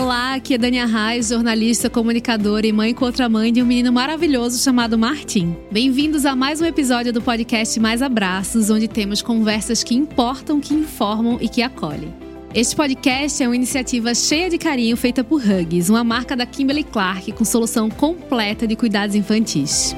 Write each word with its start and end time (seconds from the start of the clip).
Olá, 0.00 0.34
aqui 0.34 0.54
é 0.54 0.58
Dania 0.58 0.86
Reis, 0.86 1.30
jornalista, 1.30 1.90
comunicadora 1.90 2.64
e 2.64 2.72
mãe 2.72 2.94
com 2.94 3.04
outra 3.04 3.28
mãe 3.28 3.52
de 3.52 3.60
um 3.60 3.66
menino 3.66 3.92
maravilhoso 3.92 4.62
chamado 4.62 4.96
Martim. 4.96 5.56
Bem-vindos 5.72 6.24
a 6.24 6.36
mais 6.36 6.60
um 6.60 6.64
episódio 6.64 7.12
do 7.12 7.20
podcast 7.20 7.80
Mais 7.80 8.00
Abraços, 8.00 8.70
onde 8.70 8.86
temos 8.86 9.20
conversas 9.22 9.82
que 9.82 9.96
importam, 9.96 10.60
que 10.60 10.72
informam 10.72 11.36
e 11.40 11.48
que 11.48 11.62
acolhem. 11.62 12.14
Este 12.54 12.76
podcast 12.76 13.42
é 13.42 13.48
uma 13.48 13.56
iniciativa 13.56 14.14
cheia 14.14 14.48
de 14.48 14.56
carinho 14.56 14.96
feita 14.96 15.24
por 15.24 15.42
Hugs, 15.42 15.90
uma 15.90 16.04
marca 16.04 16.36
da 16.36 16.46
Kimberly 16.46 16.84
Clark 16.84 17.32
com 17.32 17.44
solução 17.44 17.90
completa 17.90 18.68
de 18.68 18.76
cuidados 18.76 19.16
infantis. 19.16 19.96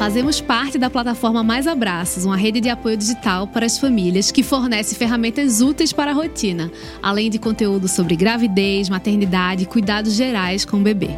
Fazemos 0.00 0.40
parte 0.40 0.78
da 0.78 0.88
plataforma 0.88 1.42
Mais 1.42 1.66
Abraços, 1.66 2.24
uma 2.24 2.34
rede 2.34 2.58
de 2.58 2.70
apoio 2.70 2.96
digital 2.96 3.46
para 3.46 3.66
as 3.66 3.76
famílias 3.76 4.32
que 4.32 4.42
fornece 4.42 4.94
ferramentas 4.94 5.60
úteis 5.60 5.92
para 5.92 6.10
a 6.10 6.14
rotina, 6.14 6.72
além 7.02 7.28
de 7.28 7.38
conteúdo 7.38 7.86
sobre 7.86 8.16
gravidez, 8.16 8.88
maternidade 8.88 9.64
e 9.64 9.66
cuidados 9.66 10.14
gerais 10.14 10.64
com 10.64 10.78
o 10.78 10.82
bebê. 10.82 11.10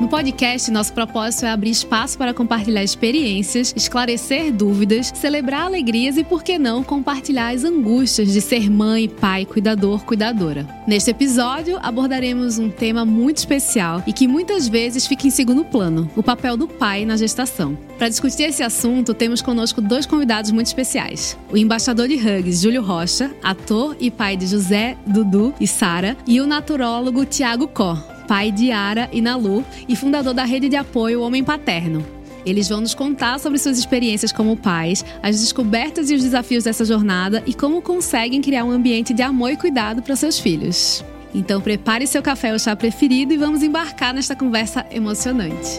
No 0.00 0.08
podcast, 0.08 0.72
nosso 0.72 0.92
propósito 0.92 1.46
é 1.46 1.50
abrir 1.50 1.70
espaço 1.70 2.18
para 2.18 2.34
compartilhar 2.34 2.82
experiências, 2.82 3.72
esclarecer 3.76 4.52
dúvidas, 4.52 5.12
celebrar 5.14 5.66
alegrias 5.66 6.16
e, 6.16 6.24
por 6.24 6.42
que 6.42 6.58
não, 6.58 6.82
compartilhar 6.82 7.54
as 7.54 7.62
angústias 7.62 8.32
de 8.32 8.40
ser 8.40 8.68
mãe, 8.68 9.08
pai, 9.08 9.46
cuidador, 9.46 10.04
cuidadora. 10.04 10.66
Neste 10.84 11.12
episódio, 11.12 11.78
abordaremos 11.80 12.58
um 12.58 12.68
tema 12.68 13.04
muito 13.04 13.36
especial 13.36 14.02
e 14.04 14.12
que 14.12 14.26
muitas 14.26 14.66
vezes 14.66 15.06
fica 15.06 15.28
em 15.28 15.30
segundo 15.30 15.64
plano: 15.64 16.10
o 16.16 16.22
papel 16.24 16.56
do 16.56 16.66
pai 16.66 17.06
na 17.06 17.16
gestação. 17.16 17.78
Para 17.96 18.08
discutir 18.08 18.42
esse 18.42 18.64
assunto, 18.64 19.14
temos 19.14 19.40
conosco 19.40 19.80
dois 19.80 20.06
convidados 20.06 20.50
muito 20.50 20.66
especiais: 20.66 21.38
o 21.52 21.56
embaixador 21.56 22.08
de 22.08 22.16
Hugs, 22.16 22.60
Júlio 22.60 22.82
Rocha, 22.82 23.30
ator 23.42 23.96
e 24.00 24.10
pai 24.10 24.36
de 24.36 24.48
José, 24.48 24.96
Dudu 25.06 25.54
e 25.60 25.68
Sara, 25.68 26.16
e 26.26 26.40
o 26.40 26.46
naturólogo 26.46 27.24
Tiago 27.24 27.68
Có 27.68 28.13
pai 28.26 28.50
de 28.50 28.72
Ara 28.72 29.08
e 29.12 29.20
Nalu 29.20 29.64
e 29.88 29.94
fundador 29.94 30.34
da 30.34 30.44
rede 30.44 30.68
de 30.68 30.76
apoio 30.76 31.22
Homem 31.22 31.44
Paterno. 31.44 32.04
Eles 32.44 32.68
vão 32.68 32.80
nos 32.80 32.94
contar 32.94 33.38
sobre 33.38 33.58
suas 33.58 33.78
experiências 33.78 34.30
como 34.30 34.56
pais, 34.56 35.04
as 35.22 35.40
descobertas 35.40 36.10
e 36.10 36.14
os 36.14 36.22
desafios 36.22 36.64
dessa 36.64 36.84
jornada 36.84 37.42
e 37.46 37.54
como 37.54 37.80
conseguem 37.80 38.42
criar 38.42 38.64
um 38.64 38.70
ambiente 38.70 39.14
de 39.14 39.22
amor 39.22 39.52
e 39.52 39.56
cuidado 39.56 40.02
para 40.02 40.16
seus 40.16 40.38
filhos. 40.38 41.04
Então 41.34 41.60
prepare 41.60 42.06
seu 42.06 42.22
café 42.22 42.52
ou 42.52 42.58
chá 42.58 42.76
preferido 42.76 43.32
e 43.32 43.38
vamos 43.38 43.62
embarcar 43.62 44.14
nesta 44.14 44.36
conversa 44.36 44.86
emocionante. 44.90 45.78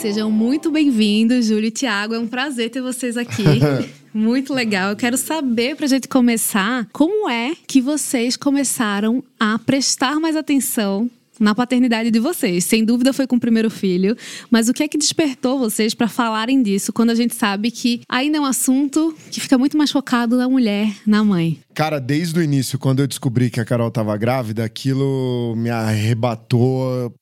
Sejam 0.00 0.30
muito 0.30 0.70
bem-vindos, 0.70 1.46
Júlio 1.46 1.66
e 1.66 1.70
Tiago. 1.72 2.14
É 2.14 2.18
um 2.20 2.28
prazer 2.28 2.70
ter 2.70 2.80
vocês 2.80 3.16
aqui. 3.16 3.42
Muito 4.14 4.54
legal. 4.54 4.90
Eu 4.90 4.96
quero 4.96 5.16
saber, 5.16 5.74
para 5.74 5.86
a 5.86 5.88
gente 5.88 6.06
começar, 6.06 6.86
como 6.92 7.28
é 7.28 7.52
que 7.66 7.80
vocês 7.80 8.36
começaram 8.36 9.24
a 9.40 9.58
prestar 9.58 10.20
mais 10.20 10.36
atenção 10.36 11.10
na 11.40 11.52
paternidade 11.52 12.12
de 12.12 12.18
vocês. 12.20 12.64
Sem 12.64 12.84
dúvida 12.84 13.12
foi 13.12 13.26
com 13.26 13.36
o 13.36 13.40
primeiro 13.40 13.70
filho, 13.70 14.16
mas 14.50 14.68
o 14.68 14.72
que 14.72 14.84
é 14.84 14.88
que 14.88 14.96
despertou 14.96 15.58
vocês 15.58 15.94
para 15.94 16.08
falarem 16.08 16.62
disso 16.62 16.92
quando 16.92 17.10
a 17.10 17.14
gente 17.14 17.34
sabe 17.34 17.70
que 17.70 18.00
ainda 18.08 18.38
é 18.38 18.40
um 18.40 18.44
assunto 18.44 19.14
que 19.30 19.40
fica 19.40 19.58
muito 19.58 19.76
mais 19.76 19.90
focado 19.90 20.36
na 20.36 20.48
mulher, 20.48 20.92
na 21.06 21.24
mãe? 21.24 21.58
Cara, 21.74 22.00
desde 22.00 22.38
o 22.38 22.42
início, 22.42 22.78
quando 22.78 23.00
eu 23.00 23.06
descobri 23.06 23.50
que 23.50 23.60
a 23.60 23.64
Carol 23.64 23.88
estava 23.88 24.16
grávida, 24.16 24.64
aquilo 24.64 25.54
me 25.56 25.70
arrebatou 25.70 27.12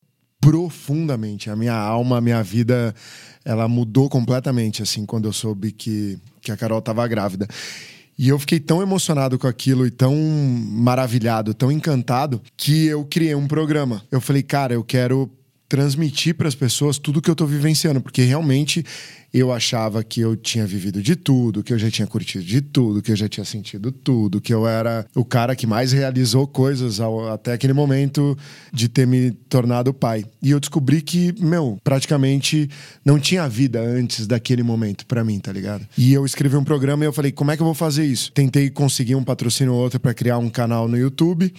profundamente. 0.47 1.51
A 1.51 1.57
minha 1.57 1.75
alma, 1.75 2.19
a 2.19 2.21
minha 2.21 2.41
vida, 2.41 2.95
ela 3.45 3.67
mudou 3.67 4.09
completamente, 4.09 4.81
assim, 4.81 5.05
quando 5.05 5.27
eu 5.27 5.33
soube 5.33 5.73
que, 5.73 6.21
que 6.41 6.53
a 6.53 6.57
Carol 6.57 6.79
estava 6.79 7.07
grávida. 7.09 7.49
E 8.17 8.29
eu 8.29 8.39
fiquei 8.39 8.61
tão 8.61 8.81
emocionado 8.81 9.41
com 9.41 9.49
aquilo 9.49 9.85
e 9.85 9.91
tão 9.91 10.15
maravilhado, 10.15 11.53
tão 11.53 11.73
encantado, 11.73 12.41
que 12.57 12.87
eu 12.87 13.05
criei 13.05 13.35
um 13.35 13.49
programa. 13.49 14.03
Eu 14.09 14.21
falei, 14.21 14.43
cara, 14.43 14.73
eu 14.73 14.85
quero 14.85 15.29
transmitir 15.69 16.35
para 16.35 16.49
as 16.49 16.55
pessoas 16.55 16.99
tudo 16.99 17.21
que 17.21 17.29
eu 17.29 17.33
estou 17.33 17.47
vivenciando, 17.47 18.01
porque 18.01 18.23
realmente 18.23 18.85
eu 19.35 19.53
achava 19.53 20.03
que 20.03 20.21
eu 20.21 20.35
tinha 20.35 20.67
vivido 20.67 21.03
de 21.03 21.15
tudo, 21.15 21.63
que 21.63 21.73
eu 21.73 21.79
já 21.79 21.91
tinha 21.91 22.07
curtido 22.07 22.45
de 22.45 22.61
tudo, 22.61 23.03
que 23.03 23.13
eu 23.13 23.17
já 23.17 23.29
tinha 23.29 23.45
sentido 23.45 23.93
tudo, 23.93 24.41
que 24.41 24.55
eu 24.55 24.67
era 24.67 25.05
o 25.15 25.25
cara 25.25 25.55
que 25.55 25.67
mais 25.67 25.93
realizou 25.93 26.47
coisas 26.47 27.01
ao, 27.01 27.29
até 27.31 27.53
aquele 27.53 27.73
momento 27.73 28.37
de 28.73 28.89
ter 28.89 29.07
me 29.07 29.33
tornado 29.49 29.93
pai. 29.93 30.25
E 30.41 30.51
eu 30.51 30.61
descobri 30.61 31.03
que, 31.03 31.35
meu, 31.39 31.79
praticamente 31.85 32.71
não 33.05 33.19
tinha 33.19 33.49
vida 33.49 33.81
antes 33.81 34.27
daquele 34.27 34.63
momento 34.63 35.05
para 35.05 35.23
mim, 35.23 35.39
tá 35.39 35.53
ligado? 35.53 35.87
E 35.99 36.13
eu 36.13 36.25
escrevi 36.25 36.57
um 36.57 36.65
programa 36.65 37.05
e 37.05 37.07
eu 37.07 37.13
falei, 37.13 37.33
como 37.33 37.51
é 37.51 37.57
que 37.57 37.63
eu 37.63 37.67
vou 37.67 37.75
fazer 37.75 38.07
isso? 38.07 38.33
Tentei 38.33 38.71
conseguir 38.71 39.17
um 39.17 39.25
patrocínio 39.25 39.75
ou 39.75 39.81
outro 39.81 40.01
para 40.01 40.15
criar 40.15 40.39
um 40.39 40.49
canal 40.49 40.89
no 40.89 40.97
YouTube 40.97 41.53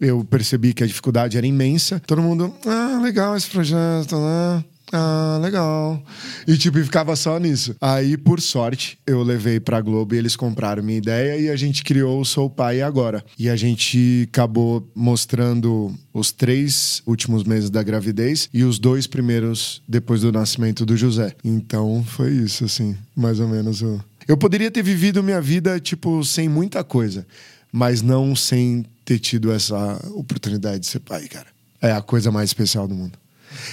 eu 0.00 0.24
percebi 0.24 0.72
que 0.72 0.82
a 0.82 0.86
dificuldade 0.86 1.36
era 1.36 1.46
imensa. 1.46 2.00
Todo 2.06 2.22
mundo, 2.22 2.54
ah, 2.66 2.98
legal 3.02 3.36
esse 3.36 3.50
projeto, 3.50 4.16
né? 4.16 4.64
Ah, 4.92 5.38
legal. 5.40 6.02
E 6.46 6.56
tipo, 6.56 6.82
ficava 6.82 7.14
só 7.14 7.38
nisso. 7.38 7.76
Aí, 7.80 8.16
por 8.16 8.40
sorte, 8.40 8.98
eu 9.06 9.22
levei 9.22 9.60
pra 9.60 9.80
Globo 9.80 10.14
e 10.14 10.18
eles 10.18 10.34
compraram 10.34 10.82
minha 10.82 10.98
ideia 10.98 11.40
e 11.40 11.48
a 11.48 11.54
gente 11.54 11.84
criou 11.84 12.20
o 12.20 12.24
Sou 12.24 12.50
Pai 12.50 12.82
Agora. 12.82 13.24
E 13.38 13.48
a 13.48 13.54
gente 13.54 14.28
acabou 14.28 14.88
mostrando 14.94 15.94
os 16.12 16.32
três 16.32 17.02
últimos 17.06 17.44
meses 17.44 17.70
da 17.70 17.82
gravidez 17.82 18.48
e 18.52 18.64
os 18.64 18.78
dois 18.78 19.06
primeiros 19.06 19.80
depois 19.88 20.22
do 20.22 20.32
nascimento 20.32 20.84
do 20.84 20.96
José. 20.96 21.34
Então, 21.44 22.04
foi 22.04 22.32
isso, 22.32 22.64
assim, 22.64 22.96
mais 23.14 23.38
ou 23.38 23.46
menos. 23.46 23.82
Eu 24.26 24.36
poderia 24.36 24.70
ter 24.70 24.82
vivido 24.82 25.22
minha 25.22 25.40
vida, 25.40 25.78
tipo, 25.78 26.24
sem 26.24 26.48
muita 26.48 26.82
coisa, 26.82 27.24
mas 27.72 28.02
não 28.02 28.34
sem 28.34 28.84
ter 29.10 29.18
tido 29.18 29.50
essa 29.50 30.00
oportunidade 30.14 30.78
de 30.78 30.86
ser 30.86 31.00
pai, 31.00 31.26
cara. 31.26 31.48
É 31.82 31.90
a 31.90 32.00
coisa 32.00 32.30
mais 32.30 32.50
especial 32.50 32.86
do 32.86 32.94
mundo. 32.94 33.18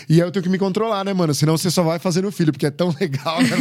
E 0.09 0.15
aí 0.15 0.27
eu 0.27 0.31
tenho 0.31 0.41
que 0.41 0.49
me 0.49 0.57
controlar, 0.57 1.05
né, 1.05 1.13
mano? 1.13 1.31
Senão 1.35 1.55
você 1.55 1.69
só 1.69 1.83
vai 1.83 1.99
fazendo 1.99 2.31
filho, 2.31 2.51
porque 2.51 2.65
é 2.65 2.71
tão 2.71 2.89
legal, 2.99 3.39
né? 3.43 3.49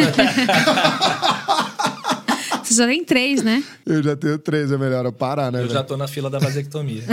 Você 2.65 2.75
já 2.75 2.87
tem 2.89 3.05
três, 3.05 3.45
né? 3.45 3.63
Eu 3.87 4.03
já 4.03 4.17
tenho 4.17 4.37
três, 4.41 4.73
é 4.73 4.77
melhor 4.77 5.05
eu 5.05 5.13
parar, 5.13 5.53
né? 5.53 5.63
Eu 5.63 5.69
já 5.69 5.85
tô 5.85 5.97
na 5.97 6.09
fila 6.09 6.29
da 6.29 6.41
vasectomia. 6.41 7.05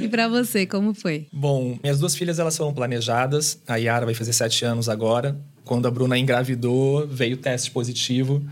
e 0.00 0.08
para 0.08 0.26
você, 0.26 0.66
como 0.66 0.92
foi? 0.92 1.28
Bom, 1.32 1.78
minhas 1.80 2.00
duas 2.00 2.16
filhas 2.16 2.40
elas 2.40 2.56
foram 2.56 2.74
planejadas. 2.74 3.60
A 3.68 3.76
Yara 3.76 4.06
vai 4.06 4.14
fazer 4.14 4.32
sete 4.32 4.64
anos 4.64 4.88
agora. 4.88 5.38
Quando 5.64 5.86
a 5.86 5.90
Bruna 5.90 6.18
engravidou, 6.18 7.06
veio 7.06 7.36
o 7.36 7.38
teste 7.38 7.70
positivo. 7.70 8.44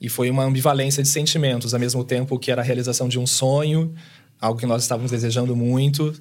E 0.00 0.08
foi 0.08 0.30
uma 0.30 0.44
ambivalência 0.44 1.02
de 1.02 1.08
sentimentos, 1.08 1.72
ao 1.72 1.80
mesmo 1.80 2.04
tempo 2.04 2.38
que 2.38 2.50
era 2.50 2.60
a 2.60 2.64
realização 2.64 3.08
de 3.08 3.18
um 3.18 3.26
sonho, 3.26 3.94
algo 4.40 4.58
que 4.58 4.66
nós 4.66 4.82
estávamos 4.82 5.10
desejando 5.10 5.56
muito. 5.56 6.14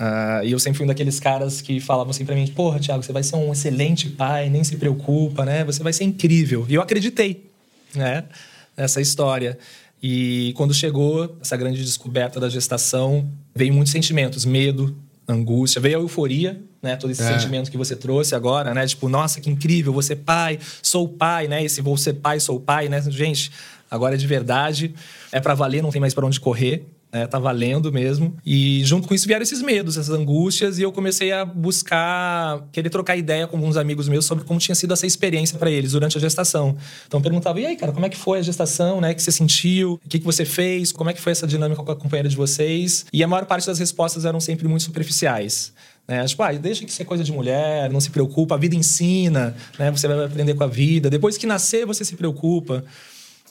Uh, 0.00 0.44
e 0.44 0.52
eu 0.52 0.58
sempre 0.58 0.78
fui 0.78 0.84
um 0.84 0.88
daqueles 0.88 1.20
caras 1.20 1.60
que 1.60 1.78
falavam 1.78 2.10
assim 2.10 2.24
pra 2.24 2.34
mim: 2.34 2.46
Porra, 2.46 2.80
Thiago, 2.80 3.02
você 3.02 3.12
vai 3.12 3.22
ser 3.22 3.36
um 3.36 3.52
excelente 3.52 4.08
pai, 4.08 4.48
nem 4.48 4.64
se 4.64 4.76
preocupa, 4.76 5.44
né? 5.44 5.62
Você 5.64 5.82
vai 5.82 5.92
ser 5.92 6.04
incrível. 6.04 6.64
E 6.68 6.74
eu 6.74 6.80
acreditei, 6.80 7.50
né? 7.94 8.24
Nessa 8.74 9.00
história. 9.00 9.58
E 10.02 10.54
quando 10.56 10.72
chegou 10.72 11.36
essa 11.42 11.54
grande 11.54 11.84
descoberta 11.84 12.40
da 12.40 12.48
gestação, 12.48 13.28
veio 13.54 13.74
muitos 13.74 13.92
sentimentos: 13.92 14.46
medo, 14.46 14.96
angústia, 15.32 15.80
veio 15.80 15.98
a 15.98 16.00
euforia, 16.00 16.60
né? 16.82 16.96
Todo 16.96 17.10
esse 17.10 17.22
é. 17.22 17.26
sentimento 17.26 17.70
que 17.70 17.76
você 17.76 17.94
trouxe 17.96 18.34
agora, 18.34 18.72
né? 18.74 18.86
Tipo, 18.86 19.08
nossa, 19.08 19.40
que 19.40 19.50
incrível, 19.50 19.92
você 19.92 20.16
pai, 20.16 20.58
sou 20.82 21.08
pai, 21.08 21.48
né? 21.48 21.64
Esse 21.64 21.80
vou 21.80 21.96
ser 21.96 22.14
pai, 22.14 22.40
sou 22.40 22.60
pai, 22.60 22.88
né? 22.88 23.00
Gente, 23.08 23.50
agora 23.90 24.14
é 24.14 24.18
de 24.18 24.26
verdade, 24.26 24.94
é 25.32 25.40
para 25.40 25.54
valer, 25.54 25.82
não 25.82 25.90
tem 25.90 26.00
mais 26.00 26.14
para 26.14 26.26
onde 26.26 26.40
correr. 26.40 26.84
É, 27.12 27.26
tá 27.26 27.38
valendo 27.40 27.92
mesmo. 27.92 28.36
E 28.46 28.84
junto 28.84 29.08
com 29.08 29.14
isso 29.14 29.26
vieram 29.26 29.42
esses 29.42 29.60
medos, 29.60 29.96
essas 29.96 30.14
angústias, 30.14 30.78
e 30.78 30.82
eu 30.82 30.92
comecei 30.92 31.32
a 31.32 31.44
buscar, 31.44 32.68
querer 32.70 32.88
trocar 32.88 33.16
ideia 33.16 33.48
com 33.48 33.56
alguns 33.56 33.76
amigos 33.76 34.08
meus 34.08 34.24
sobre 34.24 34.44
como 34.44 34.60
tinha 34.60 34.76
sido 34.76 34.92
essa 34.92 35.06
experiência 35.06 35.58
para 35.58 35.70
eles 35.70 35.92
durante 35.92 36.16
a 36.16 36.20
gestação. 36.20 36.76
Então 37.08 37.20
perguntava, 37.20 37.60
e 37.60 37.66
aí, 37.66 37.76
cara, 37.76 37.90
como 37.90 38.06
é 38.06 38.08
que 38.08 38.16
foi 38.16 38.38
a 38.38 38.42
gestação, 38.42 39.00
né? 39.00 39.10
O 39.10 39.14
que 39.14 39.22
você 39.22 39.32
sentiu? 39.32 39.94
O 40.04 40.08
que, 40.08 40.20
que 40.20 40.24
você 40.24 40.44
fez? 40.44 40.92
Como 40.92 41.10
é 41.10 41.12
que 41.12 41.20
foi 41.20 41.32
essa 41.32 41.46
dinâmica 41.46 41.82
com 41.82 41.90
a 41.90 41.96
companheira 41.96 42.28
de 42.28 42.36
vocês? 42.36 43.04
E 43.12 43.24
a 43.24 43.28
maior 43.28 43.44
parte 43.44 43.66
das 43.66 43.78
respostas 43.78 44.24
eram 44.24 44.38
sempre 44.38 44.68
muito 44.68 44.84
superficiais. 44.84 45.72
Né? 46.06 46.24
Tipo, 46.24 46.42
ah, 46.42 46.52
deixa 46.52 46.84
que 46.84 46.90
isso 46.90 47.00
é 47.02 47.04
coisa 47.04 47.22
de 47.22 47.30
mulher, 47.30 47.88
não 47.90 48.00
se 48.00 48.10
preocupa, 48.10 48.56
a 48.56 48.58
vida 48.58 48.74
ensina, 48.74 49.54
né? 49.78 49.90
Você 49.92 50.08
vai 50.08 50.24
aprender 50.24 50.54
com 50.54 50.64
a 50.64 50.66
vida. 50.66 51.08
Depois 51.08 51.38
que 51.38 51.46
nascer, 51.46 51.86
você 51.86 52.04
se 52.04 52.16
preocupa. 52.16 52.84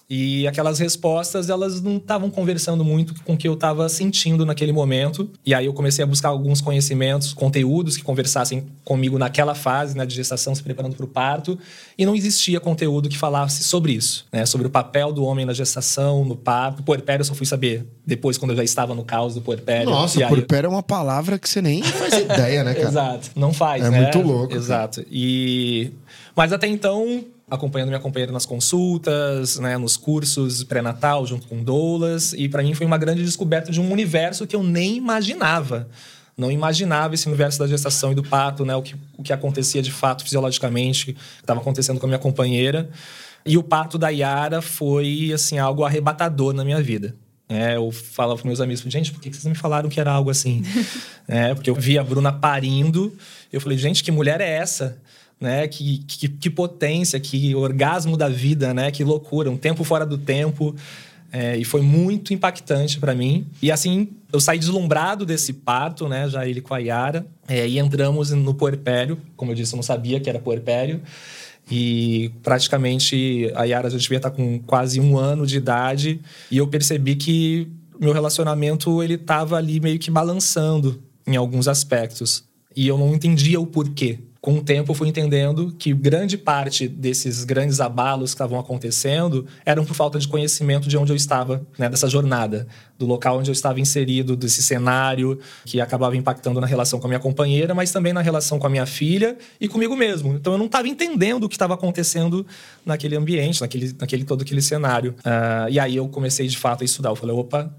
E 0.10 0.48
aquelas 0.48 0.80
respostas, 0.80 1.52
elas 1.52 1.82
não 1.82 1.98
estavam 1.98 2.32
conversando 2.32 2.84
muito 2.84 3.14
com 3.24 3.34
o 3.34 3.38
que 3.38 3.48
eu 3.48 3.54
estava 3.54 3.88
sentindo 3.88 4.44
naquele 4.44 4.72
momento. 4.72 5.30
E 5.46 5.54
aí 5.54 5.68
eu 5.68 5.74
comecei 5.74 6.04
a 6.04 6.08
buscar 6.08 6.30
alguns 6.30 6.62
conhecimentos, 6.62 7.32
conteúdos 7.32 7.96
que 7.96 8.02
conversassem 8.04 8.66
comigo 8.84 9.20
naquela 9.20 9.54
fase, 9.54 9.96
né, 9.96 10.08
de 10.08 10.16
gestação, 10.16 10.56
se 10.56 10.64
preparando 10.64 10.96
para 10.96 11.06
o 11.06 11.08
parto. 11.08 11.60
E 11.96 12.08
não 12.08 12.16
existia 12.16 12.60
conteúdo 12.60 13.08
que 13.08 13.16
falasse 13.16 13.64
sobre 13.64 13.92
isso, 13.92 14.26
né, 14.32 14.48
sobre 14.48 14.66
o 14.66 14.70
papel 14.72 15.14
do 15.14 15.24
homem 15.24 15.46
na 15.46 15.54
gestação, 15.54 16.26
no 16.26 16.36
parto. 16.36 16.82
Puerpério 16.82 17.22
eu 17.22 17.26
só 17.26 17.36
fui 17.36 17.46
saber 17.46 17.86
depois, 18.04 18.36
quando 18.36 18.52
eu 18.52 18.58
já 18.58 18.64
estava 18.64 18.96
no 18.96 19.04
caos 19.04 19.36
do 19.36 19.42
puerpério. 19.42 19.92
Nossa, 19.92 20.26
puerpério 20.26 20.66
é 20.66 20.70
uma 20.72 20.82
palavra 20.82 21.38
que 21.38 21.48
você 21.48 21.62
nem 21.62 21.84
faz 21.84 22.14
ideia, 22.14 22.64
né, 22.64 22.74
cara? 22.76 22.88
Exato, 22.88 23.30
não 23.36 23.54
faz, 23.54 23.86
é 23.86 23.92
né? 23.92 23.98
É 23.98 24.02
muito 24.02 24.22
louco. 24.28 24.56
Exato. 24.56 25.02
Cara. 25.02 25.08
E... 25.12 25.92
Mas 26.36 26.52
até 26.52 26.66
então 26.66 27.24
acompanhando 27.50 27.90
minha 27.90 28.00
companheira 28.00 28.32
nas 28.32 28.46
consultas, 28.46 29.58
né, 29.60 29.78
nos 29.78 29.98
cursos 29.98 30.64
pré-natal, 30.64 31.26
junto 31.26 31.48
com 31.48 31.64
doulas. 31.64 32.34
E 32.34 32.48
para 32.48 32.64
mim 32.64 32.74
foi 32.74 32.86
uma 32.86 32.98
grande 32.98 33.24
descoberta 33.24 33.72
de 33.72 33.82
um 33.82 33.92
universo 33.92 34.46
que 34.46 34.56
eu 34.56 34.64
nem 34.64 34.98
imaginava. 34.98 35.88
Não 36.38 36.52
imaginava 36.52 37.16
esse 37.16 37.28
universo 37.28 37.60
da 37.60 37.68
gestação 37.68 38.12
e 38.12 38.16
do 38.16 38.24
parto, 38.24 38.64
né, 38.64 38.76
o 38.76 38.82
que, 38.82 38.96
o 39.18 39.24
que 39.24 39.34
acontecia 39.34 39.82
de 39.82 39.92
fato 39.92 40.24
fisiologicamente, 40.24 41.16
estava 41.40 41.60
acontecendo 41.60 42.00
com 42.00 42.06
a 42.06 42.10
minha 42.10 42.20
companheira. 42.20 42.90
E 43.46 43.58
o 43.58 43.64
parto 43.64 43.98
da 43.98 44.10
Yara 44.10 44.62
foi 44.62 45.32
assim 45.34 45.58
algo 45.58 45.84
arrebatador 45.84 46.54
na 46.54 46.64
minha 46.64 46.82
vida. 46.82 47.16
É, 47.50 47.78
eu 47.78 47.92
falava 47.92 48.38
para 48.38 48.48
meus 48.48 48.62
amigos, 48.62 48.82
gente, 48.82 49.12
por 49.12 49.20
que 49.20 49.32
vocês 49.32 49.44
me 49.46 49.56
falaram 49.56 49.90
que 49.90 50.00
era 50.00 50.12
algo 50.12 50.30
assim? 50.30 50.62
é, 51.28 51.56
porque 51.56 51.68
eu 51.68 51.74
vi 51.74 51.98
a 51.98 52.04
Bruna 52.04 52.32
parindo, 52.32 53.12
eu 53.52 53.60
falei, 53.60 53.76
gente, 53.76 54.04
que 54.04 54.12
mulher 54.12 54.40
é 54.40 54.48
essa? 54.48 55.00
Né? 55.42 55.68
Que, 55.68 55.98
que, 56.00 56.28
que 56.28 56.50
potência, 56.50 57.20
que 57.20 57.56
orgasmo 57.56 58.16
da 58.16 58.30
vida, 58.30 58.72
né? 58.72 58.92
Que 58.92 59.04
loucura, 59.04 59.50
um 59.50 59.58
tempo 59.58 59.84
fora 59.84 60.06
do 60.06 60.18
tempo. 60.18 60.76
É, 61.32 61.56
e 61.58 61.64
foi 61.64 61.82
muito 61.82 62.34
impactante 62.34 63.00
para 63.00 63.16
mim. 63.16 63.48
E 63.62 63.72
assim, 63.72 64.10
eu 64.32 64.40
saí 64.40 64.60
deslumbrado 64.60 65.26
desse 65.26 65.54
parto, 65.54 66.08
né? 66.08 66.28
Já 66.28 66.46
ele 66.46 66.62
com 66.62 66.74
a 66.74 66.80
Yara. 66.80 67.26
É, 67.48 67.68
e 67.68 67.80
entramos 67.80 68.32
no 68.32 68.54
puerpério. 68.54 69.18
Como 69.36 69.52
eu 69.52 69.56
disse, 69.56 69.74
eu 69.74 69.78
não 69.78 69.84
sabia 69.84 70.20
que 70.20 70.30
era 70.30 70.40
puerpério. 70.40 71.02
E 71.70 72.32
praticamente 72.42 73.52
a 73.56 73.64
Yara 73.64 73.90
já 73.90 73.98
devia 73.98 74.18
estar 74.18 74.32
com 74.32 74.60
quase 74.60 75.00
um 75.00 75.18
ano 75.18 75.46
de 75.46 75.58
idade. 75.58 76.20
E 76.50 76.58
eu 76.58 76.68
percebi 76.68 77.16
que 77.16 77.68
meu 78.00 78.14
relacionamento 78.14 79.04
ele 79.04 79.16
estava 79.16 79.58
ali 79.58 79.80
meio 79.80 80.00
que 80.00 80.10
balançando 80.10 81.04
em 81.28 81.36
alguns 81.36 81.68
aspectos. 81.68 82.44
E 82.76 82.88
eu 82.88 82.98
não 82.98 83.14
entendia 83.14 83.60
o 83.60 83.68
porquê 83.68 84.20
com 84.42 84.54
o 84.54 84.62
tempo 84.62 84.92
eu 84.92 84.96
fui 84.96 85.10
entendendo 85.10 85.76
que 85.78 85.94
grande 85.94 86.38
parte 86.38 86.88
desses 86.88 87.44
grandes 87.44 87.82
abalos 87.82 88.32
que 88.32 88.36
estavam 88.36 88.58
acontecendo 88.58 89.46
eram 89.66 89.84
por 89.84 89.94
falta 89.94 90.18
de 90.18 90.28
conhecimento 90.28 90.88
de 90.88 90.98
onde 90.98 91.12
eu 91.12 91.16
estava, 91.16 91.66
né, 91.78 91.90
dessa 91.90 92.08
jornada, 92.08 92.66
do 92.98 93.06
local 93.06 93.40
onde 93.40 93.50
eu 93.50 93.54
estava 93.54 93.82
inserido, 93.82 94.38
desse 94.38 94.64
cenário 94.64 95.40
que 95.66 95.82
acabava 95.82 96.16
impactando 96.16 96.62
na 96.62 96.68
relação 96.68 97.00
com 97.00 97.08
a 97.08 97.10
minha 97.10 97.20
companheira, 97.20 97.76
mas 97.76 97.92
também 97.92 98.14
na 98.14 98.22
relação 98.22 98.58
com 98.60 98.68
a 98.68 98.70
minha 98.70 98.86
filha 98.86 99.38
e 99.60 99.68
comigo 99.68 99.96
mesmo. 99.96 100.34
Então 100.34 100.54
eu 100.54 100.60
não 100.60 100.68
estava 100.68 100.88
entendendo 100.88 101.44
o 101.44 101.50
que 101.50 101.56
estava 101.56 101.74
acontecendo 101.74 102.48
naquele 102.86 103.18
ambiente, 103.18 103.60
naquele, 103.60 103.94
naquele 104.00 104.24
todo 104.24 104.42
aquele 104.44 104.62
cenário. 104.62 105.16
Uh, 105.20 105.70
e 105.70 105.80
aí 105.80 105.98
eu 105.98 106.08
comecei 106.08 106.48
de 106.48 106.58
fato 106.58 106.82
a 106.82 106.86
estudar. 106.86 107.10
Eu 107.10 107.16
falei, 107.16 107.36
opa, 107.36 107.74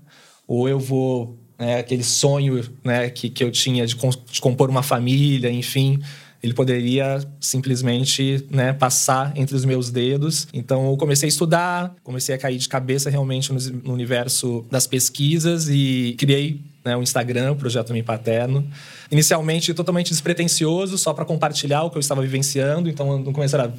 ou 0.47 0.69
eu 0.69 0.79
vou 0.79 1.39
né, 1.61 1.79
aquele 1.79 2.03
sonho 2.03 2.65
né, 2.83 3.11
que, 3.11 3.29
que 3.29 3.45
eu 3.45 3.51
tinha 3.51 3.87
de, 3.87 3.95
de 3.95 4.41
compor 4.41 4.71
uma 4.71 4.83
família, 4.83 5.51
enfim, 5.51 6.01
ele 6.43 6.55
poderia 6.55 7.21
simplesmente 7.41 8.45
né, 8.51 8.73
passar 8.73 9.33
entre 9.37 9.55
os 9.55 9.65
meus 9.65 9.91
dedos. 9.91 10.49
Então 10.53 10.91
eu 10.91 10.97
comecei 10.97 11.27
a 11.27 11.29
estudar, 11.29 11.95
comecei 12.03 12.35
a 12.35 12.39
cair 12.39 12.59
de 12.59 12.69
cabeça 12.69 13.11
realmente 13.11 13.53
no, 13.53 13.93
universo 13.93 14.65
das 14.71 14.87
pesquisas 14.87 15.69
e 15.69 16.15
criei 16.19 16.61
né, 16.85 16.97
o 16.97 17.03
Instagram, 17.03 17.53
o 17.53 17.56
Projeto 17.56 17.93
Me 17.93 18.03
Paterno. 18.03 18.67
Inicialmente 19.11 19.75
totalmente 19.75 20.11
despretensioso, 20.11 20.97
só 20.97 21.12
para 21.12 21.25
compartilhar 21.25 21.82
o 21.82 21.91
que 21.91 21.97
eu 21.97 22.00
estava 22.00 22.23
vivenciando. 22.23 22.88
Então, 22.88 23.19
no 23.19 23.32
começo 23.32 23.56
era 23.56 23.73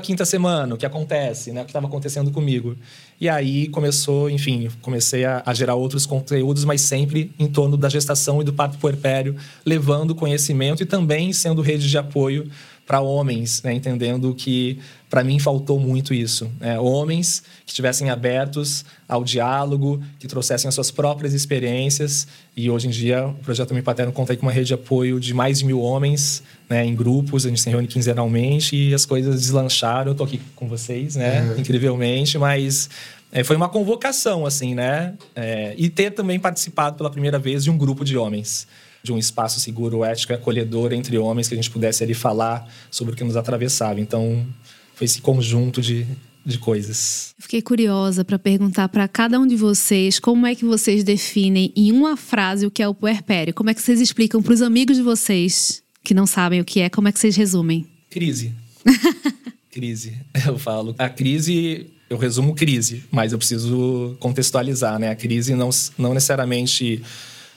15 0.00 0.26
semana, 0.26 0.74
o 0.74 0.78
que 0.78 0.86
acontece, 0.86 1.52
né, 1.52 1.62
o 1.62 1.64
que 1.64 1.70
estava 1.70 1.86
acontecendo 1.86 2.30
comigo. 2.30 2.76
E 3.20 3.28
aí 3.28 3.68
começou, 3.68 4.28
enfim, 4.28 4.68
comecei 4.80 5.24
a, 5.24 5.42
a, 5.46 5.54
gerar 5.54 5.76
outros 5.76 6.06
conteúdos, 6.06 6.64
mas 6.64 6.80
sempre 6.80 7.32
em 7.38 7.46
torno 7.46 7.76
da 7.76 7.88
gestação 7.88 8.40
e 8.40 8.44
do 8.44 8.52
parto 8.52 8.78
puerpério, 8.78 9.36
levando 9.64 10.14
conhecimento 10.14 10.82
e 10.82 10.86
também 10.86 11.32
sendo 11.32 11.62
rede 11.62 11.88
de 11.88 11.96
apoio 11.96 12.50
para 12.86 13.00
homens, 13.00 13.62
né? 13.62 13.72
entendendo 13.72 14.34
que 14.34 14.78
para 15.08 15.22
mim 15.22 15.38
faltou 15.38 15.78
muito 15.78 16.12
isso. 16.12 16.50
Né? 16.58 16.78
Homens 16.80 17.42
estivessem 17.72 18.10
abertos 18.10 18.84
ao 19.08 19.24
diálogo, 19.24 20.02
que 20.18 20.28
trouxessem 20.28 20.68
as 20.68 20.74
suas 20.74 20.90
próprias 20.90 21.32
experiências. 21.32 22.26
E 22.56 22.70
hoje 22.70 22.86
em 22.86 22.90
dia 22.90 23.26
o 23.26 23.34
Projeto 23.34 23.74
Me 23.74 23.82
Paterno 23.82 24.12
conta 24.12 24.36
com 24.36 24.42
uma 24.42 24.52
rede 24.52 24.68
de 24.68 24.74
apoio 24.74 25.18
de 25.18 25.34
mais 25.34 25.58
de 25.58 25.64
mil 25.64 25.80
homens 25.80 26.42
né? 26.68 26.84
em 26.84 26.94
grupos, 26.94 27.44
a 27.44 27.48
gente 27.48 27.60
se 27.60 27.68
reúne 27.68 27.86
quinzenalmente 27.86 28.76
e 28.76 28.94
as 28.94 29.04
coisas 29.04 29.40
deslancharam. 29.40 30.08
Eu 30.08 30.12
estou 30.12 30.26
aqui 30.26 30.40
com 30.54 30.68
vocês, 30.68 31.16
né? 31.16 31.54
É. 31.56 31.60
incrivelmente, 31.60 32.38
mas 32.38 32.88
é, 33.30 33.42
foi 33.42 33.56
uma 33.56 33.68
convocação, 33.68 34.46
assim, 34.46 34.74
né? 34.74 35.14
É, 35.34 35.74
e 35.76 35.88
ter 35.88 36.12
também 36.12 36.38
participado 36.38 36.96
pela 36.96 37.10
primeira 37.10 37.38
vez 37.38 37.64
de 37.64 37.70
um 37.70 37.76
grupo 37.76 38.04
de 38.04 38.16
homens 38.16 38.66
de 39.02 39.12
um 39.12 39.18
espaço 39.18 39.58
seguro, 39.58 40.04
ético 40.04 40.32
e 40.32 40.36
acolhedor 40.36 40.92
entre 40.92 41.18
homens, 41.18 41.48
que 41.48 41.54
a 41.54 41.56
gente 41.56 41.70
pudesse 41.70 42.04
ali 42.04 42.14
falar 42.14 42.68
sobre 42.88 43.14
o 43.14 43.16
que 43.16 43.24
nos 43.24 43.36
atravessava. 43.36 44.00
Então, 44.00 44.46
foi 44.94 45.06
esse 45.06 45.20
conjunto 45.20 45.82
de, 45.82 46.06
de 46.44 46.58
coisas. 46.58 47.34
Fiquei 47.38 47.62
curiosa 47.62 48.24
para 48.24 48.38
perguntar 48.38 48.88
para 48.88 49.06
cada 49.06 49.38
um 49.38 49.46
de 49.46 49.56
vocês 49.56 50.18
como 50.18 50.46
é 50.46 50.54
que 50.54 50.64
vocês 50.64 51.04
definem 51.04 51.72
em 51.76 51.92
uma 51.92 52.16
frase 52.16 52.66
o 52.66 52.70
que 52.70 52.82
é 52.82 52.88
o 52.88 52.94
puerpério. 52.94 53.54
Como 53.54 53.70
é 53.70 53.74
que 53.74 53.82
vocês 53.82 54.00
explicam 54.00 54.42
para 54.42 54.52
os 54.52 54.62
amigos 54.62 54.96
de 54.96 55.02
vocês 55.02 55.82
que 56.02 56.14
não 56.14 56.26
sabem 56.26 56.60
o 56.60 56.64
que 56.64 56.80
é? 56.80 56.88
Como 56.88 57.08
é 57.08 57.12
que 57.12 57.18
vocês 57.18 57.36
resumem? 57.36 57.86
Crise. 58.10 58.52
crise. 59.70 60.18
Eu 60.46 60.58
falo. 60.58 60.94
A 60.98 61.08
crise, 61.08 61.86
eu 62.10 62.18
resumo 62.18 62.54
crise, 62.54 63.04
mas 63.10 63.32
eu 63.32 63.38
preciso 63.38 64.16
contextualizar, 64.18 64.98
né? 64.98 65.10
A 65.10 65.14
crise 65.14 65.54
não, 65.54 65.70
não 65.96 66.12
necessariamente 66.12 67.02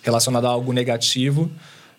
relacionado 0.03 0.45
a 0.45 0.49
algo 0.49 0.71
negativo, 0.71 1.51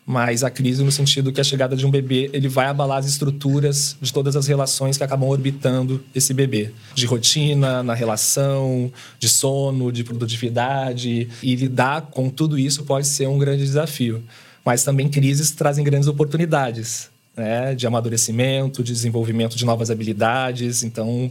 mas 0.06 0.44
a 0.44 0.50
crise 0.50 0.84
no 0.84 0.92
sentido 0.92 1.32
que 1.32 1.40
a 1.40 1.44
chegada 1.44 1.74
de 1.74 1.84
um 1.84 1.90
bebê 1.90 2.30
ele 2.32 2.48
vai 2.48 2.66
abalar 2.66 2.98
as 2.98 3.06
estruturas 3.06 3.96
de 4.00 4.12
todas 4.12 4.36
as 4.36 4.46
relações 4.46 4.96
que 4.96 5.02
acabam 5.02 5.28
orbitando 5.28 6.02
esse 6.14 6.32
bebê, 6.32 6.70
de 6.94 7.06
rotina, 7.06 7.82
na 7.82 7.92
relação, 7.92 8.92
de 9.18 9.28
sono, 9.28 9.90
de 9.90 10.04
produtividade 10.04 11.28
e 11.42 11.56
lidar 11.56 12.02
com 12.02 12.30
tudo 12.30 12.56
isso 12.56 12.84
pode 12.84 13.08
ser 13.08 13.26
um 13.26 13.36
grande 13.36 13.64
desafio. 13.64 14.22
Mas 14.64 14.84
também 14.84 15.08
crises 15.08 15.50
trazem 15.50 15.82
grandes 15.82 16.06
oportunidades, 16.06 17.10
né, 17.36 17.74
de 17.74 17.84
amadurecimento, 17.84 18.84
de 18.84 18.92
desenvolvimento 18.92 19.56
de 19.56 19.64
novas 19.64 19.90
habilidades. 19.90 20.84
Então, 20.84 21.30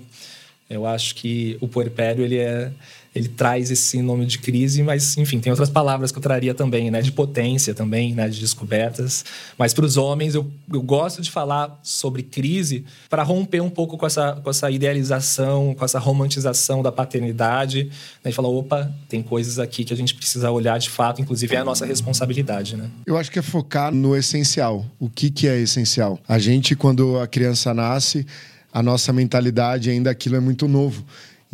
eu 0.69 0.85
acho 0.85 1.15
que 1.15 1.57
o 1.61 1.67
puerpério 1.67 2.25
ele 2.25 2.37
é 2.37 2.71
ele 3.15 3.29
traz 3.29 3.71
esse 3.71 4.01
nome 4.01 4.25
de 4.25 4.39
crise, 4.39 4.83
mas 4.83 5.15
enfim, 5.17 5.39
tem 5.39 5.49
outras 5.49 5.69
palavras 5.69 6.11
que 6.11 6.17
eu 6.17 6.21
traria 6.21 6.53
também, 6.53 6.91
né? 6.91 7.01
De 7.01 7.13
potência 7.13 7.73
também, 7.73 8.13
né? 8.13 8.27
De 8.27 8.41
descobertas. 8.41 9.23
Mas 9.57 9.73
para 9.73 9.85
os 9.85 9.95
homens, 9.95 10.35
eu, 10.35 10.51
eu 10.71 10.81
gosto 10.81 11.21
de 11.21 11.31
falar 11.31 11.79
sobre 11.81 12.23
crise 12.23 12.83
para 13.09 13.23
romper 13.23 13.61
um 13.61 13.69
pouco 13.69 13.97
com 13.97 14.05
essa, 14.05 14.33
com 14.43 14.49
essa 14.49 14.69
idealização, 14.69 15.73
com 15.73 15.85
essa 15.85 15.97
romantização 15.97 16.83
da 16.83 16.91
paternidade. 16.91 17.85
Né? 18.21 18.31
E 18.31 18.33
falar, 18.33 18.49
opa, 18.49 18.91
tem 19.07 19.23
coisas 19.23 19.59
aqui 19.59 19.85
que 19.85 19.93
a 19.93 19.97
gente 19.97 20.13
precisa 20.13 20.51
olhar 20.51 20.77
de 20.77 20.89
fato, 20.89 21.21
inclusive 21.21 21.55
é 21.55 21.59
a 21.59 21.63
nossa 21.63 21.85
responsabilidade, 21.85 22.75
né? 22.75 22.91
Eu 23.05 23.17
acho 23.17 23.31
que 23.31 23.39
é 23.39 23.41
focar 23.41 23.93
no 23.93 24.13
essencial. 24.13 24.85
O 24.99 25.09
que, 25.09 25.29
que 25.29 25.47
é 25.47 25.57
essencial? 25.57 26.19
A 26.27 26.37
gente, 26.37 26.75
quando 26.75 27.17
a 27.17 27.27
criança 27.27 27.73
nasce, 27.73 28.27
a 28.73 28.83
nossa 28.83 29.13
mentalidade 29.13 29.89
ainda 29.89 30.11
aquilo 30.11 30.35
é 30.35 30.41
muito 30.41 30.67
novo. 30.67 31.05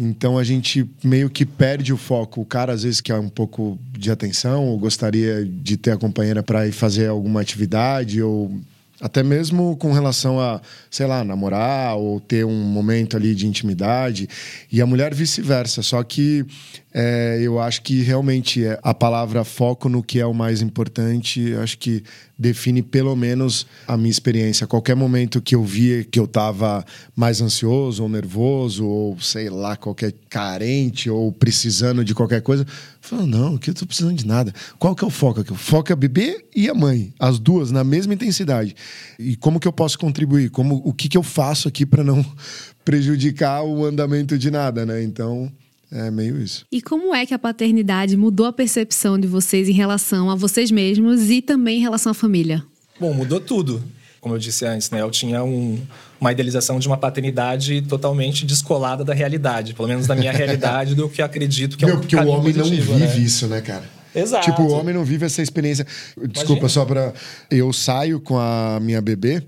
Então 0.04 0.40
a 0.40 0.44
gente 0.44 0.90
meio 1.04 1.30
que 1.30 1.46
perde 1.46 1.94
o 1.94 1.98
foco. 1.98 2.42
O 2.42 2.46
cara 2.46 2.74
às 2.74 2.82
vezes 2.82 3.02
quer 3.02 3.20
um 3.20 3.30
pouco 3.30 3.78
de 3.92 4.10
atenção, 4.10 4.66
ou 4.66 4.80
gostaria 4.80 5.46
de 5.46 5.78
ter 5.78 5.92
a 5.92 5.98
companheira 5.98 6.42
para 6.42 6.68
ir 6.68 6.72
fazer 6.72 7.08
alguma 7.08 7.40
atividade, 7.40 8.20
ou 8.20 8.52
até 9.00 9.22
mesmo 9.22 9.78
com 9.78 9.92
relação 9.92 10.40
a, 10.40 10.60
sei 10.90 11.06
lá, 11.06 11.24
namorar 11.24 11.98
ou 11.98 12.20
ter 12.20 12.44
um 12.44 12.64
momento 12.64 13.16
ali 13.16 13.36
de 13.36 13.46
intimidade. 13.46 14.28
E 14.72 14.82
a 14.82 14.88
mulher 14.88 15.14
vice-versa. 15.14 15.84
Só 15.84 16.02
que 16.02 16.48
é, 16.94 17.40
eu 17.42 17.60
acho 17.60 17.82
que 17.82 18.02
realmente 18.02 18.66
é 18.66 18.78
a 18.84 18.94
palavra 18.94 19.46
foco 19.46 19.88
no 19.88 20.04
que 20.04 20.20
é 20.20 20.26
o 20.26 20.34
mais 20.34 20.62
importante, 20.62 21.54
acho 21.56 21.78
que 21.78 22.04
define 22.38 22.82
pelo 22.82 23.16
menos 23.16 23.66
a 23.88 23.96
minha 23.96 24.10
experiência. 24.10 24.68
Qualquer 24.68 24.96
momento 24.96 25.42
que 25.42 25.56
eu 25.56 25.64
via 25.64 26.04
que 26.04 26.20
eu 26.20 26.26
estava 26.26 26.84
mais 27.16 27.40
ansioso 27.40 28.04
ou 28.04 28.10
nervoso, 28.10 28.86
ou 28.86 29.18
sei 29.22 29.50
lá, 29.50 29.78
qualquer 29.78 30.14
carente 30.30 31.10
ou 31.10 31.32
precisando 31.32 32.04
de 32.04 32.14
qualquer 32.14 32.42
coisa, 32.42 32.64
eu 32.64 32.68
falo, 33.00 33.28
não, 33.28 33.56
aqui 33.56 33.70
eu 33.70 33.74
tô 33.74 33.86
precisando 33.86 34.16
de 34.16 34.28
nada. 34.28 34.54
Qual 34.78 34.94
que 34.94 35.04
é 35.04 35.08
o 35.08 35.12
foco 35.12 35.42
aqui? 35.42 35.54
O 35.54 35.56
foco 35.56 35.92
é 35.92 35.94
a 35.94 35.96
bebê 35.96 36.44
e 36.54 36.68
a 36.68 36.74
mãe, 36.74 37.14
as 37.20 37.40
duas 37.40 37.72
na 37.72 37.84
mesma 37.84 38.16
intensidade. 38.16 38.76
E 39.18 39.38
como 39.38 39.60
que 39.60 39.68
eu 39.68 39.74
posso 39.74 39.98
contribuir? 39.98 40.50
Como, 40.50 40.82
o 40.84 40.92
que, 40.92 41.08
que 41.08 41.18
eu 41.18 41.24
faço 41.24 41.68
aqui 41.68 41.86
para 41.86 42.04
não 42.04 42.26
prejudicar 42.84 43.64
o 43.64 43.86
andamento 43.86 44.38
de 44.38 44.52
nada, 44.52 44.86
né? 44.86 45.04
Então, 45.04 45.52
é 45.92 46.10
meio 46.10 46.42
isso. 46.42 46.66
E 46.72 46.82
como 46.82 47.14
é 47.14 47.26
que 47.26 47.34
a 47.34 47.40
paternidade 47.40 48.16
mudou 48.16 48.46
a 48.46 48.54
percepção 48.54 49.20
de 49.20 49.28
vocês 49.28 49.68
em 49.68 49.74
relação 49.74 50.32
a 50.32 50.36
vocês 50.36 50.72
mesmos 50.72 51.30
e 51.30 51.42
também 51.42 51.80
em 51.80 51.82
relação 51.82 52.12
à 52.12 52.16
família? 52.16 52.64
Bom, 53.00 53.14
mudou 53.14 53.42
tudo. 53.42 53.84
Como 54.22 54.36
eu 54.36 54.40
disse 54.40 54.66
antes, 54.66 54.90
né? 54.90 55.02
Eu 55.02 55.10
tinha 55.10 55.44
um, 55.44 55.80
uma 56.20 56.32
idealização 56.32 56.80
de 56.80 56.88
uma 56.88 56.96
paternidade 56.96 57.82
totalmente 57.82 58.46
descolada 58.46 59.04
da 59.04 59.14
realidade. 59.14 59.74
Pelo 59.74 59.88
menos 59.88 60.08
da 60.08 60.16
minha 60.16 60.32
realidade, 60.32 60.96
do 60.96 61.10
que 61.10 61.22
acredito 61.22 61.76
que 61.76 61.84
é 61.84 61.88
um 61.88 62.00
Porque 62.00 62.16
o 62.16 62.28
homem 62.28 62.54
positivo, 62.54 62.92
não 62.92 63.00
vive 63.00 63.20
né? 63.20 63.26
isso, 63.26 63.48
né, 63.48 63.60
cara? 63.62 63.84
Exato. 64.14 64.46
Tipo, 64.46 64.62
o 64.62 64.72
homem 64.72 64.94
não 64.94 65.04
vive 65.04 65.26
essa 65.26 65.42
experiência. 65.42 65.86
Desculpa, 66.16 66.62
Imagina. 66.62 66.70
só 66.70 66.86
para 66.86 67.14
Eu 67.50 67.74
saio 67.74 68.20
com 68.20 68.38
a 68.38 68.80
minha 68.80 69.02
bebê, 69.02 69.42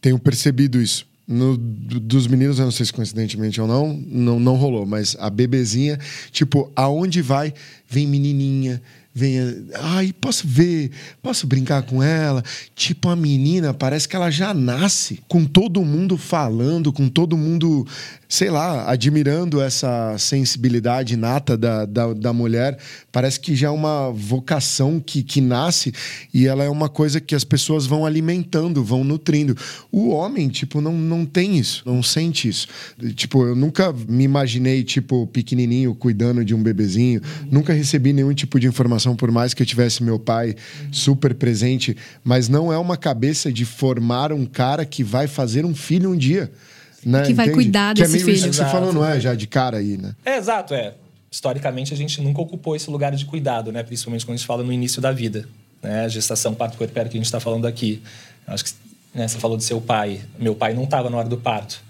tenho 0.00 0.18
percebido 0.18 0.80
isso 0.80 1.06
No, 1.26 1.56
dos 1.56 2.26
meninos, 2.26 2.58
eu 2.58 2.66
não 2.66 2.72
sei 2.72 2.84
se 2.84 2.92
coincidentemente 2.92 3.58
ou 3.58 3.66
não, 3.66 3.94
não, 4.06 4.38
não 4.38 4.56
rolou, 4.56 4.84
mas 4.84 5.16
a 5.18 5.30
bebezinha, 5.30 5.98
tipo, 6.30 6.70
aonde 6.76 7.22
vai, 7.22 7.54
vem 7.88 8.06
menininha, 8.06 8.82
venha, 9.14 9.56
ai, 9.74 10.12
posso 10.12 10.46
ver, 10.46 10.90
posso 11.22 11.46
brincar 11.46 11.82
com 11.84 12.02
ela. 12.02 12.42
Tipo, 12.74 13.08
a 13.08 13.16
menina 13.16 13.72
parece 13.72 14.08
que 14.08 14.16
ela 14.16 14.30
já 14.30 14.52
nasce 14.52 15.20
com 15.28 15.44
todo 15.44 15.84
mundo 15.84 16.18
falando, 16.18 16.92
com 16.92 17.08
todo 17.08 17.36
mundo, 17.36 17.86
sei 18.28 18.50
lá, 18.50 18.90
admirando 18.90 19.60
essa 19.60 20.16
sensibilidade 20.18 21.14
inata 21.14 21.56
da, 21.56 21.84
da, 21.84 22.12
da 22.12 22.32
mulher. 22.32 22.78
Parece 23.12 23.38
que 23.38 23.54
já 23.54 23.68
é 23.68 23.70
uma 23.70 24.10
vocação 24.10 25.00
que, 25.00 25.22
que 25.22 25.40
nasce 25.40 25.92
e 26.32 26.46
ela 26.46 26.64
é 26.64 26.68
uma 26.68 26.88
coisa 26.88 27.20
que 27.20 27.34
as 27.34 27.44
pessoas 27.44 27.86
vão 27.86 28.04
alimentando, 28.04 28.82
vão 28.82 29.04
nutrindo. 29.04 29.56
O 29.90 30.08
homem, 30.08 30.48
tipo, 30.48 30.80
não, 30.80 30.92
não 30.92 31.24
tem 31.24 31.58
isso, 31.58 31.82
não 31.86 32.02
sente 32.02 32.48
isso. 32.48 32.66
Tipo, 33.14 33.46
eu 33.46 33.54
nunca 33.54 33.92
me 33.92 34.24
imaginei, 34.24 34.82
tipo, 34.82 35.26
pequenininho 35.26 35.94
cuidando 35.94 36.44
de 36.44 36.54
um 36.54 36.62
bebezinho, 36.62 37.20
nunca 37.50 37.72
recebi 37.72 38.12
nenhum 38.12 38.34
tipo 38.34 38.58
de 38.58 38.66
informação 38.66 39.14
por 39.14 39.30
mais 39.30 39.54
que 39.54 39.62
eu 39.62 39.66
tivesse 39.66 40.02
meu 40.02 40.18
pai 40.18 40.54
super 40.90 41.34
presente, 41.34 41.96
mas 42.22 42.48
não 42.48 42.72
é 42.72 42.78
uma 42.78 42.96
cabeça 42.96 43.52
de 43.52 43.64
formar 43.64 44.32
um 44.32 44.44
cara 44.46 44.84
que 44.84 45.02
vai 45.04 45.26
fazer 45.26 45.64
um 45.64 45.74
filho 45.74 46.10
um 46.10 46.16
dia. 46.16 46.50
Né? 47.04 47.22
Que 47.22 47.34
vai 47.34 47.46
Entende? 47.46 47.62
cuidar 47.64 47.94
que 47.94 48.02
desse 48.02 48.14
é 48.14 48.16
meio 48.16 48.24
filho. 48.26 48.36
isso 48.36 48.48
que 48.50 48.56
você 48.56 48.64
falou, 48.70 48.92
não 48.92 49.04
é? 49.04 49.20
Já 49.20 49.34
de 49.34 49.46
cara 49.46 49.78
aí, 49.78 49.96
né? 49.96 50.14
É, 50.24 50.36
exato, 50.36 50.74
é. 50.74 50.94
Historicamente, 51.30 51.92
a 51.92 51.96
gente 51.96 52.20
nunca 52.20 52.40
ocupou 52.40 52.76
esse 52.76 52.88
lugar 52.90 53.14
de 53.14 53.24
cuidado, 53.24 53.72
né? 53.72 53.82
Principalmente 53.82 54.24
quando 54.24 54.34
a 54.34 54.36
gente 54.38 54.46
fala 54.46 54.62
no 54.62 54.72
início 54.72 55.02
da 55.02 55.12
vida. 55.12 55.48
Né? 55.82 56.04
A 56.04 56.08
gestação, 56.08 56.54
parto 56.54 56.76
puerpério 56.76 57.10
que 57.10 57.16
a 57.16 57.20
gente 57.20 57.26
está 57.26 57.40
falando 57.40 57.66
aqui. 57.66 58.02
Acho 58.46 58.64
que 58.64 58.72
né, 59.14 59.28
você 59.28 59.38
falou 59.38 59.56
do 59.56 59.62
seu 59.62 59.80
pai. 59.80 60.20
Meu 60.38 60.54
pai 60.54 60.74
não 60.74 60.84
estava 60.84 61.10
na 61.10 61.16
hora 61.18 61.28
do 61.28 61.36
parto. 61.36 61.82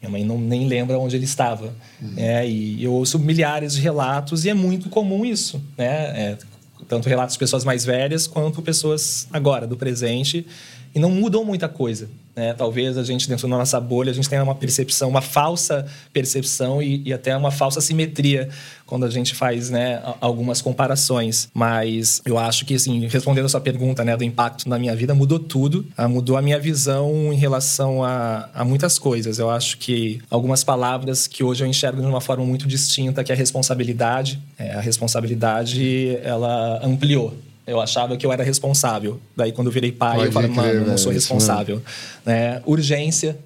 Minha 0.00 0.10
mãe 0.10 0.24
não, 0.24 0.38
nem 0.38 0.68
lembra 0.68 0.98
onde 0.98 1.16
ele 1.16 1.24
estava. 1.24 1.74
né? 2.00 2.48
E 2.48 2.82
eu 2.82 2.92
ouço 2.92 3.18
milhares 3.18 3.74
de 3.74 3.80
relatos 3.80 4.44
e 4.44 4.50
é 4.50 4.54
muito 4.54 4.88
comum 4.88 5.24
isso. 5.24 5.60
Né? 5.76 5.86
É, 5.86 6.38
tanto 6.86 7.08
relatos 7.08 7.34
de 7.34 7.38
pessoas 7.38 7.64
mais 7.64 7.84
velhas 7.84 8.26
quanto 8.26 8.62
pessoas 8.62 9.26
agora, 9.32 9.66
do 9.66 9.76
presente. 9.76 10.46
E 10.94 10.98
não 10.98 11.10
mudou 11.10 11.44
muita 11.44 11.68
coisa. 11.68 12.08
Né? 12.38 12.54
Talvez 12.54 12.96
a 12.96 13.02
gente, 13.02 13.28
dentro 13.28 13.48
da 13.48 13.58
nossa 13.58 13.80
bolha, 13.80 14.12
a 14.12 14.14
gente 14.14 14.28
tenha 14.28 14.44
uma 14.44 14.54
percepção, 14.54 15.08
uma 15.08 15.20
falsa 15.20 15.84
percepção 16.12 16.80
e, 16.80 17.02
e 17.04 17.12
até 17.12 17.36
uma 17.36 17.50
falsa 17.50 17.80
simetria 17.80 18.48
quando 18.86 19.04
a 19.04 19.10
gente 19.10 19.34
faz 19.34 19.70
né, 19.70 20.00
algumas 20.20 20.62
comparações. 20.62 21.48
Mas 21.52 22.22
eu 22.24 22.38
acho 22.38 22.64
que, 22.64 22.74
assim, 22.74 23.08
respondendo 23.08 23.46
a 23.46 23.48
sua 23.48 23.60
pergunta 23.60 24.04
né, 24.04 24.16
do 24.16 24.22
impacto 24.22 24.68
na 24.68 24.78
minha 24.78 24.94
vida, 24.94 25.16
mudou 25.16 25.40
tudo. 25.40 25.84
Ah, 25.96 26.06
Mudou 26.06 26.36
a 26.36 26.42
minha 26.42 26.60
visão 26.60 27.32
em 27.32 27.36
relação 27.36 28.04
a, 28.04 28.48
a 28.54 28.64
muitas 28.64 29.00
coisas. 29.00 29.40
Eu 29.40 29.50
acho 29.50 29.76
que 29.78 30.20
algumas 30.30 30.62
palavras 30.62 31.26
que 31.26 31.42
hoje 31.42 31.64
eu 31.64 31.68
enxergo 31.68 32.00
de 32.00 32.06
uma 32.06 32.20
forma 32.20 32.44
muito 32.44 32.68
distinta, 32.68 33.24
que 33.24 33.32
é 33.32 33.34
a 33.34 33.38
responsabilidade. 33.38 34.40
É, 34.56 34.74
a 34.74 34.80
responsabilidade, 34.80 36.16
ela 36.22 36.80
ampliou. 36.84 37.34
Eu 37.68 37.82
achava 37.82 38.16
que 38.16 38.24
eu 38.24 38.32
era 38.32 38.42
responsável. 38.42 39.20
Daí, 39.36 39.52
quando 39.52 39.66
eu 39.66 39.72
virei 39.72 39.92
pai, 39.92 40.16
Pode 40.16 40.26
eu 40.28 40.32
falei, 40.32 40.50
mano, 40.50 40.68
eu 40.70 40.86
não 40.86 40.96
sou 40.96 41.12
responsável. 41.12 41.82
Né? 42.24 42.62
Urgência, 42.64 43.38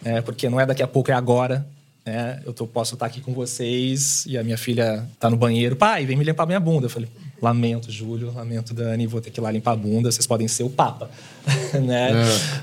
né? 0.00 0.22
porque 0.22 0.48
não 0.48 0.60
é 0.60 0.64
daqui 0.64 0.84
a 0.84 0.86
pouco, 0.86 1.10
é 1.10 1.14
agora. 1.14 1.66
Né? 2.04 2.40
Eu 2.46 2.52
tô, 2.52 2.64
posso 2.64 2.94
estar 2.94 3.06
aqui 3.06 3.20
com 3.20 3.34
vocês 3.34 4.24
e 4.26 4.38
a 4.38 4.44
minha 4.44 4.56
filha 4.56 5.04
tá 5.18 5.28
no 5.28 5.36
banheiro. 5.36 5.74
Pai, 5.74 6.06
vem 6.06 6.16
me 6.16 6.22
limpar 6.22 6.46
minha 6.46 6.60
bunda. 6.60 6.86
Eu 6.86 6.90
falei, 6.90 7.08
lamento, 7.42 7.90
Júlio, 7.90 8.32
lamento, 8.32 8.72
Dani, 8.72 9.04
vou 9.04 9.20
ter 9.20 9.32
que 9.32 9.40
ir 9.40 9.42
lá 9.42 9.50
limpar 9.50 9.72
a 9.72 9.76
bunda. 9.76 10.12
Vocês 10.12 10.28
podem 10.28 10.46
ser 10.46 10.62
o 10.62 10.70
Papa. 10.70 11.10
né? 11.82 12.12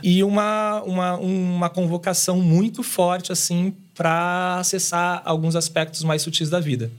E 0.02 0.24
uma, 0.24 0.82
uma, 0.84 1.16
uma 1.18 1.70
convocação 1.70 2.40
muito 2.40 2.82
forte, 2.82 3.30
assim, 3.30 3.74
para 3.94 4.60
acessar 4.60 5.22
alguns 5.26 5.58
aspectos 5.58 6.02
mais 6.02 6.22
sutis 6.22 6.50
da 6.50 6.62
vida 6.62 6.90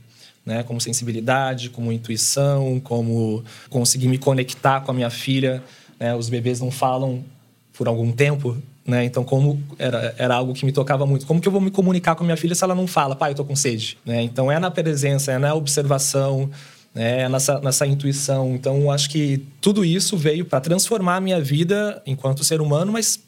né? 0.44 0.62
Como 0.62 0.80
sensibilidade, 0.80 1.70
como 1.70 1.92
intuição, 1.92 2.80
como 2.80 3.44
conseguir 3.70 4.08
me 4.08 4.18
conectar 4.18 4.80
com 4.80 4.90
a 4.90 4.94
minha 4.94 5.10
filha. 5.10 5.62
Né? 5.98 6.14
Os 6.14 6.28
bebês 6.28 6.60
não 6.60 6.70
falam 6.70 7.24
por 7.72 7.88
algum 7.88 8.12
tempo, 8.12 8.56
né? 8.86 9.04
Então, 9.04 9.24
como 9.24 9.62
era, 9.78 10.14
era 10.18 10.34
algo 10.34 10.52
que 10.52 10.64
me 10.64 10.72
tocava 10.72 11.06
muito. 11.06 11.26
Como 11.26 11.40
que 11.40 11.48
eu 11.48 11.52
vou 11.52 11.60
me 11.60 11.70
comunicar 11.70 12.14
com 12.14 12.22
a 12.22 12.26
minha 12.26 12.36
filha 12.36 12.54
se 12.54 12.62
ela 12.62 12.74
não 12.74 12.86
fala, 12.86 13.16
pai, 13.16 13.32
eu 13.32 13.34
tô 13.34 13.44
com 13.44 13.56
sede, 13.56 13.98
né? 14.04 14.22
Então, 14.22 14.50
é 14.52 14.58
na 14.58 14.70
presença, 14.70 15.32
é 15.32 15.38
na 15.38 15.54
observação, 15.54 16.50
né? 16.94 17.22
É 17.22 17.28
nessa, 17.28 17.58
nessa 17.60 17.86
intuição. 17.86 18.54
Então, 18.54 18.90
acho 18.90 19.10
que 19.10 19.44
tudo 19.60 19.84
isso 19.84 20.16
veio 20.16 20.44
para 20.44 20.60
transformar 20.60 21.16
a 21.16 21.20
minha 21.20 21.40
vida 21.40 22.00
enquanto 22.06 22.44
ser 22.44 22.60
humano, 22.60 22.92
mas 22.92 23.18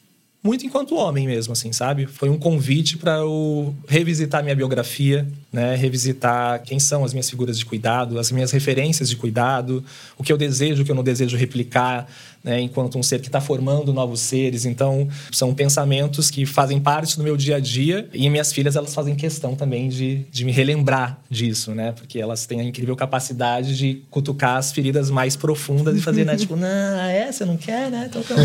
muito 0.47 0.65
enquanto 0.65 0.95
homem 0.95 1.27
mesmo, 1.27 1.53
assim, 1.53 1.73
sabe? 1.73 2.07
Foi 2.07 2.31
um 2.31 2.39
convite 2.39 2.97
para 2.97 3.17
eu 3.17 3.75
revisitar 3.89 4.43
minha 4.43 4.55
biografia, 4.55 5.27
né? 5.53 5.75
Revisitar 5.75 6.63
quem 6.63 6.79
são 6.79 7.05
as 7.05 7.13
minhas 7.13 7.29
figuras 7.29 7.59
de 7.59 7.67
cuidado, 7.67 8.19
as 8.19 8.31
minhas 8.31 8.53
referências 8.53 9.11
de 9.11 9.17
cuidado, 9.17 9.85
o 10.17 10.23
que 10.23 10.33
eu 10.33 10.39
desejo, 10.39 10.83
o 10.83 10.85
que 10.85 10.91
eu 10.93 10.95
não 10.95 11.03
desejo 11.03 11.37
replicar, 11.37 12.09
né? 12.47 12.61
Enquanto 12.61 12.97
um 12.97 13.03
ser 13.03 13.21
que 13.21 13.27
está 13.27 13.41
formando 13.41 13.93
novos 13.93 14.21
seres. 14.21 14.65
Então, 14.65 15.09
são 15.33 15.53
pensamentos 15.53 16.31
que 16.31 16.47
fazem 16.47 16.79
parte 16.79 17.17
do 17.17 17.25
meu 17.25 17.37
dia 17.37 17.57
a 17.57 17.61
dia 17.61 18.09
e 18.15 18.31
minhas 18.31 18.53
filhas, 18.53 18.77
elas 18.77 18.95
fazem 18.95 19.17
questão 19.17 19.57
também 19.57 19.89
de, 19.89 20.19
de 20.31 20.45
me 20.45 20.53
relembrar 20.53 21.19
disso, 21.29 21.75
né? 21.75 21.91
Porque 21.91 22.21
elas 22.21 22.47
têm 22.47 22.61
a 22.61 22.65
incrível 22.65 22.95
capacidade 22.95 23.77
de 23.77 24.03
cutucar 24.09 24.59
as 24.59 24.71
feridas 24.71 25.11
mais 25.11 25.35
profundas 25.35 25.97
e 25.97 26.01
fazer, 26.01 26.25
né? 26.25 26.37
Tipo, 26.47 26.55
não, 26.55 26.69
é, 26.69 27.33
você 27.33 27.45
não 27.45 27.57
quer, 27.57 27.91
né? 27.91 28.09
Então, 28.09 28.23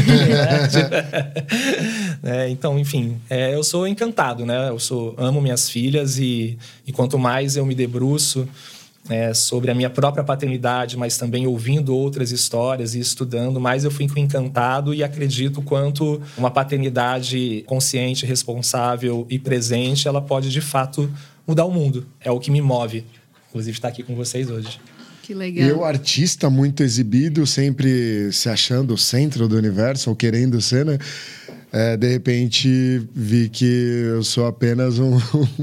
né? 2.24 2.50
Então, 2.50 2.80
enfim, 2.80 3.22
é, 3.30 3.54
eu 3.54 3.64
sou 3.64 3.88
encantado, 3.88 4.46
né? 4.46 4.70
Eu 4.70 4.80
sou, 4.80 5.14
amo 5.18 5.40
minhas 5.40 5.70
filhas 5.70 6.18
e, 6.18 6.58
e 6.88 6.92
quanto 6.92 7.20
mais 7.20 7.56
eu 7.56 7.66
me 7.66 7.76
debruço 7.76 8.48
é, 9.12 9.34
sobre 9.34 9.70
a 9.70 9.76
minha 9.76 9.90
própria 9.90 10.24
paternidade, 10.24 10.96
mas 10.98 11.18
também 11.18 11.46
ouvindo 11.46 11.94
outras 11.94 12.32
histórias 12.32 12.96
e 12.96 13.00
estudando, 13.00 13.60
mais 13.60 13.84
eu 13.84 13.92
fico 13.92 14.18
encantado 14.18 14.94
e 14.94 15.04
acredito 15.04 15.62
quanto 15.62 16.22
uma 16.38 16.50
paternidade 16.50 17.64
consciente, 17.68 18.26
responsável 18.26 19.28
e 19.30 19.38
presente, 19.38 20.08
ela 20.08 20.22
pode 20.22 20.50
de 20.50 20.62
fato 20.62 21.12
mudar 21.46 21.66
o 21.66 21.72
mundo. 21.72 22.06
É 22.22 22.32
o 22.32 22.40
que 22.40 22.50
me 22.50 22.62
move, 22.62 23.04
inclusive 23.50 23.78
estar 23.78 23.90
aqui 23.90 24.02
com 24.02 24.16
vocês 24.16 24.50
hoje. 24.50 24.80
Que 25.24 25.34
E 25.34 25.36
legal. 25.36 25.68
eu, 25.68 25.84
artista 25.84 26.50
muito 26.50 26.82
exibido, 26.82 27.46
sempre 27.46 28.32
se 28.32 28.50
achando 28.50 28.94
o 28.94 28.98
centro 28.98 29.48
do 29.48 29.56
universo, 29.56 30.10
ou 30.10 30.16
querendo 30.16 30.60
ser, 30.62 30.86
né? 30.86 30.98
É, 31.74 31.96
de 31.96 32.08
repente 32.08 33.02
vi 33.16 33.48
que 33.48 33.64
eu 33.66 34.24
sou 34.24 34.46
apenas 34.46 35.00
um, 35.00 35.18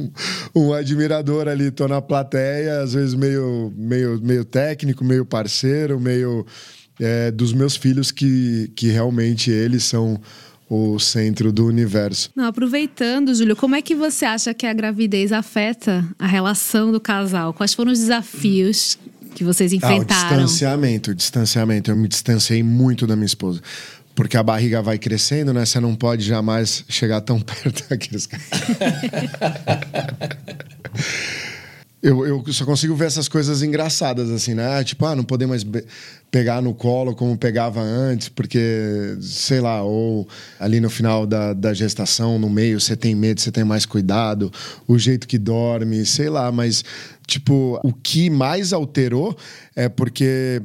um 0.56 0.72
admirador 0.72 1.48
ali, 1.48 1.70
tô 1.70 1.86
na 1.86 2.00
plateia, 2.00 2.80
às 2.80 2.94
vezes 2.94 3.14
meio, 3.14 3.72
meio, 3.76 4.18
meio 4.22 4.44
técnico, 4.44 5.04
meio 5.04 5.26
parceiro, 5.26 6.00
meio 6.00 6.46
é, 6.98 7.30
dos 7.30 7.52
meus 7.52 7.76
filhos 7.76 8.10
que, 8.10 8.70
que 8.74 8.88
realmente 8.88 9.50
eles 9.50 9.84
são 9.84 10.18
o 10.70 10.98
centro 10.98 11.50
do 11.52 11.66
universo. 11.66 12.30
Não, 12.34 12.44
aproveitando, 12.44 13.34
Júlio, 13.34 13.56
como 13.56 13.74
é 13.74 13.82
que 13.82 13.94
você 13.94 14.24
acha 14.24 14.52
que 14.52 14.66
a 14.66 14.72
gravidez 14.72 15.32
afeta 15.32 16.06
a 16.18 16.26
relação 16.26 16.92
do 16.92 17.00
casal? 17.00 17.52
Quais 17.54 17.72
foram 17.74 17.92
os 17.92 17.98
desafios 17.98 18.98
que 19.34 19.44
vocês 19.44 19.72
Ah, 19.72 19.74
o 19.74 19.76
enfrentaram? 19.76 20.44
distanciamento, 20.44 21.10
o 21.10 21.14
distanciamento. 21.14 21.90
Eu 21.90 21.96
me 21.96 22.08
distanciei 22.08 22.62
muito 22.62 23.06
da 23.06 23.14
minha 23.14 23.26
esposa. 23.26 23.60
Porque 24.18 24.36
a 24.36 24.42
barriga 24.42 24.82
vai 24.82 24.98
crescendo, 24.98 25.52
né? 25.52 25.64
Você 25.64 25.78
não 25.78 25.94
pode 25.94 26.24
jamais 26.24 26.84
chegar 26.88 27.20
tão 27.20 27.38
perto 27.38 27.88
daqueles 27.88 28.26
caras. 28.26 28.48
Eu, 32.02 32.26
eu 32.26 32.52
só 32.52 32.64
consigo 32.64 32.96
ver 32.96 33.06
essas 33.06 33.28
coisas 33.28 33.62
engraçadas, 33.62 34.28
assim, 34.28 34.54
né? 34.54 34.82
Tipo, 34.82 35.06
ah, 35.06 35.14
não 35.14 35.22
poder 35.22 35.46
mais 35.46 35.64
pegar 36.32 36.60
no 36.60 36.74
colo 36.74 37.14
como 37.14 37.38
pegava 37.38 37.80
antes, 37.80 38.28
porque, 38.28 39.16
sei 39.20 39.60
lá, 39.60 39.84
ou 39.84 40.28
ali 40.58 40.80
no 40.80 40.90
final 40.90 41.24
da, 41.24 41.52
da 41.52 41.72
gestação, 41.72 42.40
no 42.40 42.50
meio, 42.50 42.80
você 42.80 42.96
tem 42.96 43.14
medo, 43.14 43.40
você 43.40 43.52
tem 43.52 43.62
mais 43.62 43.86
cuidado, 43.86 44.50
o 44.88 44.98
jeito 44.98 45.28
que 45.28 45.38
dorme, 45.38 46.04
sei 46.04 46.28
lá, 46.28 46.50
mas, 46.50 46.84
tipo, 47.24 47.78
o 47.84 47.92
que 47.92 48.30
mais 48.30 48.72
alterou 48.72 49.36
é 49.76 49.88
porque, 49.88 50.60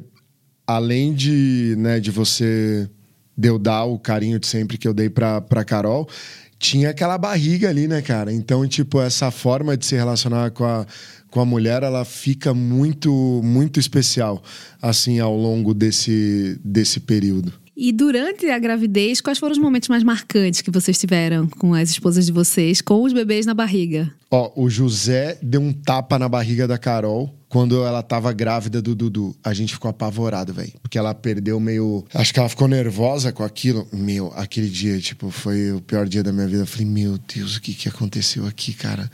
além 0.66 1.14
de, 1.14 1.76
né, 1.78 2.00
de 2.00 2.10
você 2.10 2.90
de 3.36 3.48
eu 3.48 3.58
dar 3.58 3.84
o 3.86 3.98
carinho 3.98 4.40
de 4.40 4.48
sempre 4.48 4.78
que 4.78 4.88
eu 4.88 4.94
dei 4.94 5.10
pra, 5.10 5.42
pra 5.42 5.64
Carol, 5.64 6.08
tinha 6.60 6.90
aquela 6.90 7.18
barriga 7.18 7.70
ali, 7.70 7.88
né, 7.88 8.02
cara? 8.02 8.32
Então, 8.32 8.66
tipo, 8.68 9.02
essa 9.02 9.32
forma 9.32 9.76
de 9.76 9.86
se 9.86 9.96
relacionar 9.96 10.52
com 10.52 10.64
a, 10.64 10.86
com 11.30 11.42
a 11.42 11.46
mulher, 11.46 11.84
ela 11.84 12.06
fica 12.06 12.54
muito, 12.54 13.42
muito 13.44 13.80
especial, 13.80 14.42
assim, 14.82 15.20
ao 15.20 15.36
longo 15.36 15.74
desse, 15.74 16.60
desse 16.64 17.00
período. 17.00 17.63
E 17.76 17.92
durante 17.92 18.46
a 18.50 18.60
gravidez, 18.60 19.20
quais 19.20 19.40
foram 19.40 19.52
os 19.52 19.58
momentos 19.58 19.90
mais 19.90 20.04
marcantes 20.04 20.62
que 20.62 20.70
vocês 20.70 20.98
tiveram 20.98 21.48
com 21.48 21.74
as 21.74 21.90
esposas 21.90 22.28
de 22.28 22.32
vocês, 22.32 22.82
com 22.82 23.04
os 23.04 23.14
bebês 23.14 23.48
na 23.48 23.54
barriga? 23.54 24.14
Ó, 24.30 24.52
o 24.56 24.70
José 24.70 25.38
deu 25.42 25.60
um 25.60 25.74
tapa 25.74 26.20
na 26.20 26.30
barriga 26.30 26.68
da 26.68 26.78
Carol 26.78 27.34
quando 27.50 27.84
ela 27.84 28.02
tava 28.02 28.32
grávida 28.34 28.82
do 28.82 28.96
Dudu. 28.96 29.36
A 29.44 29.54
gente 29.54 29.74
ficou 29.74 29.90
apavorado, 29.90 30.54
velho. 30.54 30.74
Porque 30.82 30.98
ela 30.98 31.14
perdeu 31.14 31.60
meio. 31.60 32.04
Acho 32.14 32.34
que 32.34 32.40
ela 32.40 32.50
ficou 32.50 32.68
nervosa 32.68 33.32
com 33.32 33.44
aquilo. 33.44 33.88
Meu, 33.94 34.32
aquele 34.36 34.68
dia, 34.68 35.00
tipo, 35.00 35.30
foi 35.30 35.72
o 35.72 35.82
pior 35.82 36.08
dia 36.08 36.24
da 36.24 36.32
minha 36.32 36.48
vida. 36.48 36.64
Eu 36.64 36.68
falei, 36.68 36.88
meu 36.88 37.18
Deus, 37.18 37.58
o 37.58 37.62
que, 37.62 37.76
que 37.76 37.88
aconteceu 37.88 38.48
aqui, 38.48 38.74
cara? 38.74 39.10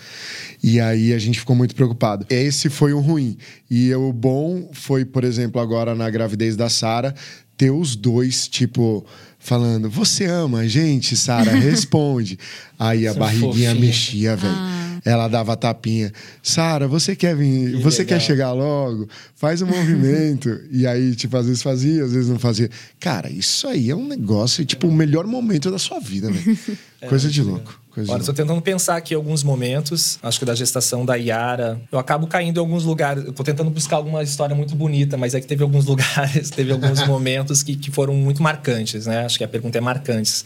E 0.63 0.79
aí 0.79 1.13
a 1.13 1.19
gente 1.19 1.39
ficou 1.39 1.53
muito 1.53 1.75
preocupado. 1.75 2.25
Esse 2.29 2.69
foi 2.69 2.93
o 2.93 2.99
ruim. 2.99 3.37
E 3.69 3.93
o 3.93 4.13
bom 4.13 4.69
foi, 4.71 5.03
por 5.03 5.25
exemplo, 5.25 5.59
agora 5.59 5.93
na 5.93 6.09
gravidez 6.09 6.55
da 6.55 6.69
Sara 6.69 7.13
ter 7.59 7.71
os 7.71 7.93
dois, 7.93 8.47
tipo, 8.47 9.05
falando: 9.37 9.89
Você 9.89 10.23
ama 10.23 10.59
a 10.59 10.67
gente, 10.67 11.17
Sara? 11.17 11.51
Responde. 11.59 12.39
Aí 12.79 13.05
a 13.05 13.13
barriguinha 13.13 13.71
fofinha. 13.71 13.75
mexia, 13.75 14.35
velho. 14.37 14.53
Ah. 14.55 15.01
Ela 15.03 15.27
dava 15.27 15.55
tapinha. 15.55 16.11
Sara, 16.41 16.87
você 16.87 17.15
quer 17.15 17.35
vir? 17.35 17.71
Que 17.71 17.83
você 17.83 17.99
legal. 17.99 18.17
quer 18.17 18.25
chegar 18.25 18.51
logo? 18.53 19.07
Faz 19.35 19.61
um 19.61 19.67
movimento. 19.67 20.59
e 20.71 20.87
aí, 20.87 21.15
tipo, 21.15 21.35
às 21.35 21.45
vezes 21.45 21.61
fazia, 21.61 22.03
às 22.03 22.13
vezes 22.13 22.29
não 22.29 22.39
fazia. 22.39 22.69
Cara, 22.99 23.29
isso 23.29 23.67
aí 23.67 23.89
é 23.89 23.95
um 23.95 24.07
negócio, 24.07 24.63
tipo, 24.65 24.87
o 24.87 24.91
melhor 24.91 25.27
momento 25.27 25.69
da 25.69 25.77
sua 25.77 25.99
vida, 25.99 26.31
velho. 26.31 26.57
É, 27.01 27.07
Coisa 27.07 27.29
de 27.29 27.41
louco. 27.41 27.78
Coisa 27.91 28.11
Olha, 28.11 28.19
estou 28.19 28.35
tentando 28.35 28.61
pensar 28.61 28.97
aqui 28.97 29.13
alguns 29.13 29.43
momentos. 29.43 30.19
Acho 30.21 30.39
que 30.39 30.45
da 30.45 30.53
gestação 30.53 31.05
da 31.05 31.15
Yara. 31.15 31.81
Eu 31.91 31.97
acabo 31.97 32.27
caindo 32.27 32.57
em 32.57 32.59
alguns 32.59 32.83
lugares. 32.83 33.25
Tô 33.33 33.43
tentando 33.43 33.69
buscar 33.69 33.97
alguma 33.97 34.21
história 34.21 34.55
muito 34.55 34.75
bonita, 34.75 35.17
mas 35.17 35.33
é 35.33 35.41
que 35.41 35.47
teve 35.47 35.63
alguns 35.63 35.85
lugares, 35.87 36.49
teve 36.49 36.71
alguns 36.71 37.05
momentos 37.07 37.63
que, 37.63 37.75
que 37.75 37.89
foram 37.91 38.13
muito 38.13 38.43
marcantes, 38.43 39.05
né? 39.05 39.25
Acho 39.25 39.37
que 39.37 39.43
a 39.43 39.47
pergunta 39.47 39.77
é 39.77 39.81
marcantes. 39.81 40.45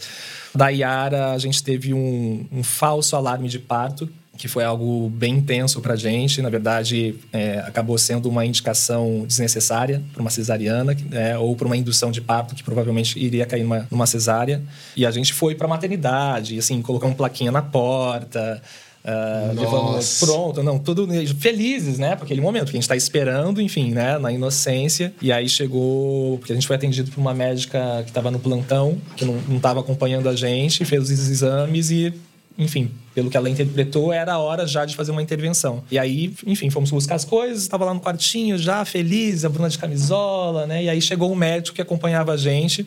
Da 0.54 0.68
Yara, 0.68 1.32
a 1.32 1.38
gente 1.38 1.62
teve 1.62 1.92
um, 1.92 2.46
um 2.50 2.62
falso 2.62 3.16
alarme 3.16 3.48
de 3.48 3.58
parto 3.58 4.08
que 4.36 4.48
foi 4.48 4.64
algo 4.64 5.08
bem 5.10 5.34
intenso 5.34 5.80
para 5.80 5.94
a 5.94 5.96
gente. 5.96 6.42
Na 6.42 6.48
verdade, 6.48 7.14
é, 7.32 7.58
acabou 7.60 7.96
sendo 7.96 8.28
uma 8.28 8.44
indicação 8.44 9.24
desnecessária 9.26 10.02
para 10.12 10.20
uma 10.20 10.30
cesariana 10.30 10.96
é, 11.12 11.38
ou 11.38 11.54
para 11.54 11.66
uma 11.66 11.76
indução 11.76 12.10
de 12.10 12.20
parto 12.20 12.54
que 12.54 12.62
provavelmente 12.62 13.18
iria 13.18 13.46
cair 13.46 13.62
numa, 13.62 13.86
numa 13.90 14.06
cesárea. 14.06 14.62
E 14.96 15.06
a 15.06 15.10
gente 15.10 15.32
foi 15.32 15.54
para 15.54 15.68
maternidade, 15.68 16.58
assim, 16.58 16.82
colocamos 16.82 17.16
plaquinha 17.16 17.52
na 17.52 17.62
porta. 17.62 18.60
Uh, 19.04 20.24
pronto, 20.24 20.62
não, 20.62 20.78
tudo 20.78 21.06
felizes, 21.38 21.98
né? 21.98 22.16
Por 22.16 22.24
aquele 22.24 22.40
momento 22.40 22.64
que 22.64 22.70
a 22.70 22.78
gente 22.78 22.84
está 22.84 22.96
esperando, 22.96 23.60
enfim, 23.60 23.92
né? 23.92 24.18
Na 24.18 24.32
inocência. 24.32 25.12
E 25.20 25.30
aí 25.30 25.46
chegou, 25.46 26.38
porque 26.38 26.52
a 26.52 26.56
gente 26.56 26.66
foi 26.66 26.74
atendido 26.74 27.10
por 27.10 27.20
uma 27.20 27.34
médica 27.34 28.00
que 28.02 28.10
estava 28.10 28.30
no 28.30 28.38
plantão, 28.38 28.98
que 29.14 29.26
não 29.26 29.38
estava 29.56 29.80
acompanhando 29.80 30.26
a 30.26 30.34
gente, 30.34 30.86
fez 30.86 31.02
os 31.02 31.10
exames 31.10 31.90
e 31.90 32.14
enfim, 32.56 32.90
pelo 33.14 33.30
que 33.30 33.36
ela 33.36 33.48
interpretou, 33.48 34.12
era 34.12 34.34
a 34.34 34.38
hora 34.38 34.66
já 34.66 34.84
de 34.84 34.96
fazer 34.96 35.12
uma 35.12 35.22
intervenção. 35.22 35.84
E 35.90 35.98
aí, 35.98 36.34
enfim, 36.46 36.68
fomos 36.68 36.90
buscar 36.90 37.14
as 37.14 37.24
coisas, 37.24 37.62
estava 37.62 37.84
lá 37.84 37.94
no 37.94 38.00
quartinho 38.00 38.58
já, 38.58 38.84
feliz, 38.84 39.44
a 39.44 39.48
Bruna 39.48 39.68
de 39.68 39.78
camisola, 39.78 40.66
né? 40.66 40.84
E 40.84 40.88
aí 40.88 41.00
chegou 41.00 41.30
um 41.30 41.36
médico 41.36 41.76
que 41.76 41.82
acompanhava 41.82 42.32
a 42.32 42.36
gente. 42.36 42.86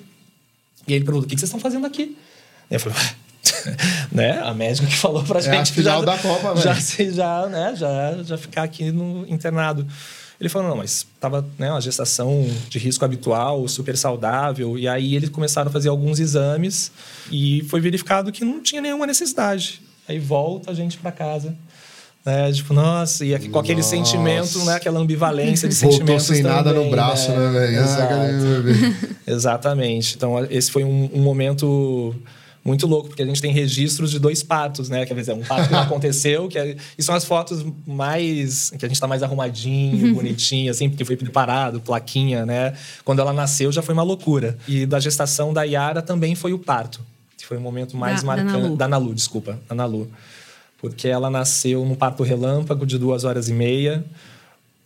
E 0.86 0.93
ele 0.93 1.05
perguntou: 1.05 1.25
o 1.25 1.29
que 1.29 1.38
vocês 1.38 1.43
estão 1.43 1.60
fazendo 1.60 1.88
aqui? 1.88 2.17
E 2.69 2.74
eu 2.74 2.79
falei, 2.79 2.98
né? 4.12 4.41
A 4.43 4.53
médica 4.53 4.86
que 4.86 4.98
falou 4.98 5.24
pra 5.24 5.39
é 5.39 5.43
gente. 5.43 5.72
A 5.72 5.74
final 5.74 6.00
já, 6.01 6.05
da 6.05 6.17
Copa, 6.17 6.55
já, 6.57 6.74
já, 6.74 7.48
né? 7.48 7.74
já, 7.75 8.24
já 8.24 8.38
ficar 8.38 8.63
aqui 8.63 8.91
no 8.91 9.25
internado. 9.29 9.88
Ele 10.39 10.50
falou, 10.50 10.69
não, 10.69 10.77
mas 10.77 11.07
estava 11.15 11.48
né, 11.57 11.72
uma 11.72 11.81
gestação 11.81 12.48
de 12.69 12.77
risco 12.77 13.03
habitual, 13.03 13.67
super 13.67 13.98
saudável. 13.98 14.77
E 14.77 14.88
aí 14.88 15.15
eles 15.15 15.29
começaram 15.29 15.69
a 15.69 15.74
fazer 15.74 15.89
alguns 15.89 16.19
exames 16.19 16.91
e 17.31 17.65
foi 17.69 17.81
verificado 17.81 18.31
que 18.31 18.46
não 18.46 18.62
tinha 18.62 18.79
nenhuma 18.79 19.07
necessidade. 19.07 19.81
Aí 20.08 20.20
volta 20.20 20.72
a 20.72 20.74
gente 20.74 20.98
para 20.98 21.12
casa. 21.12 21.56
Né? 22.26 22.52
Tipo, 22.52 22.74
nossa, 22.74 23.26
e 23.26 23.48
com 23.48 23.60
aquele 23.60 23.78
nossa. 23.78 23.90
sentimento, 23.90 24.60
né? 24.66 24.76
Aquela 24.76 25.00
ambivalência 25.00 25.68
de 25.68 25.76
Voltou 25.76 26.00
sentimentos 26.00 26.26
sem 26.26 26.44
também, 26.44 26.58
nada 26.58 26.74
no 26.74 26.90
braço, 26.90 27.32
né, 27.32 27.38
né 27.38 27.60
velho? 27.60 27.80
Ah, 27.82 29.08
Exatamente. 29.26 30.16
Então, 30.18 30.46
esse 30.50 30.70
foi 30.70 30.84
um, 30.84 31.10
um 31.14 31.22
momento 31.22 32.14
muito 32.68 32.86
louco, 32.86 33.08
porque 33.08 33.22
a 33.22 33.26
gente 33.26 33.42
tem 33.42 33.54
registros 33.54 34.12
de 34.12 34.20
dois 34.20 34.44
patos, 34.44 34.90
né? 34.90 35.06
Quer 35.06 35.14
dizer, 35.14 35.32
um 35.32 35.42
pato 35.42 35.70
que 35.70 35.72
não 35.72 35.80
aconteceu, 35.88 36.50
que 36.50 36.60
é, 36.60 36.76
e 36.98 37.02
são 37.02 37.16
as 37.16 37.24
fotos 37.24 37.66
mais. 37.86 38.72
que 38.72 38.86
a 38.86 38.90
gente 38.90 39.00
tá 39.00 39.08
mais 39.08 39.24
arrumadinho, 39.24 40.12
bonitinho, 40.14 40.70
assim, 40.70 40.89
porque 40.89 41.06
foi 41.06 41.15
preparado, 41.15 41.80
plaquinha, 41.80 42.46
né? 42.46 42.74
Quando 43.06 43.20
ela 43.20 43.32
nasceu 43.32 43.72
já 43.72 43.82
foi 43.82 43.93
uma 43.93 44.04
loucura. 44.04 44.58
E 44.67 44.86
da 44.86 45.00
gestação 45.00 45.54
da 45.54 45.63
Yara 45.63 46.02
também 46.02 46.36
foi 46.36 46.52
o 46.52 46.60
parto, 46.60 47.00
foi 47.45 47.58
o 47.58 47.62
momento 47.62 47.95
mais 47.95 48.21
da, 48.21 48.28
marcante. 48.28 48.52
Da 48.52 48.60
Nalu. 48.60 48.76
da 48.78 48.88
Nalu, 48.88 49.13
desculpa, 49.13 49.60
da 49.67 49.76
Nalu. 49.76 50.10
Porque 50.80 51.08
ela 51.08 51.30
nasceu 51.30 51.84
num 51.86 51.95
parto 51.95 52.23
relâmpago 52.23 52.86
de 52.86 52.97
duas 52.97 53.23
horas 53.23 53.50
e 53.50 53.54
meia. 53.54 54.04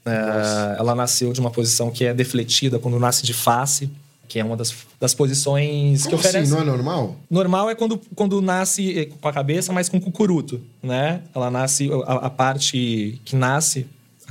É, 0.06 0.78
ela 0.80 0.96
nasceu 0.96 1.32
de 1.32 1.40
uma 1.40 1.52
posição 1.52 1.92
que 1.92 2.06
é 2.06 2.14
defletida 2.14 2.80
quando 2.80 3.00
nasce 3.00 3.24
de 3.24 3.34
face 3.34 3.90
que 4.32 4.40
é 4.40 4.46
uma 4.46 4.56
das, 4.56 4.74
das 4.98 5.14
posições 5.14 6.04
Como 6.04 6.16
que 6.16 6.16
oferece. 6.16 6.38
Assim, 6.38 6.52
não 6.54 6.62
é 6.62 6.64
normal? 6.64 7.18
Normal 7.30 7.70
é 7.70 7.76
quando, 7.76 8.00
quando 8.16 8.42
nasce 8.42 8.98
eh, 8.98 9.10
com 9.20 9.28
a 9.28 9.34
cabeça, 9.34 9.74
mas 9.74 9.90
com 9.90 10.00
cucuruto, 10.00 10.62
né? 10.82 11.20
Ela 11.36 11.52
nasce, 11.52 11.90
a, 12.08 12.14
a 12.14 12.30
parte 12.30 13.20
que 13.26 13.36
nasce, 13.36 13.86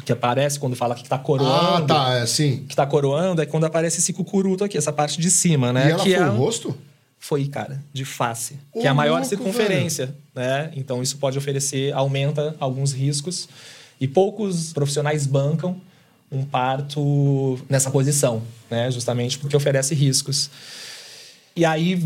que 0.07 0.11
aparece 0.11 0.59
quando 0.59 0.75
fala 0.75 0.95
que 0.95 1.03
está 1.03 1.19
coroando. 1.19 1.93
Ah, 1.93 2.05
tá, 2.07 2.15
é 2.15 2.23
assim. 2.23 2.65
Que 2.67 2.73
está 2.73 2.87
coroando 2.87 3.43
é 3.43 3.47
quando 3.47 3.65
aparece 3.65 3.99
esse 3.99 4.15
cucuruto 4.15 4.65
aqui, 4.65 4.79
essa 4.79 4.91
parte 4.91 5.21
de 5.21 5.31
cima, 5.31 5.71
né? 5.71 5.89
E 5.89 5.91
ela 5.91 6.03
que 6.03 6.15
foi 6.15 6.27
é, 6.27 6.31
o 6.31 6.35
rosto? 6.35 6.75
Foi, 7.23 7.47
cara, 7.47 7.81
de 7.93 8.05
face. 8.07 8.59
que 8.73 8.87
é 8.87 8.89
a 8.89 8.95
maior 8.95 9.17
louco, 9.21 9.29
circunferência, 9.29 10.07
velho. 10.35 10.49
né? 10.49 10.73
Então 10.75 11.03
isso 11.03 11.19
pode 11.19 11.37
oferecer, 11.37 11.93
aumenta 11.93 12.57
alguns 12.59 12.93
riscos. 12.93 13.47
E 14.01 14.09
poucos 14.09 14.73
profissionais 14.73 15.27
bancam 15.27 15.79
um 16.33 16.43
parto 16.45 17.61
nessa 17.69 17.91
posição, 17.91 18.43
né? 18.71 18.91
Justamente 18.91 19.39
porque 19.39 19.55
oferece 19.55 19.95
riscos. 19.95 20.51
E 21.55 21.63
aí 21.63 22.03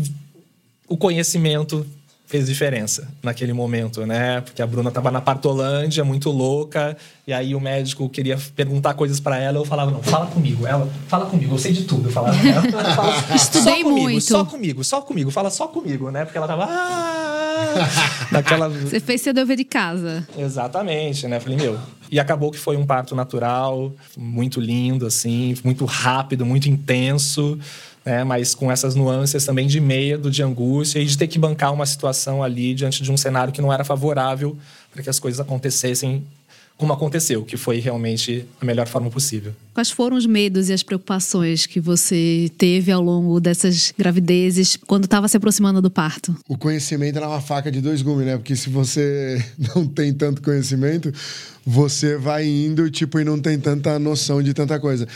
o 0.87 0.97
conhecimento 0.97 1.87
fez 2.27 2.47
diferença 2.47 3.07
naquele 3.21 3.53
momento, 3.53 4.05
né? 4.05 4.41
Porque 4.41 4.61
a 4.61 4.67
Bruna 4.67 4.89
estava 4.89 5.11
na 5.11 5.21
partolândia, 5.21 6.03
muito 6.03 6.31
louca, 6.31 6.97
e 7.27 7.31
aí 7.31 7.53
o 7.53 7.59
médico 7.59 8.09
queria 8.09 8.37
perguntar 8.55 8.93
coisas 8.95 9.19
para 9.19 9.37
ela, 9.37 9.57
eu 9.57 9.65
falava, 9.65 9.91
não, 9.91 10.01
fala 10.01 10.25
comigo. 10.27 10.65
Ela, 10.65 10.89
fala 11.07 11.27
comigo, 11.27 11.53
eu 11.53 11.59
sei 11.59 11.71
de 11.71 11.83
tudo. 11.83 12.09
Eu 12.09 12.11
falava, 12.11 12.35
ela, 12.47 12.61
fala, 12.93 13.13
Estudei 13.35 13.77
só 13.77 13.83
comigo, 13.83 14.01
muito. 14.01 14.23
Só 14.23 14.45
comigo, 14.45 14.83
só 14.83 15.01
comigo, 15.01 15.31
fala 15.31 15.49
só 15.49 15.67
comigo, 15.67 16.09
né? 16.09 16.25
Porque 16.25 16.37
ela 16.37 16.47
tava... 16.47 16.65
Ah! 16.67 17.31
Você 18.83 18.99
fez 18.99 19.21
seu 19.21 19.33
dever 19.33 19.57
de 19.57 19.63
casa. 19.63 20.27
Exatamente, 20.37 21.27
né? 21.27 21.39
Falei, 21.39 21.57
meu... 21.57 21.79
E 22.11 22.19
acabou 22.19 22.51
que 22.51 22.57
foi 22.59 22.77
um 22.77 22.85
parto 22.85 23.15
natural, 23.15 23.91
muito 24.15 24.61
lindo, 24.61 25.07
assim, 25.07 25.55
muito 25.63 25.85
rápido, 25.85 26.45
muito 26.45 26.69
intenso 26.69 27.57
né? 28.05 28.23
mas 28.23 28.53
com 28.53 28.71
essas 28.71 28.95
nuances 28.95 29.43
também 29.45 29.67
de 29.67 29.79
medo, 29.79 30.29
de 30.29 30.43
angústia 30.43 30.99
e 30.99 31.05
de 31.05 31.17
ter 31.17 31.27
que 31.27 31.39
bancar 31.39 31.73
uma 31.73 31.85
situação 31.85 32.43
ali 32.43 32.73
diante 32.73 33.01
de 33.01 33.11
um 33.11 33.17
cenário 33.17 33.51
que 33.51 33.61
não 33.61 33.73
era 33.73 33.83
favorável 33.83 34.55
para 34.93 35.01
que 35.01 35.09
as 35.09 35.19
coisas 35.19 35.39
acontecessem 35.39 36.23
como 36.77 36.91
aconteceu, 36.91 37.43
que 37.43 37.55
foi 37.55 37.79
realmente 37.79 38.45
a 38.59 38.65
melhor 38.65 38.85
forma 38.85 39.09
possível. 39.09 39.53
Quais 39.73 39.89
foram 39.89 40.17
os 40.17 40.25
medos 40.25 40.69
e 40.69 40.73
as 40.73 40.83
preocupações 40.83 41.65
que 41.65 41.79
você 41.79 42.51
teve 42.57 42.91
ao 42.91 43.01
longo 43.01 43.39
dessas 43.39 43.93
gravidezes 43.97 44.77
quando 44.85 45.05
estava 45.05 45.27
se 45.29 45.37
aproximando 45.37 45.81
do 45.81 45.89
parto? 45.89 46.35
O 46.49 46.57
conhecimento 46.57 47.17
era 47.17 47.29
uma 47.29 47.39
faca 47.39 47.71
de 47.71 47.79
dois 47.79 48.01
gumes, 48.01 48.25
né? 48.25 48.35
Porque 48.35 48.57
se 48.57 48.69
você 48.69 49.43
não 49.73 49.87
tem 49.87 50.13
tanto 50.13 50.41
conhecimento, 50.41 51.13
você 51.65 52.17
vai 52.17 52.45
indo 52.45 52.89
tipo 52.91 53.19
e 53.19 53.23
não 53.23 53.39
tem 53.39 53.57
tanta 53.57 53.97
noção 53.97 54.43
de 54.43 54.53
tanta 54.53 54.77
coisa. 54.77 55.07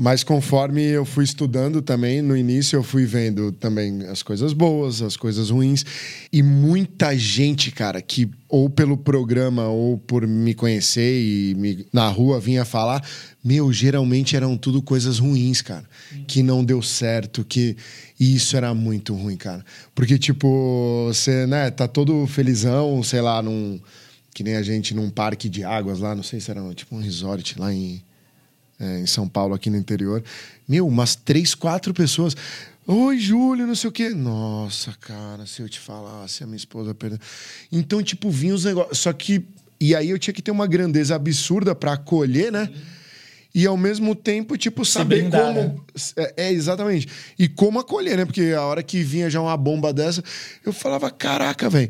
Mas 0.00 0.22
conforme 0.22 0.80
eu 0.80 1.04
fui 1.04 1.24
estudando 1.24 1.82
também, 1.82 2.22
no 2.22 2.36
início 2.36 2.76
eu 2.76 2.84
fui 2.84 3.04
vendo 3.04 3.50
também 3.50 4.04
as 4.04 4.22
coisas 4.22 4.52
boas, 4.52 5.02
as 5.02 5.16
coisas 5.16 5.50
ruins. 5.50 5.84
E 6.32 6.40
muita 6.40 7.18
gente, 7.18 7.72
cara, 7.72 8.00
que 8.00 8.30
ou 8.48 8.70
pelo 8.70 8.96
programa 8.96 9.66
ou 9.66 9.98
por 9.98 10.24
me 10.24 10.54
conhecer 10.54 11.20
e 11.20 11.54
me, 11.56 11.84
na 11.92 12.06
rua 12.06 12.38
vinha 12.38 12.64
falar, 12.64 13.04
meu, 13.42 13.72
geralmente 13.72 14.36
eram 14.36 14.56
tudo 14.56 14.80
coisas 14.80 15.18
ruins, 15.18 15.60
cara. 15.60 15.84
Que 16.28 16.44
não 16.44 16.64
deu 16.64 16.80
certo, 16.80 17.44
que. 17.44 17.76
E 18.20 18.36
isso 18.36 18.56
era 18.56 18.72
muito 18.72 19.12
ruim, 19.16 19.36
cara. 19.36 19.64
Porque, 19.96 20.16
tipo, 20.16 21.06
você, 21.08 21.44
né, 21.44 21.72
tá 21.72 21.88
todo 21.88 22.24
felizão, 22.28 23.02
sei 23.02 23.20
lá, 23.20 23.42
num. 23.42 23.80
Que 24.32 24.44
nem 24.44 24.54
a 24.54 24.62
gente 24.62 24.94
num 24.94 25.10
parque 25.10 25.48
de 25.48 25.64
águas 25.64 25.98
lá, 25.98 26.14
não 26.14 26.22
sei 26.22 26.38
se 26.38 26.52
era 26.52 26.62
tipo 26.72 26.94
um 26.94 27.00
resort 27.00 27.58
lá 27.58 27.74
em 27.74 28.00
é, 28.78 29.00
em 29.00 29.06
São 29.06 29.28
Paulo, 29.28 29.54
aqui 29.54 29.70
no 29.70 29.76
interior. 29.76 30.22
Meu, 30.68 30.86
umas 30.86 31.14
três, 31.14 31.54
quatro 31.54 31.92
pessoas. 31.94 32.36
Oi, 32.86 33.18
Júlio, 33.18 33.66
não 33.66 33.74
sei 33.74 33.88
o 33.88 33.92
quê. 33.92 34.10
Nossa, 34.10 34.94
cara, 35.00 35.44
se 35.46 35.60
eu 35.60 35.68
te 35.68 35.78
falasse, 35.78 36.42
a 36.42 36.46
minha 36.46 36.56
esposa 36.56 36.94
perdeu. 36.94 37.18
Então, 37.70 38.02
tipo, 38.02 38.30
vinha 38.30 38.54
os 38.54 38.64
negócios. 38.64 38.98
Só 38.98 39.12
que. 39.12 39.44
E 39.80 39.94
aí 39.94 40.10
eu 40.10 40.18
tinha 40.18 40.34
que 40.34 40.42
ter 40.42 40.50
uma 40.50 40.66
grandeza 40.66 41.14
absurda 41.14 41.74
para 41.74 41.92
acolher, 41.92 42.50
né? 42.50 42.68
e 43.54 43.66
ao 43.66 43.76
mesmo 43.76 44.14
tempo, 44.14 44.56
tipo, 44.56 44.84
saber 44.84 45.22
blindar, 45.22 45.54
como. 45.54 45.60
né? 45.60 45.74
É, 46.16 46.34
é, 46.46 46.52
exatamente. 46.52 47.08
E 47.38 47.48
como 47.48 47.80
acolher, 47.80 48.16
né? 48.16 48.24
Porque 48.24 48.52
a 48.56 48.62
hora 48.62 48.82
que 48.82 49.02
vinha 49.02 49.28
já 49.28 49.40
uma 49.40 49.56
bomba 49.56 49.92
dessa, 49.92 50.22
eu 50.64 50.72
falava, 50.72 51.10
caraca, 51.10 51.68
velho. 51.68 51.88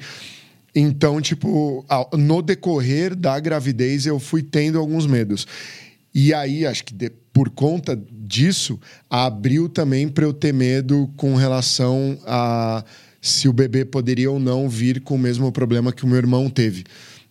Então, 0.74 1.20
tipo, 1.20 1.84
no 2.14 2.40
decorrer 2.40 3.14
da 3.14 3.38
gravidez, 3.40 4.06
eu 4.06 4.18
fui 4.18 4.42
tendo 4.42 4.78
alguns 4.78 5.06
medos. 5.06 5.46
E 6.20 6.34
aí, 6.34 6.66
acho 6.66 6.84
que 6.84 6.92
de- 6.92 7.12
por 7.32 7.48
conta 7.48 7.96
disso, 8.12 8.76
abriu 9.08 9.68
também 9.68 10.08
para 10.08 10.24
eu 10.24 10.32
ter 10.32 10.52
medo 10.52 11.08
com 11.16 11.36
relação 11.36 12.18
a 12.26 12.84
se 13.22 13.48
o 13.48 13.52
bebê 13.52 13.84
poderia 13.84 14.28
ou 14.28 14.40
não 14.40 14.68
vir 14.68 15.00
com 15.00 15.14
o 15.14 15.18
mesmo 15.18 15.52
problema 15.52 15.92
que 15.92 16.04
o 16.04 16.08
meu 16.08 16.16
irmão 16.16 16.50
teve. 16.50 16.82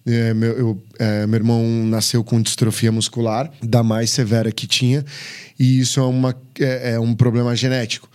É, 0.06 0.34
meu, 0.34 0.54
eu- 0.54 0.84
é, 0.98 1.28
meu 1.28 1.36
irmão 1.38 1.62
nasceu 1.86 2.24
com 2.24 2.42
distrofia 2.42 2.90
muscular, 2.90 3.52
da 3.62 3.84
mais 3.84 4.10
severa 4.10 4.54
que 4.54 4.66
tinha, 4.66 5.04
e 5.60 5.80
isso 5.82 6.00
é, 6.00 6.04
uma, 6.04 6.34
é, 6.58 6.92
é 6.94 7.00
um 7.00 7.14
problema 7.14 7.54
genético. 7.58 8.10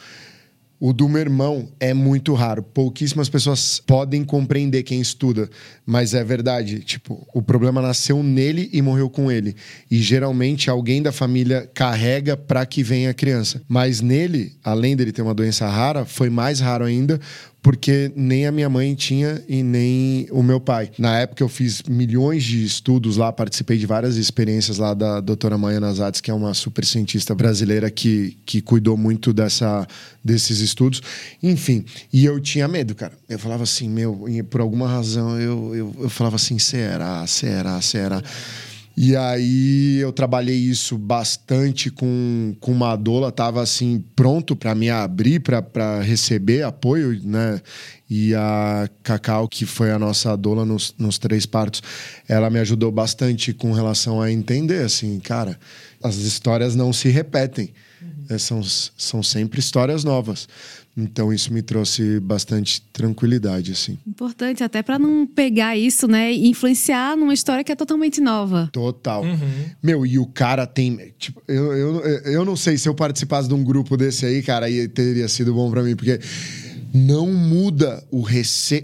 O 0.84 0.92
do 0.92 1.08
meu 1.08 1.20
irmão 1.20 1.68
é 1.78 1.94
muito 1.94 2.34
raro. 2.34 2.60
Pouquíssimas 2.60 3.28
pessoas 3.28 3.80
podem 3.86 4.24
compreender 4.24 4.82
quem 4.82 5.00
estuda, 5.00 5.48
mas 5.86 6.12
é 6.12 6.24
verdade. 6.24 6.80
Tipo, 6.80 7.24
o 7.32 7.40
problema 7.40 7.80
nasceu 7.80 8.20
nele 8.20 8.68
e 8.72 8.82
morreu 8.82 9.08
com 9.08 9.30
ele. 9.30 9.54
E 9.88 10.02
geralmente 10.02 10.68
alguém 10.68 11.00
da 11.00 11.12
família 11.12 11.70
carrega 11.72 12.36
para 12.36 12.66
que 12.66 12.82
venha 12.82 13.10
a 13.10 13.14
criança. 13.14 13.62
Mas 13.68 14.00
nele, 14.00 14.56
além 14.64 14.96
dele 14.96 15.12
ter 15.12 15.22
uma 15.22 15.32
doença 15.32 15.68
rara, 15.68 16.04
foi 16.04 16.28
mais 16.28 16.58
raro 16.58 16.84
ainda, 16.84 17.20
porque 17.62 18.10
nem 18.16 18.46
a 18.46 18.52
minha 18.52 18.68
mãe 18.68 18.92
tinha 18.94 19.42
e 19.48 19.62
nem 19.62 20.26
o 20.32 20.42
meu 20.42 20.60
pai. 20.60 20.90
Na 20.98 21.20
época 21.20 21.44
eu 21.44 21.48
fiz 21.48 21.82
milhões 21.84 22.42
de 22.42 22.64
estudos 22.64 23.16
lá, 23.16 23.32
participei 23.32 23.78
de 23.78 23.86
várias 23.86 24.16
experiências 24.16 24.78
lá 24.78 24.92
da 24.92 25.20
doutora 25.20 25.56
Maia 25.56 25.78
Nazades, 25.78 26.20
que 26.20 26.30
é 26.30 26.34
uma 26.34 26.52
super 26.54 26.84
cientista 26.84 27.34
brasileira 27.34 27.88
que, 27.88 28.36
que 28.44 28.60
cuidou 28.60 28.96
muito 28.96 29.32
dessa, 29.32 29.86
desses 30.24 30.58
estudos. 30.58 31.00
Enfim, 31.40 31.84
e 32.12 32.24
eu 32.24 32.40
tinha 32.40 32.66
medo, 32.66 32.96
cara. 32.96 33.12
Eu 33.28 33.38
falava 33.38 33.62
assim, 33.62 33.88
meu, 33.88 34.26
por 34.50 34.60
alguma 34.60 34.88
razão 34.88 35.38
eu, 35.38 35.74
eu, 35.74 35.96
eu 36.00 36.10
falava 36.10 36.36
assim, 36.36 36.58
será, 36.58 37.24
será, 37.28 37.80
será? 37.80 38.20
E 38.96 39.16
aí 39.16 39.98
eu 40.00 40.12
trabalhei 40.12 40.56
isso 40.56 40.98
bastante 40.98 41.90
com, 41.90 42.54
com 42.60 42.72
uma 42.72 42.94
doula, 42.94 43.32
tava 43.32 43.62
assim 43.62 44.04
pronto 44.14 44.54
para 44.54 44.74
me 44.74 44.90
abrir, 44.90 45.40
para 45.40 46.00
receber 46.02 46.62
apoio, 46.62 47.18
né? 47.24 47.60
E 48.10 48.34
a 48.34 48.88
Cacau, 49.02 49.48
que 49.48 49.64
foi 49.64 49.90
a 49.90 49.98
nossa 49.98 50.36
doula 50.36 50.64
nos, 50.66 50.94
nos 50.98 51.16
três 51.16 51.46
partos, 51.46 51.82
ela 52.28 52.50
me 52.50 52.58
ajudou 52.58 52.92
bastante 52.92 53.54
com 53.54 53.72
relação 53.72 54.20
a 54.20 54.30
entender, 54.30 54.84
assim, 54.84 55.18
cara, 55.20 55.58
as 56.02 56.16
histórias 56.16 56.74
não 56.74 56.92
se 56.92 57.08
repetem, 57.08 57.70
É, 58.28 58.38
são, 58.38 58.60
são 58.96 59.22
sempre 59.22 59.58
histórias 59.60 60.04
novas. 60.04 60.48
Então 60.96 61.32
isso 61.32 61.52
me 61.52 61.62
trouxe 61.62 62.20
bastante 62.20 62.82
tranquilidade, 62.92 63.72
assim. 63.72 63.98
Importante, 64.06 64.62
até 64.62 64.82
para 64.82 64.98
não 64.98 65.26
pegar 65.26 65.76
isso, 65.76 66.06
né? 66.06 66.32
E 66.32 66.48
influenciar 66.48 67.16
numa 67.16 67.32
história 67.32 67.64
que 67.64 67.72
é 67.72 67.76
totalmente 67.76 68.20
nova. 68.20 68.68
Total. 68.72 69.24
Meu, 69.82 70.04
e 70.04 70.18
o 70.18 70.26
cara 70.26 70.66
tem. 70.66 71.14
Tipo, 71.18 71.42
eu, 71.48 71.72
eu, 71.72 72.00
eu 72.24 72.44
não 72.44 72.56
sei 72.56 72.76
se 72.76 72.88
eu 72.88 72.94
participasse 72.94 73.48
de 73.48 73.54
um 73.54 73.64
grupo 73.64 73.96
desse 73.96 74.26
aí, 74.26 74.42
cara, 74.42 74.66
aí 74.66 74.86
teria 74.86 75.28
sido 75.28 75.54
bom 75.54 75.70
pra 75.70 75.82
mim, 75.82 75.96
porque 75.96 76.18
não 76.94 77.32
muda 77.32 78.04
o 78.10 78.22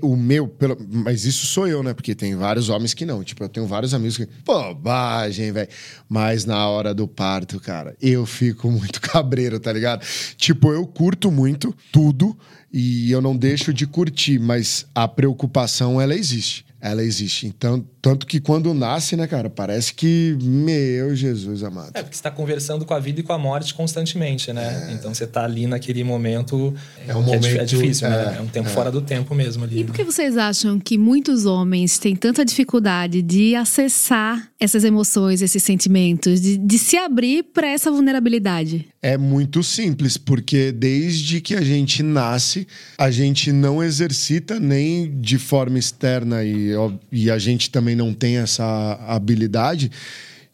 o 0.03 0.17
meu, 0.17 0.49
pelo... 0.49 0.79
mas 0.89 1.25
isso 1.25 1.47
sou 1.47 1.69
eu, 1.69 1.83
né? 1.83 1.93
Porque 1.93 2.15
tem 2.15 2.35
vários 2.35 2.69
homens 2.71 2.95
que 2.95 3.05
não. 3.05 3.23
Tipo, 3.23 3.45
eu 3.45 3.49
tenho 3.49 3.67
vários 3.67 3.93
amigos 3.93 4.17
que. 4.17 4.27
Bobagem, 4.45 5.53
velho. 5.53 5.69
Mas 6.09 6.45
na 6.45 6.67
hora 6.69 6.95
do 6.95 7.07
parto, 7.07 7.61
cara, 7.61 7.95
eu 8.01 8.25
fico 8.25 8.71
muito 8.73 9.01
cabreiro, 9.01 9.61
tá 9.61 9.73
ligado? 9.73 10.05
Tipo, 10.37 10.73
eu 10.73 10.87
curto 10.87 11.31
muito 11.31 11.75
tudo 11.93 12.37
e 12.73 13.11
eu 13.11 13.21
não 13.21 13.37
deixo 13.37 13.73
de 13.73 13.87
curtir, 13.87 14.39
mas 14.39 14.87
a 14.95 15.07
preocupação, 15.07 16.01
ela 16.01 16.15
existe. 16.15 16.65
Ela 16.81 17.03
existe. 17.03 17.47
Então, 17.47 17.85
tanto 18.09 18.27
que 18.27 18.41
quando 18.41 18.73
nasce, 18.73 19.17
né, 19.17 19.27
cara, 19.27 19.51
parece 19.51 19.93
que, 19.93 20.37
meu 20.41 21.15
Jesus 21.15 21.63
amado. 21.63 21.91
É, 21.95 22.03
porque 22.03 22.15
você 22.17 22.21
está 22.21 22.31
conversando 22.31 22.87
com 22.87 22.95
a 22.95 22.99
vida 22.99 23.21
e 23.21 23.23
com 23.23 23.33
a 23.35 23.39
morte 23.39 23.75
constantemente, 23.75 24.51
né? 24.53 24.91
Então 24.95 25.13
você 25.13 25.27
tá 25.27 25.45
ali 25.45 25.67
naquele 25.67 26.03
momento. 26.03 26.75
É 27.07 27.15
um 27.15 27.23
que 27.23 27.27
momento- 27.27 27.47
É, 27.47 27.65
difícil, 27.65 28.09
né? 28.09 28.35
é, 28.35 28.39
É 28.39 28.41
um 28.41 28.47
tempo 28.47 28.69
fora 28.71 28.91
do 28.91 29.01
tempo 29.03 29.35
mesmo 29.35 29.65
ali. 29.65 29.81
E 29.81 29.85
por 29.85 29.95
que 29.95 30.05
vocês 30.05 30.37
acham 30.39 30.79
que 30.81 30.97
muitos 30.97 31.45
homens 31.45 31.99
têm 31.99 32.17
tanta 32.17 32.45
dificuldade 32.45 33.21
de 33.21 33.55
acessar 33.55 34.49
essas 34.59 34.85
emoções, 34.85 35.43
esses 35.43 35.63
sentimentos, 35.63 36.41
de, 36.41 36.57
de 36.57 36.79
se 36.79 36.97
abrir 36.97 37.43
para 37.45 37.69
essa 37.69 37.91
vulnerabilidade? 37.91 38.87
É 39.01 39.17
muito 39.17 39.63
simples, 39.63 40.17
porque 40.17 40.73
desde 40.73 41.41
que 41.41 41.55
a 41.55 41.61
gente 41.63 42.03
nasce, 42.03 42.67
a 42.97 43.11
gente 43.11 43.53
não 43.53 43.83
exercita 43.83 44.59
nem 44.59 45.21
de 45.21 45.39
forma 45.39 45.79
externa 45.79 46.43
e, 46.43 46.71
e 47.13 47.31
a 47.31 47.39
gente 47.39 47.71
também 47.71 47.95
não 47.99 48.15
tem 48.15 48.39
essa 48.39 48.99
habilidade 49.07 49.91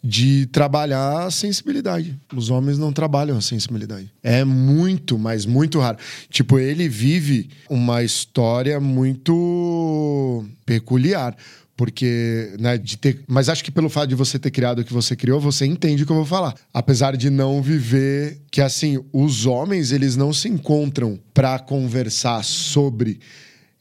de 0.03 0.45
trabalhar 0.47 1.25
a 1.25 1.31
sensibilidade. 1.31 2.15
Os 2.35 2.51
homens 2.51 2.79
não 2.79 2.93
trabalham 2.93 3.39
a 3.39 3.41
sensibilidade. 3.41 4.13
É 4.23 4.45
muito, 4.45 5.19
mas 5.19 5.47
muito 5.47 5.79
raro. 5.79 5.97
Tipo, 6.29 6.59
ele 6.59 6.87
vive 6.89 7.49
uma 7.71 8.03
história 8.03 8.79
muito 8.79 10.45
peculiar. 10.67 11.35
Porque, 11.77 12.55
né, 12.61 12.79
de 12.79 12.97
ter. 12.97 13.25
Mas 13.27 13.49
acho 13.49 13.65
que 13.65 13.71
pelo 13.73 13.89
fato 13.89 14.09
de 14.09 14.15
você 14.15 14.39
ter 14.39 14.53
criado 14.53 14.79
o 14.79 14.85
que 14.85 14.93
você 14.93 15.17
criou, 15.17 15.41
você 15.41 15.67
entende 15.67 16.05
o 16.05 16.07
que 16.07 16.13
eu 16.13 16.17
vou 16.17 16.25
falar. 16.25 16.55
Apesar 16.73 17.17
de 17.17 17.31
não 17.31 17.61
viver. 17.61 18.39
Que 18.51 18.61
assim, 18.61 19.03
os 19.13 19.45
homens, 19.45 19.91
eles 19.91 20.15
não 20.15 20.33
se 20.33 20.49
encontram 20.49 21.19
pra 21.33 21.59
conversar 21.59 22.45
sobre 22.45 23.19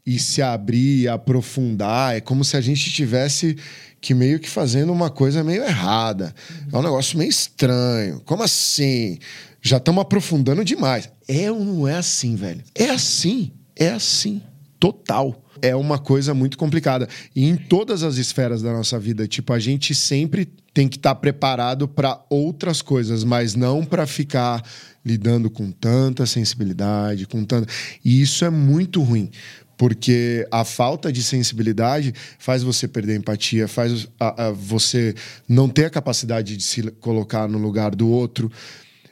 e 0.05 0.19
se 0.19 0.41
abrir, 0.41 1.07
aprofundar. 1.07 2.15
É 2.15 2.21
como 2.21 2.43
se 2.43 2.57
a 2.57 2.61
gente 2.61 2.91
tivesse 2.91 3.57
que 4.01 4.13
meio 4.13 4.39
que 4.39 4.49
fazendo 4.49 4.91
uma 4.91 5.09
coisa 5.09 5.43
meio 5.43 5.63
errada. 5.63 6.35
É 6.71 6.77
um 6.77 6.81
negócio 6.81 7.17
meio 7.17 7.29
estranho. 7.29 8.21
Como 8.25 8.43
assim? 8.43 9.17
Já 9.61 9.77
estamos 9.77 10.01
aprofundando 10.01 10.63
demais. 10.65 11.09
É 11.27 11.49
ou 11.49 11.63
não 11.63 11.87
é 11.87 11.95
assim, 11.95 12.35
velho? 12.35 12.61
É 12.75 12.89
assim. 12.89 13.51
É 13.75 13.89
assim. 13.89 14.41
Total. 14.77 15.41
É 15.61 15.73
uma 15.73 15.97
coisa 15.97 16.33
muito 16.33 16.57
complicada. 16.57 17.07
E 17.33 17.47
em 17.47 17.55
todas 17.55 18.03
as 18.03 18.17
esferas 18.17 18.61
da 18.61 18.73
nossa 18.73 18.99
vida, 18.99 19.25
tipo, 19.25 19.53
a 19.53 19.59
gente 19.59 19.95
sempre 19.95 20.51
tem 20.73 20.89
que 20.89 20.97
estar 20.97 21.15
preparado 21.15 21.87
para 21.87 22.21
outras 22.29 22.81
coisas, 22.81 23.23
mas 23.23 23.55
não 23.55 23.85
para 23.85 24.05
ficar 24.05 24.61
lidando 25.05 25.49
com 25.49 25.71
tanta 25.71 26.25
sensibilidade, 26.25 27.27
com 27.27 27.45
tanta. 27.45 27.71
E 28.03 28.21
isso 28.21 28.43
é 28.43 28.49
muito 28.49 29.01
ruim. 29.01 29.29
Porque 29.77 30.47
a 30.51 30.63
falta 30.63 31.11
de 31.11 31.23
sensibilidade 31.23 32.13
faz 32.37 32.63
você 32.63 32.87
perder 32.87 33.17
empatia, 33.17 33.67
faz 33.67 34.07
a- 34.19 34.47
a- 34.47 34.51
você 34.51 35.13
não 35.47 35.67
ter 35.67 35.85
a 35.85 35.89
capacidade 35.89 36.55
de 36.55 36.63
se 36.63 36.83
colocar 36.99 37.47
no 37.47 37.57
lugar 37.57 37.95
do 37.95 38.07
outro, 38.07 38.51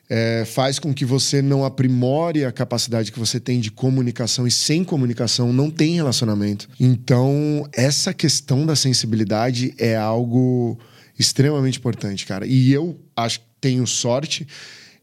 é, 0.09 0.43
faz 0.45 0.77
com 0.77 0.93
que 0.93 1.05
você 1.05 1.41
não 1.41 1.63
aprimore 1.63 2.43
a 2.43 2.51
capacidade 2.51 3.11
que 3.11 3.19
você 3.19 3.39
tem 3.39 3.59
de 3.61 3.71
comunicação 3.71 4.45
e 4.45 4.51
sem 4.51 4.83
comunicação 4.83 5.53
não 5.53 5.69
tem 5.71 5.95
relacionamento. 5.95 6.67
Então, 6.79 7.65
essa 7.73 8.13
questão 8.13 8.65
da 8.65 8.75
sensibilidade 8.75 9.73
é 9.77 9.95
algo 9.95 10.77
extremamente 11.17 11.77
importante, 11.79 12.25
cara. 12.25 12.45
E 12.45 12.73
eu 12.73 12.99
acho 13.15 13.39
tenho 13.61 13.85
sorte 13.85 14.47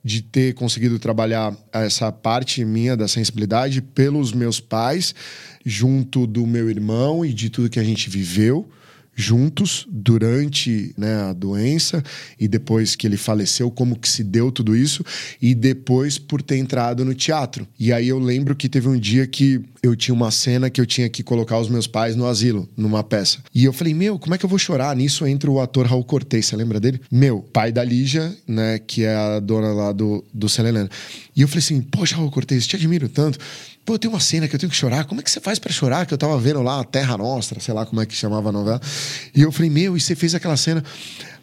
de 0.04 0.22
ter 0.22 0.54
conseguido 0.54 0.98
trabalhar 0.98 1.56
essa 1.72 2.10
parte 2.12 2.64
minha 2.64 2.96
da 2.96 3.08
sensibilidade 3.08 3.82
pelos 3.82 4.32
meus 4.32 4.60
pais, 4.60 5.14
junto 5.64 6.26
do 6.26 6.46
meu 6.46 6.70
irmão 6.70 7.24
e 7.24 7.32
de 7.32 7.50
tudo 7.50 7.70
que 7.70 7.80
a 7.80 7.84
gente 7.84 8.08
viveu 8.08 8.68
juntos 9.18 9.84
durante 9.90 10.94
né, 10.96 11.22
a 11.22 11.32
doença 11.32 12.04
e 12.38 12.46
depois 12.46 12.94
que 12.94 13.04
ele 13.04 13.16
faleceu, 13.16 13.68
como 13.68 13.98
que 13.98 14.08
se 14.08 14.22
deu 14.22 14.52
tudo 14.52 14.76
isso 14.76 15.04
e 15.42 15.56
depois 15.56 16.18
por 16.18 16.40
ter 16.40 16.56
entrado 16.56 17.04
no 17.04 17.12
teatro. 17.12 17.66
E 17.76 17.92
aí 17.92 18.06
eu 18.06 18.20
lembro 18.20 18.54
que 18.54 18.68
teve 18.68 18.86
um 18.86 18.96
dia 18.96 19.26
que 19.26 19.60
eu 19.82 19.96
tinha 19.96 20.14
uma 20.14 20.30
cena 20.30 20.70
que 20.70 20.80
eu 20.80 20.86
tinha 20.86 21.08
que 21.08 21.24
colocar 21.24 21.58
os 21.58 21.68
meus 21.68 21.88
pais 21.88 22.14
no 22.14 22.26
asilo, 22.26 22.68
numa 22.76 23.02
peça. 23.02 23.38
E 23.52 23.64
eu 23.64 23.72
falei, 23.72 23.92
meu, 23.92 24.20
como 24.20 24.36
é 24.36 24.38
que 24.38 24.44
eu 24.44 24.48
vou 24.48 24.58
chorar? 24.58 24.94
Nisso 24.94 25.26
entra 25.26 25.50
o 25.50 25.60
ator 25.60 25.86
Raul 25.86 26.04
Cortez, 26.04 26.46
você 26.46 26.54
lembra 26.54 26.78
dele? 26.78 27.00
Meu, 27.10 27.42
pai 27.52 27.72
da 27.72 27.82
Lígia, 27.82 28.32
né, 28.46 28.78
que 28.78 29.02
é 29.02 29.16
a 29.16 29.40
dona 29.40 29.72
lá 29.72 29.90
do, 29.90 30.24
do 30.32 30.48
Selena. 30.48 30.88
E 31.34 31.42
eu 31.42 31.48
falei 31.48 31.58
assim, 31.58 31.80
poxa, 31.80 32.14
Raul 32.14 32.30
Cortez, 32.30 32.68
te 32.68 32.76
admiro 32.76 33.08
tanto. 33.08 33.38
Pô, 33.88 33.98
tem 33.98 34.10
uma 34.10 34.20
cena 34.20 34.46
que 34.46 34.54
eu 34.54 34.60
tenho 34.60 34.68
que 34.68 34.76
chorar. 34.76 35.06
Como 35.06 35.18
é 35.18 35.24
que 35.24 35.30
você 35.30 35.40
faz 35.40 35.58
pra 35.58 35.72
chorar? 35.72 36.04
Que 36.04 36.12
eu 36.12 36.18
tava 36.18 36.38
vendo 36.38 36.60
lá 36.60 36.80
a 36.80 36.84
Terra 36.84 37.16
Nostra, 37.16 37.58
sei 37.58 37.72
lá 37.72 37.86
como 37.86 38.02
é 38.02 38.04
que 38.04 38.14
chamava 38.14 38.50
a 38.50 38.52
novela. 38.52 38.78
E 39.34 39.40
eu 39.40 39.50
falei, 39.50 39.70
meu, 39.70 39.96
e 39.96 40.00
você 40.00 40.14
fez 40.14 40.34
aquela 40.34 40.58
cena? 40.58 40.84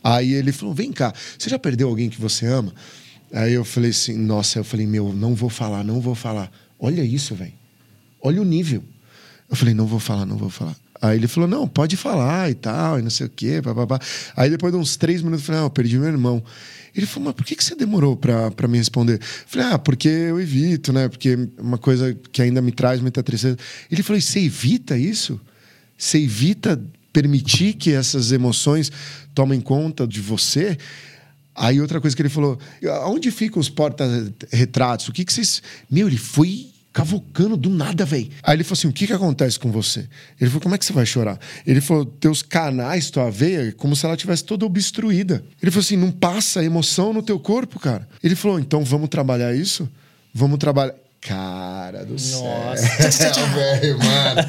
Aí 0.03 0.31
ele 0.31 0.51
falou, 0.51 0.71
vem 0.71 0.91
cá, 0.91 1.12
você 1.39 1.49
já 1.49 1.58
perdeu 1.58 1.89
alguém 1.89 2.08
que 2.08 2.21
você 2.21 2.45
ama? 2.45 2.71
Aí 3.34 3.51
eu 3.51 3.65
falei 3.65 3.89
assim, 3.89 4.15
nossa, 4.15 4.60
eu 4.60 4.63
falei, 4.63 4.86
meu, 4.86 5.12
não 5.12 5.34
vou 5.34 5.49
falar, 5.49 5.84
não 5.84 5.99
vou 5.99 6.13
falar. 6.13 6.51
Olha 6.79 7.03
isso, 7.03 7.34
velho. 7.34 7.51
Olha 8.21 8.39
o 8.39 8.45
nível. 8.45 8.84
Eu 9.49 9.55
falei, 9.55 9.73
não 9.73 9.88
vou 9.88 9.99
falar, 9.99 10.27
não 10.27 10.38
vou 10.38 10.51
falar. 10.51 10.75
Aí 11.05 11.17
ele 11.17 11.27
falou, 11.27 11.47
não, 11.47 11.67
pode 11.67 11.95
falar 11.95 12.49
e 12.49 12.55
tal, 12.55 12.99
e 12.99 13.01
não 13.01 13.09
sei 13.09 13.27
o 13.27 13.29
quê, 13.29 13.61
papapá. 13.61 13.99
Aí 14.35 14.49
depois 14.49 14.73
de 14.73 14.79
uns 14.79 14.95
três 14.95 15.21
minutos, 15.21 15.43
eu 15.43 15.45
falei, 15.47 15.61
não, 15.61 15.67
eu 15.67 15.71
perdi 15.71 15.97
meu 15.97 16.07
irmão. 16.07 16.43
Ele 16.95 17.05
falou, 17.05 17.25
mas 17.25 17.35
por 17.35 17.45
que, 17.45 17.55
que 17.55 17.63
você 17.63 17.75
demorou 17.75 18.15
para 18.15 18.67
me 18.67 18.77
responder? 18.77 19.15
Eu 19.15 19.19
falei, 19.47 19.67
ah, 19.73 19.77
porque 19.77 20.07
eu 20.07 20.39
evito, 20.39 20.93
né? 20.93 21.09
Porque 21.09 21.37
uma 21.59 21.77
coisa 21.77 22.17
que 22.31 22.41
ainda 22.41 22.61
me 22.61 22.71
traz 22.71 23.01
muita 23.01 23.21
tristeza. 23.21 23.57
Ele 23.91 24.01
falou, 24.01 24.17
e 24.17 24.21
você 24.21 24.39
evita 24.39 24.97
isso? 24.97 25.39
Você 25.97 26.19
evita 26.19 26.81
permitir 27.11 27.73
que 27.73 27.91
essas 27.91 28.31
emoções 28.31 28.91
tomem 29.33 29.59
conta 29.59 30.07
de 30.07 30.21
você? 30.21 30.77
Aí 31.53 31.81
outra 31.81 31.99
coisa 31.99 32.15
que 32.15 32.21
ele 32.21 32.29
falou, 32.29 32.57
onde 33.05 33.29
ficam 33.29 33.59
os 33.59 33.69
porta-retratos? 33.69 35.09
O 35.09 35.11
que, 35.11 35.25
que 35.25 35.33
vocês... 35.33 35.61
Meu, 35.89 36.07
ele 36.07 36.17
foi 36.17 36.67
cavucando 36.95 37.58
do 37.58 37.69
nada, 37.69 38.05
velho. 38.05 38.29
Aí 38.41 38.55
ele 38.55 38.63
falou 38.63 38.79
assim: 38.79 38.88
o 38.88 38.93
que 38.93 39.05
que 39.05 39.12
acontece 39.12 39.60
com 39.60 39.69
você? 39.69 40.08
Ele 40.39 40.49
falou: 40.49 40.62
como 40.62 40.75
é 40.75 40.77
que 40.77 40.86
você 40.86 40.93
vai 40.93 41.05
chorar? 41.05 41.38
Ele 41.67 41.81
falou: 41.81 42.05
teus 42.05 42.41
canais, 42.41 43.10
tua 43.10 43.29
veia, 43.29 43.73
como 43.73 43.97
se 43.97 44.05
ela 44.05 44.15
tivesse 44.15 44.45
toda 44.45 44.65
obstruída. 44.65 45.43
Ele 45.62 45.69
falou 45.69 45.84
assim: 45.84 45.97
não 45.97 46.10
passa 46.10 46.63
emoção 46.63 47.12
no 47.12 47.21
teu 47.21 47.38
corpo, 47.38 47.81
cara. 47.81 48.08
Ele 48.23 48.34
falou: 48.34 48.58
então 48.58 48.81
vamos 48.86 49.10
trabalhar 49.10 49.53
isso? 49.53 49.89
Vamos 50.34 50.58
trabalhar. 50.58 50.95
Cara 51.25 52.05
do 52.05 52.11
Nossa. 52.13 53.11
céu. 53.11 53.47
velho, 53.49 53.97
mano. 53.97 54.47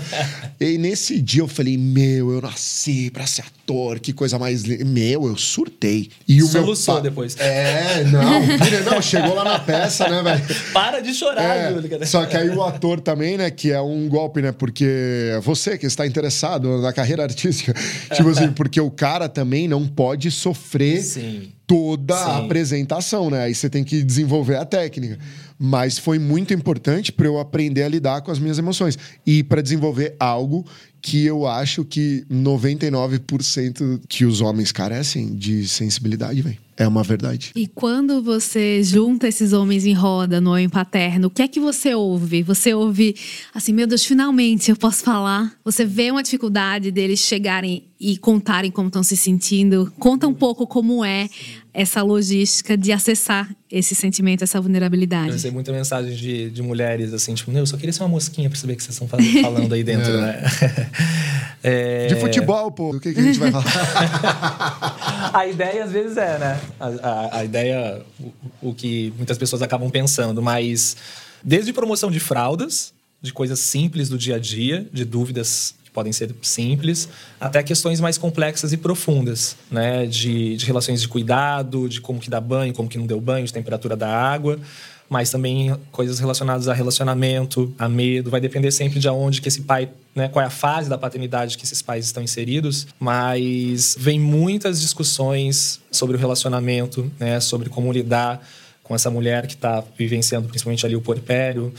e 0.60 0.76
nesse 0.76 1.22
dia 1.22 1.40
eu 1.40 1.48
falei, 1.48 1.78
meu, 1.78 2.32
eu 2.32 2.42
nasci 2.42 3.10
pra 3.10 3.26
ser 3.26 3.44
ator, 3.46 3.98
que 3.98 4.12
coisa 4.12 4.38
mais 4.38 4.62
linda. 4.64 4.84
Meu, 4.84 5.26
eu 5.26 5.38
surtei. 5.38 6.10
E 6.28 6.42
o 6.42 6.46
Soluçou 6.46 6.96
meu 6.96 7.02
pa... 7.02 7.08
depois. 7.08 7.34
É, 7.38 8.04
não, 8.04 8.92
não, 8.92 9.00
chegou 9.00 9.34
lá 9.34 9.42
na 9.42 9.58
peça, 9.58 10.06
né, 10.06 10.22
velho? 10.22 10.42
Para 10.74 11.00
de 11.00 11.14
chorar, 11.14 11.56
é, 11.56 11.72
Júlio. 11.72 12.06
Só 12.06 12.26
que 12.26 12.36
aí 12.36 12.50
o 12.50 12.62
ator 12.62 13.00
também, 13.00 13.38
né, 13.38 13.50
que 13.50 13.72
é 13.72 13.80
um 13.80 14.06
golpe, 14.06 14.42
né, 14.42 14.52
porque 14.52 15.30
você 15.42 15.78
que 15.78 15.86
está 15.86 16.06
interessado 16.06 16.82
na 16.82 16.92
carreira 16.92 17.22
artística, 17.22 17.72
tipo 18.14 18.28
assim, 18.28 18.52
porque 18.52 18.82
o 18.82 18.90
cara 18.90 19.30
também 19.30 19.66
não 19.66 19.88
pode 19.88 20.30
sofrer 20.30 21.02
Sim. 21.02 21.48
toda 21.66 22.14
Sim. 22.14 22.22
a 22.22 22.36
apresentação, 22.36 23.30
né? 23.30 23.44
Aí 23.44 23.54
você 23.54 23.70
tem 23.70 23.82
que 23.82 24.02
desenvolver 24.02 24.56
a 24.56 24.66
técnica 24.66 25.18
mas 25.58 25.98
foi 25.98 26.18
muito 26.18 26.52
importante 26.52 27.12
para 27.12 27.26
eu 27.26 27.38
aprender 27.38 27.82
a 27.82 27.88
lidar 27.88 28.20
com 28.22 28.30
as 28.30 28.38
minhas 28.38 28.58
emoções 28.58 28.98
e 29.26 29.42
para 29.42 29.62
desenvolver 29.62 30.16
algo 30.18 30.66
que 31.00 31.24
eu 31.24 31.46
acho 31.46 31.84
que 31.84 32.24
99% 32.30 34.00
que 34.08 34.24
os 34.24 34.40
homens 34.40 34.72
carecem 34.72 35.34
de 35.34 35.66
sensibilidade, 35.68 36.42
velho. 36.42 36.65
É 36.76 36.86
uma 36.86 37.02
verdade. 37.02 37.52
E 37.56 37.66
quando 37.66 38.22
você 38.22 38.82
junta 38.82 39.26
esses 39.26 39.54
homens 39.54 39.86
em 39.86 39.94
roda 39.94 40.40
no 40.40 40.50
homem 40.50 40.68
paterno, 40.68 41.28
o 41.28 41.30
que 41.30 41.40
é 41.40 41.48
que 41.48 41.58
você 41.58 41.94
ouve? 41.94 42.42
Você 42.42 42.74
ouve 42.74 43.16
assim, 43.54 43.72
meu 43.72 43.86
Deus, 43.86 44.04
finalmente 44.04 44.70
eu 44.70 44.76
posso 44.76 45.02
falar. 45.02 45.54
Você 45.64 45.86
vê 45.86 46.10
uma 46.10 46.22
dificuldade 46.22 46.90
deles 46.90 47.20
chegarem 47.20 47.84
e 47.98 48.18
contarem 48.18 48.70
como 48.70 48.88
estão 48.88 49.02
se 49.02 49.16
sentindo. 49.16 49.90
Conta 49.98 50.28
um 50.28 50.34
pouco 50.34 50.66
como 50.66 51.02
é 51.02 51.30
essa 51.72 52.02
logística 52.02 52.76
de 52.76 52.92
acessar 52.92 53.54
esse 53.70 53.94
sentimento, 53.94 54.44
essa 54.44 54.60
vulnerabilidade. 54.60 55.28
Eu 55.28 55.32
recebi 55.34 55.54
muita 55.54 55.72
mensagem 55.72 56.14
de, 56.14 56.50
de 56.50 56.62
mulheres 56.62 57.12
assim, 57.14 57.34
tipo, 57.34 57.50
eu 57.52 57.66
só 57.66 57.76
queria 57.76 57.92
ser 57.92 58.02
uma 58.02 58.08
mosquinha 58.08 58.48
pra 58.50 58.58
saber 58.58 58.74
o 58.74 58.76
que 58.76 58.82
vocês 58.82 59.00
estão 59.00 59.08
falando 59.42 59.72
aí 59.72 59.82
dentro, 59.82 60.10
é. 60.10 60.20
né? 60.20 60.42
É... 61.62 62.06
De 62.06 62.16
futebol, 62.16 62.70
pô. 62.70 62.90
O 62.90 63.00
que, 63.00 63.12
que 63.12 63.18
a 63.18 63.22
gente 63.22 63.40
vai 63.40 63.50
falar? 63.50 63.64
a 65.34 65.46
ideia 65.48 65.82
às 65.82 65.90
vezes 65.90 66.16
é, 66.16 66.38
né? 66.38 66.60
A, 66.78 67.38
a, 67.38 67.44
ideia, 67.44 68.02
o, 68.20 68.32
o, 68.70 68.74
que 68.74 69.12
muitas 69.16 69.38
pessoas 69.38 69.62
acabam 69.62 69.90
pensando, 69.90 70.42
mas 70.42 70.96
desde 71.42 71.72
promoção 71.72 72.10
de 72.10 72.20
fraldas, 72.20 72.92
de 73.20 73.32
coisas 73.32 73.58
simples 73.60 74.08
do 74.08 74.18
dia 74.18 74.36
a 74.36 74.38
dia, 74.38 74.86
de 74.92 75.04
dúvidas 75.04 75.74
que 75.84 75.90
podem 75.90 76.12
ser 76.12 76.34
simples, 76.42 77.08
até 77.40 77.62
questões 77.62 78.00
mais 78.00 78.18
complexas 78.18 78.72
e 78.72 78.76
profundas, 78.76 79.56
né? 79.70 80.06
De, 80.06 80.56
de 80.56 80.66
relações 80.66 81.00
de 81.00 81.08
cuidado, 81.08 81.88
de 81.88 82.00
como 82.00 82.20
que 82.20 82.28
dá 82.28 82.40
banho, 82.40 82.72
como 82.74 82.88
que 82.88 82.98
não 82.98 83.06
deu 83.06 83.20
banho, 83.20 83.46
de 83.46 83.52
temperatura 83.52 83.96
da 83.96 84.08
água 84.08 84.58
mas 85.08 85.30
também 85.30 85.74
coisas 85.92 86.18
relacionadas 86.18 86.68
a 86.68 86.74
relacionamento, 86.74 87.72
a 87.78 87.88
medo, 87.88 88.30
vai 88.30 88.40
depender 88.40 88.70
sempre 88.70 88.98
de 88.98 89.08
onde 89.08 89.40
que 89.40 89.48
esse 89.48 89.62
pai, 89.62 89.88
né, 90.14 90.28
qual 90.28 90.42
é 90.42 90.46
a 90.46 90.50
fase 90.50 90.88
da 90.88 90.98
paternidade 90.98 91.56
que 91.56 91.64
esses 91.64 91.80
pais 91.80 92.06
estão 92.06 92.22
inseridos, 92.22 92.86
mas 92.98 93.96
vem 93.98 94.18
muitas 94.18 94.80
discussões 94.80 95.80
sobre 95.90 96.16
o 96.16 96.18
relacionamento, 96.18 97.10
né, 97.18 97.40
sobre 97.40 97.68
como 97.68 97.92
lidar 97.92 98.46
com 98.82 98.94
essa 98.94 99.10
mulher 99.10 99.46
que 99.46 99.54
está 99.54 99.82
vivenciando 99.98 100.48
principalmente 100.48 100.86
ali 100.86 100.96
o 100.96 101.00
porpério. 101.00 101.72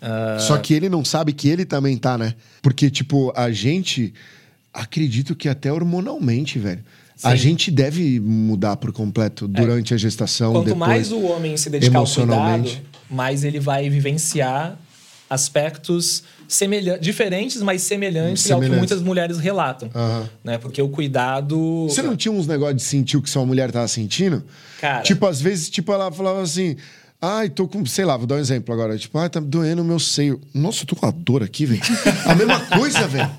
Uh... 0.00 0.40
Só 0.40 0.56
que 0.58 0.74
ele 0.74 0.88
não 0.88 1.04
sabe 1.04 1.32
que 1.32 1.48
ele 1.48 1.64
também 1.64 1.96
tá, 1.96 2.16
né? 2.16 2.34
Porque, 2.62 2.90
tipo, 2.90 3.32
a 3.34 3.50
gente 3.50 4.14
acredito 4.72 5.34
que 5.34 5.48
até 5.48 5.72
hormonalmente, 5.72 6.58
velho. 6.58 6.84
Sim. 7.16 7.28
A 7.28 7.36
gente 7.36 7.70
deve 7.70 8.18
mudar 8.20 8.76
por 8.76 8.92
completo 8.92 9.46
durante 9.46 9.92
é. 9.92 9.94
a 9.94 9.98
gestação. 9.98 10.52
Quanto 10.52 10.66
depois, 10.66 10.78
mais 10.78 11.12
o 11.12 11.20
homem 11.22 11.56
se 11.56 11.70
dedicar 11.70 11.98
ao 11.98 12.06
cuidado, 12.06 12.70
mais 13.08 13.44
ele 13.44 13.60
vai 13.60 13.88
vivenciar 13.88 14.76
aspectos 15.30 16.24
semelhantes, 16.48 17.00
diferentes, 17.00 17.62
mas 17.62 17.82
semelhantes, 17.82 18.42
semelhantes, 18.42 18.50
ao 18.50 18.60
que 18.60 18.68
muitas 18.68 19.02
mulheres 19.02 19.38
relatam. 19.38 19.90
Uhum. 19.94 20.26
Né? 20.42 20.58
Porque 20.58 20.82
o 20.82 20.88
cuidado. 20.88 21.86
Você 21.88 22.02
não 22.02 22.16
tinha 22.16 22.32
uns 22.32 22.46
negócios 22.46 22.76
de 22.76 22.82
sentir 22.82 23.16
o 23.16 23.22
que 23.22 23.30
sua 23.30 23.44
mulher 23.46 23.68
estava 23.68 23.88
sentindo? 23.88 24.42
Cara. 24.80 25.02
Tipo, 25.02 25.26
às 25.26 25.40
vezes, 25.40 25.70
tipo, 25.70 25.92
ela 25.92 26.10
falava 26.10 26.42
assim. 26.42 26.76
Ai, 27.26 27.48
tô 27.48 27.66
com, 27.66 27.86
sei 27.86 28.04
lá, 28.04 28.18
vou 28.18 28.26
dar 28.26 28.34
um 28.34 28.38
exemplo 28.38 28.74
agora. 28.74 28.98
Tipo, 28.98 29.16
ai, 29.18 29.30
tá 29.30 29.40
doendo 29.40 29.80
o 29.80 29.84
meu 29.84 29.98
seio. 29.98 30.38
Nossa, 30.52 30.82
eu 30.82 30.86
tô 30.86 30.94
com 30.94 31.06
a 31.06 31.10
dor 31.10 31.42
aqui, 31.42 31.64
velho. 31.64 31.80
A 32.26 32.34
mesma 32.34 32.60
coisa, 32.60 33.08
velho. 33.08 33.30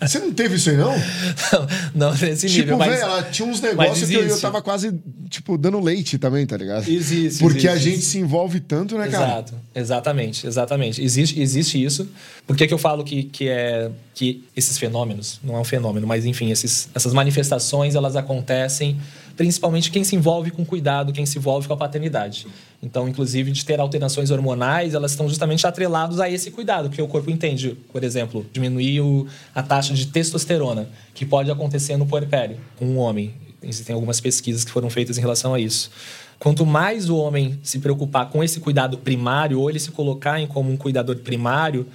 Você 0.00 0.18
não 0.18 0.32
teve 0.32 0.56
isso 0.56 0.70
aí, 0.70 0.76
não? 0.78 0.92
Não, 0.92 1.66
não 2.10 2.10
nesse 2.12 2.48
tipo, 2.48 2.60
nível. 2.60 2.78
Tipo, 2.78 2.90
velho, 2.90 3.02
ela 3.02 3.22
tinha 3.24 3.46
uns 3.46 3.60
negócios 3.60 4.08
que 4.08 4.14
eu, 4.14 4.26
eu 4.26 4.40
tava 4.40 4.62
quase, 4.62 4.98
tipo, 5.28 5.58
dando 5.58 5.80
leite 5.80 6.16
também, 6.16 6.46
tá 6.46 6.56
ligado? 6.56 6.88
Existe. 6.88 7.40
Porque 7.40 7.68
existe, 7.68 7.68
a 7.68 7.76
gente 7.76 8.02
se 8.02 8.18
envolve 8.18 8.58
tanto, 8.58 8.96
né, 8.96 9.08
cara? 9.08 9.24
Exato, 9.26 9.54
exatamente, 9.74 10.46
exatamente. 10.46 11.02
Existe, 11.04 11.38
existe 11.38 11.84
isso. 11.84 12.08
Por 12.46 12.56
que, 12.56 12.66
que 12.66 12.72
eu 12.72 12.78
falo 12.78 13.04
que, 13.04 13.24
que 13.24 13.48
é 13.48 13.90
que 14.14 14.44
esses 14.56 14.78
fenômenos, 14.78 15.40
não 15.44 15.56
é 15.56 15.60
um 15.60 15.64
fenômeno, 15.64 16.06
mas 16.06 16.24
enfim, 16.24 16.50
esses, 16.50 16.88
essas 16.94 17.12
manifestações, 17.12 17.94
elas 17.94 18.16
acontecem 18.16 18.98
principalmente 19.36 19.90
quem 19.90 20.02
se 20.02 20.16
envolve 20.16 20.50
com 20.50 20.64
cuidado, 20.64 21.12
quem 21.12 21.26
se 21.26 21.38
envolve 21.38 21.68
com 21.68 21.74
a 21.74 21.76
paternidade. 21.76 22.46
Então, 22.82 23.08
inclusive, 23.08 23.50
de 23.52 23.64
ter 23.64 23.78
alterações 23.78 24.30
hormonais, 24.30 24.94
elas 24.94 25.10
estão 25.10 25.28
justamente 25.28 25.66
atreladas 25.66 26.18
a 26.20 26.30
esse 26.30 26.50
cuidado, 26.50 26.88
porque 26.88 27.02
o 27.02 27.08
corpo 27.08 27.30
entende, 27.30 27.76
por 27.92 28.02
exemplo, 28.02 28.46
diminuir 28.52 29.26
a 29.54 29.62
taxa 29.62 29.92
de 29.92 30.06
testosterona, 30.06 30.88
que 31.14 31.26
pode 31.26 31.50
acontecer 31.50 31.96
no 31.96 32.06
puerpério 32.06 32.56
com 32.78 32.86
um 32.86 32.98
homem. 32.98 33.34
Existem 33.62 33.94
algumas 33.94 34.20
pesquisas 34.20 34.64
que 34.64 34.70
foram 34.70 34.88
feitas 34.88 35.18
em 35.18 35.20
relação 35.20 35.52
a 35.52 35.60
isso. 35.60 35.90
Quanto 36.38 36.64
mais 36.64 37.08
o 37.08 37.16
homem 37.16 37.58
se 37.62 37.78
preocupar 37.78 38.30
com 38.30 38.42
esse 38.42 38.60
cuidado 38.60 38.98
primário, 38.98 39.60
ou 39.60 39.68
ele 39.68 39.78
se 39.78 39.90
colocar 39.90 40.40
em 40.40 40.46
como 40.46 40.70
um 40.70 40.76
cuidador 40.76 41.16
primário, 41.16 41.86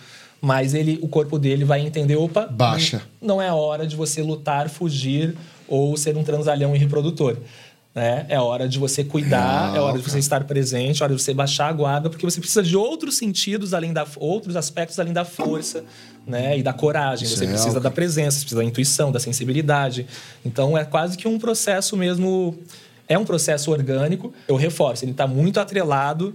mais 0.41 0.73
ele, 0.73 0.97
o 1.01 1.07
corpo 1.07 1.37
dele 1.37 1.63
vai 1.63 1.85
entender, 1.85 2.15
opa, 2.15 2.47
baixa. 2.47 3.03
Não 3.21 3.39
é 3.41 3.51
hora 3.53 3.85
de 3.85 3.95
você 3.95 4.23
lutar, 4.23 4.69
fugir 4.69 5.35
ou 5.71 5.95
ser 5.95 6.17
um 6.17 6.23
transalhão 6.23 6.75
e 6.75 6.77
reprodutor. 6.77 7.37
Né? 7.95 8.25
É 8.29 8.39
hora 8.39 8.69
de 8.69 8.77
você 8.77 9.03
cuidar, 9.03 9.75
é 9.75 9.79
hora 9.79 9.97
de 9.97 10.03
você 10.03 10.19
estar 10.19 10.43
presente, 10.43 11.01
é 11.01 11.05
hora 11.05 11.15
de 11.15 11.21
você 11.21 11.33
baixar 11.33 11.67
a 11.67 11.73
guarda, 11.73 12.09
porque 12.09 12.25
você 12.25 12.39
precisa 12.39 12.61
de 12.61 12.75
outros 12.77 13.17
sentidos, 13.17 13.73
além 13.73 13.91
da 13.91 14.05
outros 14.17 14.55
aspectos 14.55 14.99
além 14.99 15.11
da 15.11 15.25
força, 15.25 15.83
né? 16.25 16.57
E 16.57 16.63
da 16.63 16.71
coragem. 16.71 17.27
Você 17.27 17.47
precisa 17.47 17.79
da 17.79 17.91
presença, 17.91 18.39
precisa 18.39 18.61
da 18.61 18.65
intuição, 18.65 19.11
da 19.11 19.19
sensibilidade. 19.19 20.05
Então 20.45 20.77
é 20.77 20.85
quase 20.85 21.17
que 21.17 21.27
um 21.27 21.39
processo 21.39 21.97
mesmo. 21.97 22.57
É 23.07 23.17
um 23.17 23.25
processo 23.25 23.71
orgânico. 23.71 24.33
Eu 24.47 24.55
reforço, 24.55 25.03
ele 25.03 25.11
está 25.11 25.27
muito 25.27 25.59
atrelado 25.59 26.33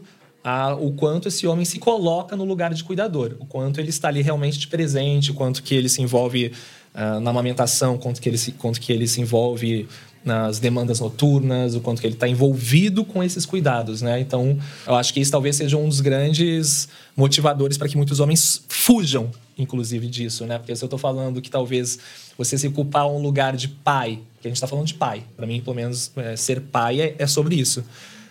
o 0.79 0.93
quanto 0.93 1.27
esse 1.27 1.47
homem 1.47 1.65
se 1.65 1.79
coloca 1.79 2.37
no 2.37 2.45
lugar 2.45 2.73
de 2.73 2.85
cuidador, 2.85 3.35
o 3.41 3.47
quanto 3.47 3.81
ele 3.81 3.91
está 3.91 4.09
ali 4.09 4.23
realmente 4.23 4.59
de 4.59 4.69
presente, 4.69 5.33
o 5.33 5.35
quanto 5.35 5.63
que 5.63 5.75
ele 5.75 5.89
se 5.89 6.01
envolve 6.01 6.53
uh, 6.97 7.21
na 7.21 7.31
amamentação, 7.31 7.99
quanto 7.99 8.21
que 8.21 8.29
ele 8.29 8.39
se, 8.39 8.53
quanto 8.53 8.81
que 8.81 8.93
ele 8.93 9.07
se 9.07 9.21
envolve 9.21 9.87
nas 10.25 10.59
demandas 10.59 10.99
noturnas, 10.99 11.77
o 11.77 11.81
quanto 11.81 12.01
que 12.01 12.07
ele 12.07 12.15
está 12.15 12.27
envolvido 12.27 13.05
com 13.05 13.23
esses 13.23 13.47
cuidados, 13.47 14.03
né? 14.03 14.19
Então, 14.19 14.59
eu 14.85 14.97
acho 14.97 15.15
que 15.15 15.21
isso 15.21 15.31
talvez 15.31 15.55
seja 15.55 15.77
um 15.77 15.89
dos 15.89 16.01
grandes 16.01 16.89
motivadores 17.17 17.79
para 17.79 17.89
que 17.89 17.97
muitos 17.97 18.19
homens 18.19 18.65
fujam, 18.69 19.31
inclusive, 19.57 20.09
disso, 20.09 20.45
né? 20.45 20.59
Porque 20.59 20.75
se 20.75 20.83
eu 20.83 20.87
estou 20.87 20.99
falando 20.99 21.41
que 21.41 21.49
talvez 21.49 22.01
você 22.37 22.59
se 22.59 22.69
culpar 22.71 23.07
um 23.07 23.23
lugar 23.23 23.57
de 23.57 23.69
pai, 23.69 24.19
que 24.41 24.49
a 24.49 24.51
gente 24.51 24.57
está 24.57 24.67
falando 24.67 24.87
de 24.87 24.95
pai, 24.95 25.23
para 25.37 25.47
mim, 25.47 25.61
pelo 25.61 25.77
menos, 25.77 26.11
é, 26.17 26.35
ser 26.35 26.61
pai 26.61 27.01
é, 27.01 27.15
é 27.21 27.27
sobre 27.29 27.55
isso 27.55 27.85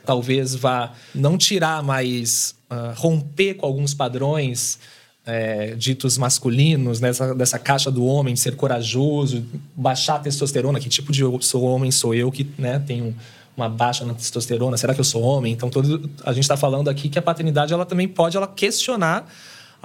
talvez 0.05 0.55
vá 0.55 0.93
não 1.13 1.37
tirar, 1.37 1.81
mas 1.81 2.55
uh, 2.69 2.93
romper 2.95 3.55
com 3.55 3.65
alguns 3.65 3.93
padrões 3.93 4.79
é, 5.25 5.75
ditos 5.75 6.17
masculinos, 6.17 6.99
nessa, 6.99 7.33
dessa 7.33 7.57
caixa 7.57 7.89
do 7.89 8.05
homem, 8.05 8.35
ser 8.35 8.55
corajoso, 8.55 9.43
baixar 9.75 10.15
a 10.15 10.19
testosterona. 10.19 10.79
Que 10.79 10.89
tipo 10.89 11.11
de 11.11 11.23
sou 11.41 11.63
homem 11.63 11.91
sou 11.91 12.13
eu 12.13 12.31
que 12.31 12.47
né, 12.57 12.79
tenho 12.85 13.15
uma 13.57 13.67
baixa 13.67 14.05
na 14.05 14.13
testosterona? 14.13 14.77
Será 14.77 14.93
que 14.93 14.99
eu 14.99 15.05
sou 15.05 15.21
homem? 15.21 15.53
Então, 15.53 15.69
todo, 15.69 16.09
a 16.23 16.31
gente 16.31 16.43
está 16.43 16.55
falando 16.55 16.89
aqui 16.89 17.09
que 17.09 17.17
a 17.17 17.21
paternidade 17.21 17.73
ela 17.73 17.85
também 17.85 18.07
pode 18.07 18.37
ela 18.37 18.47
questionar 18.47 19.27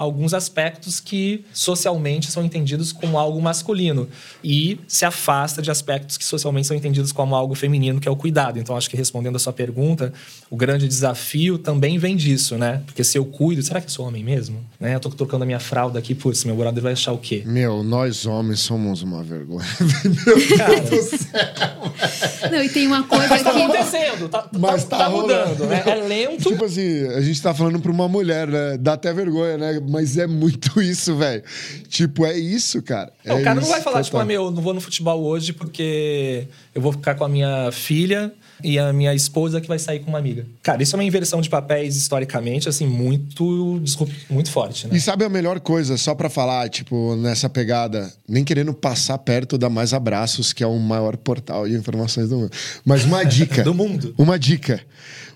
alguns 0.01 0.33
aspectos 0.33 0.99
que 0.99 1.45
socialmente 1.53 2.31
são 2.31 2.43
entendidos 2.43 2.91
como 2.91 3.19
algo 3.19 3.41
masculino 3.43 4.09
e 4.43 4.81
se 4.89 5.05
afasta 5.05 5.61
de 5.61 5.71
aspectos 5.71 6.17
que 6.17 6.25
socialmente 6.25 6.67
são 6.67 6.77
entendidos 6.77 7.13
como 7.13 7.35
algo 7.35 7.55
feminino, 7.55 8.01
que 8.01 8.09
é 8.09 8.11
o 8.11 8.17
cuidado. 8.17 8.59
Então, 8.59 8.75
acho 8.77 8.89
que 8.89 8.97
respondendo 8.97 9.37
a 9.37 9.39
sua 9.39 9.53
pergunta, 9.53 10.11
o 10.49 10.57
grande 10.57 10.89
desafio 10.89 11.59
também 11.59 11.99
vem 11.99 12.17
disso, 12.17 12.57
né? 12.57 12.83
Porque 12.87 13.05
se 13.05 13.19
eu 13.19 13.27
cuido, 13.27 13.63
será 13.63 13.79
que 13.79 13.89
eu 13.89 13.91
sou 13.91 14.07
homem 14.07 14.25
mesmo? 14.25 14.65
Né? 14.81 14.95
Eu 14.95 15.01
tô 15.01 15.11
trocando 15.11 15.43
a 15.43 15.47
minha 15.47 15.61
fralda 15.61 15.99
aqui, 15.99 16.15
putz, 16.15 16.45
meu 16.45 16.57
brother 16.57 16.83
vai 16.83 16.93
achar 16.93 17.13
o 17.13 17.19
quê? 17.19 17.43
Meu, 17.45 17.83
nós 17.83 18.25
homens 18.25 18.61
somos 18.61 19.03
uma 19.03 19.23
vergonha. 19.23 19.67
meu 20.27 20.57
Cara, 20.57 20.81
Deus 20.81 21.11
do 21.11 21.19
céu. 21.19 22.51
Não, 22.51 22.63
e 22.63 22.69
tem 22.71 22.87
uma 22.87 23.03
coisa 23.03 23.29
Mas 23.29 23.43
tá 23.43 23.53
que. 23.53 23.63
acontecendo, 23.63 24.29
tá, 24.31 24.49
Mas 24.59 24.85
tá, 24.85 24.97
tá 24.97 25.05
tá 25.05 25.11
mudando, 25.11 25.67
né? 25.67 25.83
É 25.87 25.95
lento. 25.97 26.49
Tipo 26.49 26.65
assim, 26.65 27.07
a 27.09 27.21
gente 27.21 27.41
tá 27.43 27.53
falando 27.53 27.81
pra 27.81 27.91
uma 27.91 28.09
mulher, 28.09 28.49
né? 28.49 28.79
Dá 28.79 28.95
até 28.95 29.13
vergonha, 29.13 29.59
né? 29.59 29.81
Mas 29.91 30.17
é 30.17 30.27
muito 30.27 30.81
isso, 30.81 31.17
velho. 31.17 31.43
Tipo, 31.89 32.25
é 32.25 32.39
isso, 32.39 32.81
cara. 32.83 33.13
Não, 33.25 33.37
É 33.37 33.41
o 33.41 33.43
cara 33.43 33.57
não 33.57 33.63
isso, 33.63 33.71
vai 33.73 33.81
falar, 33.81 34.03
tipo, 34.03 34.13
total. 34.13 34.23
ah, 34.23 34.25
meu, 34.25 34.51
não 34.51 34.63
vou 34.63 34.73
no 34.73 34.81
futebol 34.81 35.21
hoje 35.23 35.53
porque 35.53 36.47
eu 36.75 36.81
vou 36.81 36.93
ficar 36.93 37.15
com 37.17 37.25
a 37.25 37.29
minha 37.29 37.71
filha 37.73 38.33
e 38.63 38.79
a 38.79 38.93
minha 38.93 39.15
esposa 39.15 39.61
que 39.61 39.67
vai 39.67 39.79
sair 39.79 40.01
com 40.01 40.11
uma 40.11 40.19
amiga. 40.19 40.47
Cara, 40.63 40.83
isso 40.83 40.95
é 40.95 40.99
uma 40.99 41.05
inversão 41.05 41.41
de 41.41 41.49
papéis 41.49 41.97
historicamente, 41.97 42.69
assim, 42.69 42.87
muito, 42.87 43.81
desculpe, 43.83 44.15
muito 44.29 44.51
forte, 44.51 44.87
né? 44.87 44.95
E 44.97 45.01
sabe 45.01 45.25
a 45.25 45.29
melhor 45.31 45.59
coisa, 45.61 45.97
só 45.97 46.15
pra 46.15 46.29
falar, 46.29 46.69
tipo, 46.69 47.17
nessa 47.17 47.49
pegada, 47.49 48.13
nem 48.29 48.45
querendo 48.45 48.75
passar 48.75 49.17
perto 49.19 49.57
da 49.57 49.71
Mais 49.71 49.95
Abraços, 49.95 50.53
que 50.53 50.63
é 50.63 50.67
o 50.67 50.79
maior 50.79 51.17
portal 51.17 51.67
de 51.67 51.75
informações 51.75 52.29
do 52.29 52.37
mundo. 52.37 52.53
Mas 52.85 53.05
uma 53.05 53.25
dica. 53.27 53.63
Do 53.63 53.75
mundo. 53.75 54.15
Uma 54.19 54.39
dica. 54.39 54.81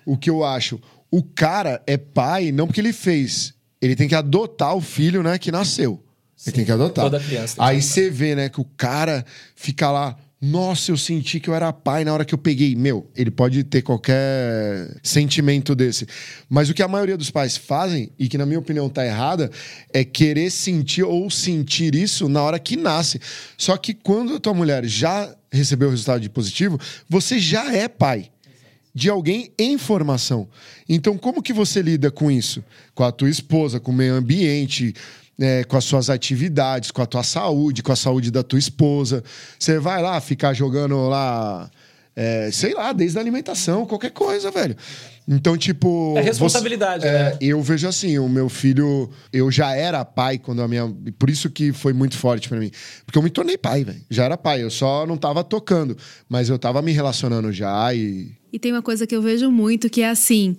O 0.05 0.19
que 0.19 0.29
eu 0.29 0.45
acho, 0.45 0.79
o 1.11 1.23
cara 1.23 1.81
é 1.87 1.97
pai 1.97 2.53
não 2.53 2.67
porque 2.67 2.81
ele 2.83 2.93
fez, 2.93 3.54
ele 3.85 3.95
tem 3.95 4.09
que 4.09 4.15
adotar 4.15 4.75
o 4.75 4.81
filho, 4.81 5.23
né, 5.23 5.39
que 5.39 5.53
nasceu. 5.53 6.03
Ele 6.47 6.57
tem 6.57 6.65
que 6.65 6.73
adotar. 6.73 7.05
toda 7.05 7.21
criança 7.21 7.57
Aí 7.59 7.81
você 7.83 8.11
vê, 8.11 8.35
né, 8.35 8.49
que 8.49 8.61
o 8.61 8.65
cara 8.65 9.25
fica 9.55 9.91
lá, 9.91 10.17
nossa, 10.41 10.91
eu 10.91 10.97
senti 10.97 11.41
que 11.41 11.49
eu 11.49 11.55
era 11.55 11.73
pai 11.73 12.05
na 12.05 12.13
hora 12.13 12.25
que 12.25 12.35
eu 12.35 12.39
peguei. 12.39 12.75
Meu, 12.75 13.11
ele 13.17 13.31
pode 13.31 13.65
ter 13.65 13.83
qualquer 13.83 14.95
sentimento 15.03 15.75
desse. 15.75 16.07
Mas 16.51 16.69
o 16.69 16.75
que 16.75 16.83
a 16.83 16.89
maioria 16.89 17.17
dos 17.17 17.31
pais 17.31 17.57
fazem, 17.57 18.11
e 18.19 18.29
que 18.29 18.37
na 18.37 18.45
minha 18.45 18.59
opinião 18.59 18.89
tá 18.89 19.07
errada, 19.07 19.51
é 19.93 20.05
querer 20.05 20.51
sentir 20.51 21.03
ou 21.03 21.31
sentir 21.31 21.95
isso 21.95 22.29
na 22.29 22.43
hora 22.43 22.59
que 22.59 22.77
nasce. 22.77 23.19
Só 23.57 23.77
que 23.77 23.95
quando 23.95 24.37
a 24.37 24.41
tua 24.41 24.53
mulher 24.53 24.85
já 24.85 25.35
recebeu 25.51 25.89
o 25.89 25.91
resultado 25.91 26.21
de 26.21 26.29
positivo, 26.29 26.79
você 27.09 27.39
já 27.39 27.73
é 27.75 27.89
pai 27.89 28.31
de 28.95 29.11
alguém 29.11 29.51
em 29.59 29.77
formação. 29.77 30.49
Então, 30.89 31.19
como 31.19 31.43
que 31.43 31.53
você 31.53 31.83
lida 31.83 32.11
com 32.11 32.31
isso? 32.31 32.63
Com 32.95 33.03
a 33.05 33.11
tua 33.11 33.29
esposa, 33.29 33.81
com 33.81 33.91
o 33.91 33.95
meio 33.95 34.15
ambiente, 34.15 34.95
é, 35.41 35.65
com 35.65 35.77
as 35.77 35.85
suas 35.85 36.09
atividades, 36.09 36.91
com 36.93 37.03
a 37.03 37.07
tua 37.07 37.25
saúde, 37.25 37.83
com 37.83 37.91
a 37.93 37.97
saúde 37.97 38.31
da 38.31 38.43
tua 38.45 38.59
esposa. 38.59 39.25
Você 39.59 39.79
vai 39.81 40.01
lá 40.01 40.21
ficar 40.21 40.55
jogando 40.55 41.09
lá, 41.09 41.69
é, 42.15 42.51
sei 42.53 42.73
lá, 42.73 42.93
desde 42.93 43.19
a 43.19 43.21
alimentação, 43.21 43.85
qualquer 43.85 44.11
coisa, 44.13 44.51
velho. 44.53 44.77
Então, 45.27 45.57
tipo. 45.57 46.15
É 46.17 46.21
responsabilidade, 46.21 47.03
você- 47.03 47.09
é, 47.09 47.13
né? 47.31 47.39
Eu 47.41 47.61
vejo 47.63 47.89
assim, 47.89 48.19
o 48.19 48.29
meu 48.29 48.49
filho, 48.49 49.11
eu 49.33 49.51
já 49.51 49.75
era 49.75 50.05
pai 50.05 50.39
quando 50.39 50.61
a 50.63 50.69
minha. 50.69 50.87
Por 51.19 51.31
isso 51.31 51.49
que 51.51 51.73
foi 51.73 51.93
muito 51.95 52.17
forte 52.17 52.47
pra 52.49 52.61
mim. 52.61 52.71
Porque 53.07 53.19
eu 53.19 53.23
me 53.23 53.31
tornei 53.31 53.57
pai, 53.57 53.83
velho. 53.85 54.03
Já 54.11 54.25
era 54.27 54.37
pai. 54.37 54.63
Eu 54.63 54.71
só 54.71 55.07
não 55.07 55.17
tava 55.17 55.43
tocando. 55.43 55.97
Mas 56.29 56.49
eu 56.51 56.59
tava 56.59 56.81
me 56.83 56.93
relacionando 56.93 57.51
já 57.51 57.93
e. 57.95 58.33
E 58.55 58.59
tem 58.61 58.71
uma 58.71 58.83
coisa 58.83 59.05
que 59.05 59.17
eu 59.17 59.21
vejo 59.21 59.51
muito 59.51 59.91
que 59.91 60.01
é 60.01 60.09
assim. 60.09 60.57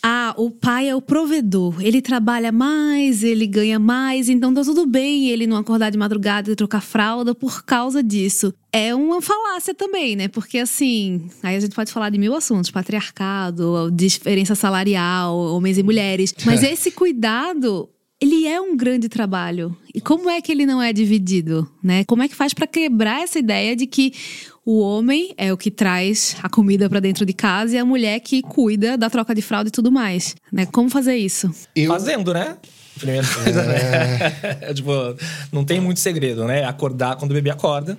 Ah, 0.00 0.32
o 0.36 0.48
pai 0.48 0.88
é 0.88 0.94
o 0.94 1.02
provedor. 1.02 1.84
Ele 1.84 2.00
trabalha 2.00 2.52
mais, 2.52 3.24
ele 3.24 3.48
ganha 3.48 3.80
mais, 3.80 4.28
então 4.28 4.54
tá 4.54 4.62
tudo 4.62 4.86
bem 4.86 5.28
ele 5.28 5.44
não 5.44 5.56
acordar 5.56 5.90
de 5.90 5.98
madrugada 5.98 6.52
e 6.52 6.54
trocar 6.54 6.80
fralda 6.80 7.34
por 7.34 7.64
causa 7.64 8.00
disso. 8.00 8.54
É 8.72 8.94
uma 8.94 9.20
falácia 9.20 9.74
também, 9.74 10.14
né? 10.14 10.28
Porque 10.28 10.58
assim, 10.58 11.28
aí 11.42 11.56
a 11.56 11.60
gente 11.60 11.74
pode 11.74 11.90
falar 11.90 12.10
de 12.10 12.18
mil 12.18 12.32
assuntos: 12.32 12.70
patriarcado, 12.70 13.90
diferença 13.92 14.54
salarial, 14.54 15.36
homens 15.36 15.78
e 15.78 15.82
mulheres. 15.82 16.32
Mas 16.44 16.62
esse 16.62 16.92
cuidado 16.92 17.88
ele 18.22 18.46
é 18.46 18.60
um 18.60 18.76
grande 18.76 19.08
trabalho. 19.08 19.76
E 19.92 20.00
como 20.00 20.30
é 20.30 20.40
que 20.40 20.52
ele 20.52 20.64
não 20.64 20.80
é 20.80 20.92
dividido, 20.92 21.68
né? 21.82 22.04
Como 22.04 22.22
é 22.22 22.28
que 22.28 22.36
faz 22.36 22.54
para 22.54 22.68
quebrar 22.68 23.20
essa 23.20 23.40
ideia 23.40 23.74
de 23.74 23.84
que 23.84 24.12
o 24.64 24.78
homem 24.78 25.34
é 25.36 25.52
o 25.52 25.56
que 25.56 25.72
traz 25.72 26.36
a 26.40 26.48
comida 26.48 26.88
para 26.88 27.00
dentro 27.00 27.26
de 27.26 27.32
casa 27.32 27.74
e 27.74 27.78
a 27.78 27.84
mulher 27.84 28.20
que 28.20 28.40
cuida 28.40 28.96
da 28.96 29.10
troca 29.10 29.34
de 29.34 29.42
fralda 29.42 29.68
e 29.68 29.72
tudo 29.72 29.90
mais, 29.90 30.36
né? 30.52 30.66
Como 30.66 30.88
fazer 30.88 31.16
isso? 31.16 31.50
Eu, 31.74 31.88
Fazendo, 31.88 32.32
né? 32.32 32.56
Primeira 32.96 33.26
coisa, 33.26 33.64
né? 33.64 33.78
É, 34.60 34.70
tipo, 34.74 34.92
não 35.50 35.64
tem 35.64 35.80
muito 35.80 35.98
segredo, 35.98 36.44
né? 36.44 36.64
Acordar 36.64 37.16
quando 37.16 37.32
o 37.32 37.34
bebê 37.34 37.50
acorda. 37.50 37.98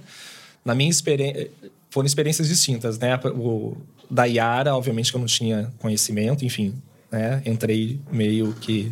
Na 0.64 0.74
minha 0.74 0.90
experiência, 0.90 1.52
foram 1.90 2.06
experiências 2.06 2.48
distintas, 2.48 2.98
né? 2.98 3.20
O 3.36 3.76
da 4.10 4.24
Yara, 4.24 4.74
obviamente 4.74 5.12
que 5.12 5.18
eu 5.18 5.20
não 5.20 5.28
tinha 5.28 5.70
conhecimento, 5.80 6.46
enfim, 6.46 6.74
né? 7.12 7.42
Entrei 7.46 8.00
meio 8.10 8.54
que 8.54 8.90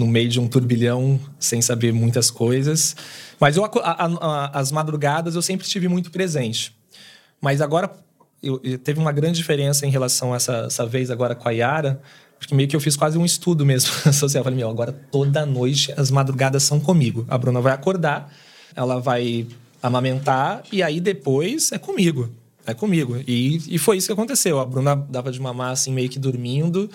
no 0.00 0.06
meio 0.06 0.28
de 0.28 0.40
um 0.40 0.48
turbilhão 0.48 1.20
sem 1.38 1.60
saber 1.62 1.92
muitas 1.92 2.30
coisas. 2.30 2.96
Mas 3.38 3.56
eu, 3.56 3.64
a- 3.64 3.70
a- 3.84 4.58
as 4.58 4.72
madrugadas 4.72 5.34
eu 5.34 5.42
sempre 5.42 5.64
estive 5.66 5.86
muito 5.88 6.10
presente. 6.10 6.74
Mas 7.40 7.60
agora 7.60 7.90
eu, 8.42 8.60
eu- 8.64 8.78
teve 8.78 8.98
uma 8.98 9.12
grande 9.12 9.36
diferença 9.38 9.86
em 9.86 9.90
relação 9.90 10.32
a 10.32 10.36
essa, 10.36 10.64
essa 10.66 10.86
vez 10.86 11.10
agora 11.10 11.34
com 11.34 11.48
a 11.48 11.52
Yara, 11.52 12.00
porque 12.38 12.54
meio 12.54 12.68
que 12.68 12.74
eu 12.74 12.80
fiz 12.80 12.96
quase 12.96 13.18
um 13.18 13.24
estudo 13.24 13.64
mesmo 13.66 13.90
social. 14.12 14.40
Eu 14.40 14.44
falei, 14.44 14.58
meu, 14.58 14.70
agora 14.70 14.92
toda 14.92 15.44
noite 15.46 15.92
as 15.96 16.10
madrugadas 16.10 16.62
são 16.62 16.80
comigo. 16.80 17.24
A 17.28 17.36
Bruna 17.38 17.60
vai 17.60 17.72
acordar, 17.72 18.32
ela 18.74 18.98
vai 18.98 19.46
amamentar 19.82 20.62
e 20.72 20.82
aí 20.82 21.00
depois 21.00 21.72
é 21.72 21.78
comigo. 21.78 22.30
É 22.66 22.74
comigo. 22.74 23.16
E, 23.26 23.74
e 23.74 23.78
foi 23.78 23.96
isso 23.96 24.06
que 24.06 24.12
aconteceu. 24.12 24.60
A 24.60 24.64
Bruna 24.66 24.94
dava 24.94 25.32
de 25.32 25.40
mamar 25.40 25.72
assim, 25.72 25.92
meio 25.92 26.08
que 26.10 26.18
dormindo 26.18 26.90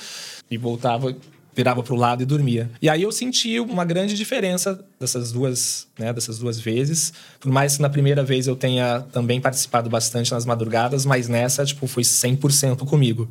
e 0.50 0.58
voltava 0.58 1.16
virava 1.56 1.82
para 1.82 1.94
o 1.94 1.98
lado 1.98 2.22
e 2.22 2.26
dormia. 2.26 2.70
E 2.82 2.90
aí 2.90 3.02
eu 3.02 3.12
senti 3.12 3.60
uma 3.60 3.86
grande 3.86 4.16
diferença 4.16 4.84
dessas 5.00 5.32
duas, 5.32 5.88
né, 5.98 6.12
dessas 6.12 6.38
duas 6.38 6.60
vezes. 6.60 7.14
Por 7.40 7.52
mais 7.52 7.78
que 7.78 7.82
na 7.82 7.90
primeira 7.90 8.24
vez 8.24 8.46
eu 8.46 8.56
tenha 8.56 9.02
também 9.12 9.40
participado 9.40 9.90
bastante 9.90 10.32
nas 10.32 10.46
madrugadas, 10.46 11.06
mas 11.06 11.30
nessa, 11.30 11.64
tipo, 11.64 11.88
foi 11.88 12.04
100% 12.04 12.86
comigo. 12.86 13.30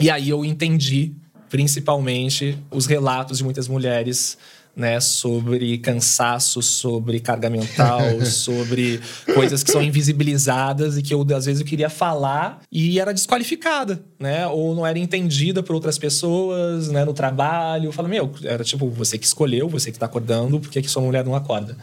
E 0.00 0.10
aí 0.10 0.28
eu 0.28 0.44
entendi, 0.44 1.12
principalmente, 1.48 2.58
os 2.70 2.86
relatos 2.86 3.38
de 3.38 3.44
muitas 3.44 3.68
mulheres 3.68 4.36
né, 4.76 4.98
sobre 5.00 5.78
cansaço, 5.78 6.60
sobre 6.60 7.20
carga 7.20 7.48
mental, 7.48 8.00
sobre 8.26 9.00
coisas 9.32 9.62
que 9.62 9.70
são 9.70 9.82
invisibilizadas 9.82 10.98
e 10.98 11.02
que 11.02 11.14
eu 11.14 11.24
às 11.34 11.46
vezes 11.46 11.60
eu 11.60 11.66
queria 11.66 11.88
falar 11.88 12.60
e 12.70 12.98
era 12.98 13.14
desqualificada, 13.14 14.02
né, 14.18 14.46
ou 14.46 14.74
não 14.74 14.86
era 14.86 14.98
entendida 14.98 15.62
por 15.62 15.74
outras 15.74 15.98
pessoas, 15.98 16.88
né, 16.88 17.04
no 17.04 17.14
trabalho. 17.14 17.86
Eu 17.86 17.92
falo, 17.92 18.08
meu, 18.08 18.32
era 18.42 18.64
tipo 18.64 18.88
você 18.88 19.16
que 19.16 19.26
escolheu, 19.26 19.68
você 19.68 19.92
que 19.92 19.98
tá 19.98 20.06
acordando, 20.06 20.58
por 20.58 20.70
que 20.70 20.82
que 20.82 20.88
sua 20.88 21.02
mulher 21.02 21.24
não 21.24 21.34
acorda? 21.34 21.76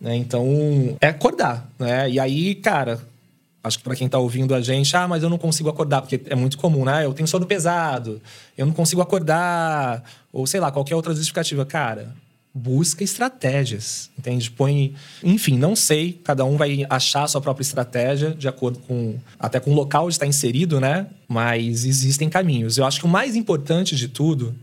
Né, 0.00 0.16
então, 0.16 0.96
é 1.00 1.08
acordar, 1.08 1.70
né? 1.78 2.10
E 2.10 2.18
aí, 2.18 2.56
cara, 2.56 3.00
Acho 3.64 3.78
que 3.78 3.84
para 3.84 3.96
quem 3.96 4.06
tá 4.06 4.18
ouvindo 4.18 4.54
a 4.54 4.60
gente, 4.60 4.94
ah, 4.94 5.08
mas 5.08 5.22
eu 5.22 5.30
não 5.30 5.38
consigo 5.38 5.70
acordar, 5.70 6.02
porque 6.02 6.20
é 6.26 6.34
muito 6.34 6.58
comum, 6.58 6.84
né? 6.84 7.06
Eu 7.06 7.14
tenho 7.14 7.26
sono 7.26 7.46
pesado, 7.46 8.20
eu 8.58 8.66
não 8.66 8.74
consigo 8.74 9.00
acordar, 9.00 10.04
ou 10.30 10.46
sei 10.46 10.60
lá, 10.60 10.70
qualquer 10.70 10.94
outra 10.94 11.14
justificativa. 11.14 11.64
Cara, 11.64 12.14
busca 12.54 13.02
estratégias, 13.02 14.10
entende? 14.16 14.50
Põe. 14.50 14.94
Enfim, 15.22 15.58
não 15.58 15.74
sei, 15.74 16.20
cada 16.22 16.44
um 16.44 16.56
vai 16.56 16.86
achar 16.88 17.24
a 17.24 17.28
sua 17.28 17.40
própria 17.40 17.62
estratégia, 17.62 18.30
de 18.30 18.46
acordo 18.46 18.78
com. 18.78 19.16
até 19.38 19.58
com 19.58 19.72
o 19.72 19.74
local 19.74 20.04
onde 20.04 20.14
está 20.14 20.26
inserido, 20.26 20.80
né? 20.80 21.06
Mas 21.26 21.84
existem 21.84 22.28
caminhos. 22.28 22.78
Eu 22.78 22.86
acho 22.86 23.00
que 23.00 23.06
o 23.06 23.08
mais 23.08 23.34
importante 23.34 23.96
de 23.96 24.06
tudo 24.06 24.54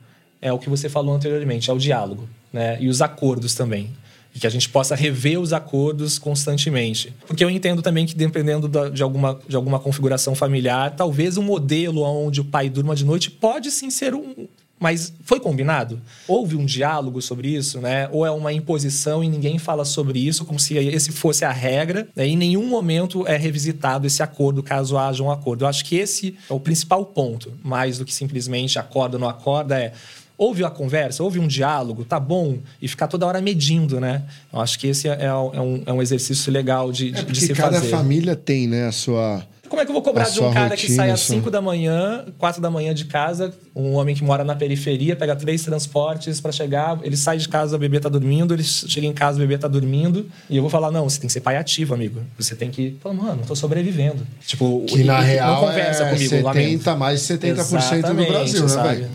é 0.42 0.54
o 0.54 0.58
que 0.58 0.70
você 0.70 0.88
falou 0.88 1.14
anteriormente, 1.14 1.70
é 1.70 1.74
o 1.74 1.78
diálogo, 1.78 2.28
né? 2.54 2.78
E 2.82 2.88
os 2.88 3.02
acordos 3.02 3.54
também 3.54 3.90
e 4.34 4.40
que 4.40 4.48
a 4.48 4.50
gente 4.50 4.70
possa 4.70 4.96
rever 4.96 5.40
os 5.40 5.54
acordos 5.54 6.18
constantemente. 6.18 7.14
Porque 7.28 7.44
eu 7.44 7.50
entendo 7.50 7.82
também 7.82 8.06
que 8.06 8.16
dependendo 8.16 8.70
de, 8.90 9.04
alguma, 9.04 9.40
de 9.48 9.56
alguma 9.56 9.80
configuração 9.80 10.34
familiar, 10.34 10.96
talvez 10.96 11.38
um 11.38 11.44
modelo 11.44 12.02
onde 12.02 12.40
o 12.40 12.46
pai 12.46 12.70
durma 12.70 12.96
de 12.96 13.06
noite 13.06 13.30
pode 13.30 13.70
sim 13.72 13.90
ser 13.90 14.16
um... 14.16 14.48
Mas 14.82 15.14
foi 15.24 15.40
combinado? 15.40 16.02
Houve 16.28 16.56
um 16.56 16.66
diálogo 16.66 17.22
sobre 17.22 17.50
isso, 17.50 17.80
né? 17.80 18.10
Ou 18.12 18.26
é 18.26 18.32
uma 18.32 18.52
imposição 18.52 19.24
e 19.24 19.30
ninguém 19.30 19.60
fala 19.60 19.86
sobre 19.86 20.18
isso, 20.18 20.44
como 20.44 20.60
se 20.60 20.76
esse 20.76 21.12
fosse 21.12 21.46
a 21.46 21.52
regra, 21.52 22.08
né? 22.16 22.26
em 22.26 22.36
nenhum 22.36 22.66
momento 22.66 23.28
é 23.28 23.38
revisitado 23.38 24.08
esse 24.08 24.24
acordo, 24.24 24.64
caso 24.64 24.98
haja 24.98 25.22
um 25.22 25.30
acordo. 25.30 25.66
Eu 25.66 25.68
acho 25.68 25.86
que 25.86 25.98
esse 25.98 26.36
é 26.50 26.54
o 26.54 26.60
principal 26.60 27.06
ponto, 27.06 27.54
mais 27.64 28.00
do 28.00 28.06
que 28.06 28.14
simplesmente 28.14 28.80
acorda 28.80 29.18
ou 29.18 29.22
não 29.22 29.30
acorda, 29.30 29.80
é 29.80 29.94
houve 30.36 30.64
a 30.64 30.72
conversa, 30.72 31.24
houve 31.24 31.38
um 31.38 31.46
diálogo, 31.46 32.04
tá 32.04 32.20
bom, 32.20 32.58
e 32.82 32.88
ficar 32.88 33.08
toda 33.08 33.28
hora 33.28 33.40
medindo, 33.40 34.00
né? 34.00 34.24
Eu 34.52 34.60
acho 34.60 34.80
que 34.80 34.88
esse 34.88 35.08
é, 35.08 35.26
é 35.26 35.34
um, 35.36 35.84
é 35.86 35.94
um 35.94 36.02
exercício 36.02 36.52
legal 36.52 36.92
de, 36.92 37.12
de, 37.12 37.20
É 37.20 37.24
de 37.26 37.40
se 37.40 37.54
cada 37.54 37.78
fazer. 37.78 37.92
família 37.92 38.36
tem, 38.36 38.68
né, 38.68 38.88
a 38.88 38.92
sua, 38.92 39.46
Como 39.72 39.82
é 39.82 39.86
que 39.86 39.90
eu 39.92 39.94
vou 39.94 40.02
cobrar 40.04 40.26
A 40.26 40.30
de 40.30 40.32
um 40.34 40.44
sua 40.44 40.52
cara 40.54 40.76
que 40.76 40.82
rotina, 40.82 40.96
sai 40.98 41.10
a 41.12 41.14
às 41.14 41.22
sua- 41.22 41.34
5 41.38 41.50
da 41.50 41.62
manhã, 41.62 42.26
4 42.38 42.62
da 42.62 42.70
manhã 42.70 42.94
de 42.94 43.06
casa, 43.06 43.54
um 43.74 43.94
homem 43.94 44.14
que 44.14 44.22
mora 44.22 44.44
na 44.44 44.54
periferia, 44.54 45.16
pega 45.16 45.34
três 45.34 45.64
transportes 45.64 46.42
pra 46.42 46.52
chegar, 46.52 47.00
ele 47.04 47.16
sai 47.16 47.38
de 47.38 47.48
casa, 47.48 47.78
o 47.78 47.80
bebê 47.80 47.98
tá 47.98 48.10
dormindo, 48.10 48.54
ele 48.54 48.64
chega 48.66 49.08
em 49.08 49.14
casa, 49.14 49.38
o 49.38 49.40
bebê 49.40 49.58
tá 49.58 49.70
dormindo, 49.70 50.26
e 50.50 50.58
eu 50.58 50.62
vou 50.62 50.70
falar: 50.70 50.92
não, 50.92 51.10
você 51.10 51.22
tem 51.22 51.28
que 51.28 51.32
ser 51.34 51.40
pai 51.40 51.56
ativo, 51.56 51.94
amigo. 51.94 52.20
Você 52.38 52.54
tem 52.54 52.70
que. 52.70 52.98
Falar, 53.02 53.16
mano, 53.16 53.40
eu 53.44 53.48
tô 53.48 53.56
sobrevivendo. 53.56 54.28
Tipo, 54.46 54.84
Que 54.86 55.06
na 55.06 55.20
não 55.20 55.22
real 55.26 55.60
conversa 55.62 56.04
é 56.04 56.10
comigo, 56.10 56.30
70, 56.30 56.44
lamento. 56.46 56.98
mais 56.98 57.22
de 57.22 57.26
70% 57.28 57.56
do 57.56 57.96
Exatamente, 57.96 58.30
Brasil, 58.32 58.62
né, 58.64 58.68
sabe? 58.68 58.90
velho? 58.96 59.10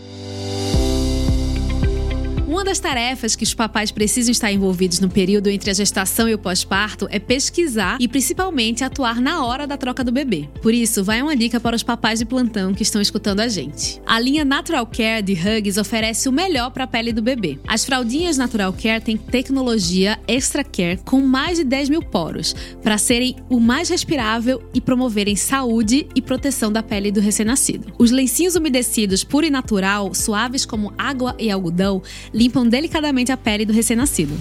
Uma 2.57 2.63
das 2.63 2.79
tarefas 2.79 3.35
que 3.35 3.43
os 3.43 3.53
papais 3.53 3.91
precisam 3.91 4.31
estar 4.31 4.51
envolvidos 4.51 4.99
no 4.99 5.07
período 5.07 5.47
entre 5.47 5.69
a 5.69 5.73
gestação 5.75 6.27
e 6.27 6.33
o 6.33 6.39
pós-parto 6.39 7.07
é 7.11 7.19
pesquisar 7.19 7.97
e 7.99 8.07
principalmente 8.07 8.83
atuar 8.83 9.21
na 9.21 9.45
hora 9.45 9.67
da 9.67 9.77
troca 9.77 10.03
do 10.03 10.11
bebê. 10.11 10.49
Por 10.59 10.73
isso, 10.73 11.03
vai 11.03 11.21
uma 11.21 11.35
dica 11.35 11.59
para 11.59 11.75
os 11.75 11.83
papais 11.83 12.17
de 12.17 12.25
plantão 12.25 12.73
que 12.73 12.81
estão 12.81 12.99
escutando 12.99 13.41
a 13.41 13.47
gente. 13.47 14.01
A 14.07 14.19
linha 14.19 14.43
Natural 14.43 14.87
Care 14.87 15.21
de 15.21 15.33
Hugs 15.33 15.77
oferece 15.77 16.27
o 16.27 16.31
melhor 16.31 16.71
para 16.71 16.85
a 16.85 16.87
pele 16.87 17.13
do 17.13 17.21
bebê. 17.21 17.59
As 17.67 17.85
fraldinhas 17.85 18.39
Natural 18.39 18.73
Care 18.73 19.03
têm 19.03 19.17
tecnologia 19.17 20.19
Extra 20.27 20.63
Care 20.63 20.99
com 21.05 21.21
mais 21.21 21.59
de 21.59 21.63
10 21.63 21.89
mil 21.89 22.01
poros 22.01 22.55
para 22.81 22.97
serem 22.97 23.35
o 23.51 23.59
mais 23.59 23.87
respirável 23.87 24.63
e 24.73 24.81
promoverem 24.81 25.35
saúde 25.35 26.07
e 26.15 26.23
proteção 26.23 26.71
da 26.71 26.81
pele 26.81 27.11
do 27.11 27.21
recém-nascido. 27.21 27.93
Os 27.99 28.09
lencinhos 28.09 28.55
umedecidos 28.55 29.23
puro 29.23 29.45
e 29.45 29.51
natural, 29.51 30.11
suaves 30.15 30.65
como 30.65 30.91
água 30.97 31.35
e 31.37 31.51
algodão, 31.51 32.01
limpam 32.33 32.46
delicadamente 32.67 33.31
a 33.31 33.37
pele 33.37 33.65
do 33.65 33.73
recém-nascido. 33.73 34.33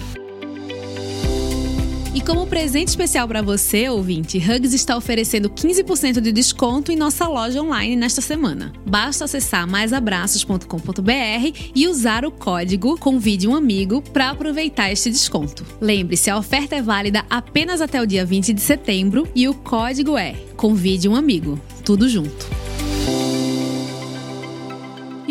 E 2.16 2.20
como 2.22 2.46
presente 2.46 2.88
especial 2.88 3.28
para 3.28 3.42
você, 3.42 3.90
ouvinte, 3.90 4.38
Hugs 4.38 4.72
está 4.72 4.96
oferecendo 4.96 5.50
15% 5.50 6.18
de 6.18 6.32
desconto 6.32 6.90
em 6.90 6.96
nossa 6.96 7.28
loja 7.28 7.61
online 7.61 7.94
nesta 7.94 8.22
semana. 8.22 8.72
Basta 8.86 9.26
acessar 9.26 9.68
maisabraços.com.br 9.68 11.70
e 11.74 11.86
usar 11.86 12.24
o 12.24 12.30
código 12.30 12.98
Convide 12.98 13.46
um 13.46 13.54
Amigo 13.54 14.00
para 14.00 14.30
aproveitar 14.30 14.90
este 14.90 15.11
desconto. 15.11 15.62
Lembre-se, 15.78 16.30
a 16.30 16.38
oferta 16.38 16.74
é 16.74 16.80
válida 16.80 17.22
apenas 17.28 17.82
até 17.82 18.00
o 18.00 18.07
dia 18.07 18.24
20 18.24 18.54
de 18.54 18.62
setembro 18.62 19.28
e 19.34 19.46
o 19.46 19.52
código 19.52 20.16
é 20.16 20.32
Convide 20.57 21.11
um 21.11 21.14
Amigo. 21.14 21.61
Tudo 21.84 22.09
junto. 22.09 22.65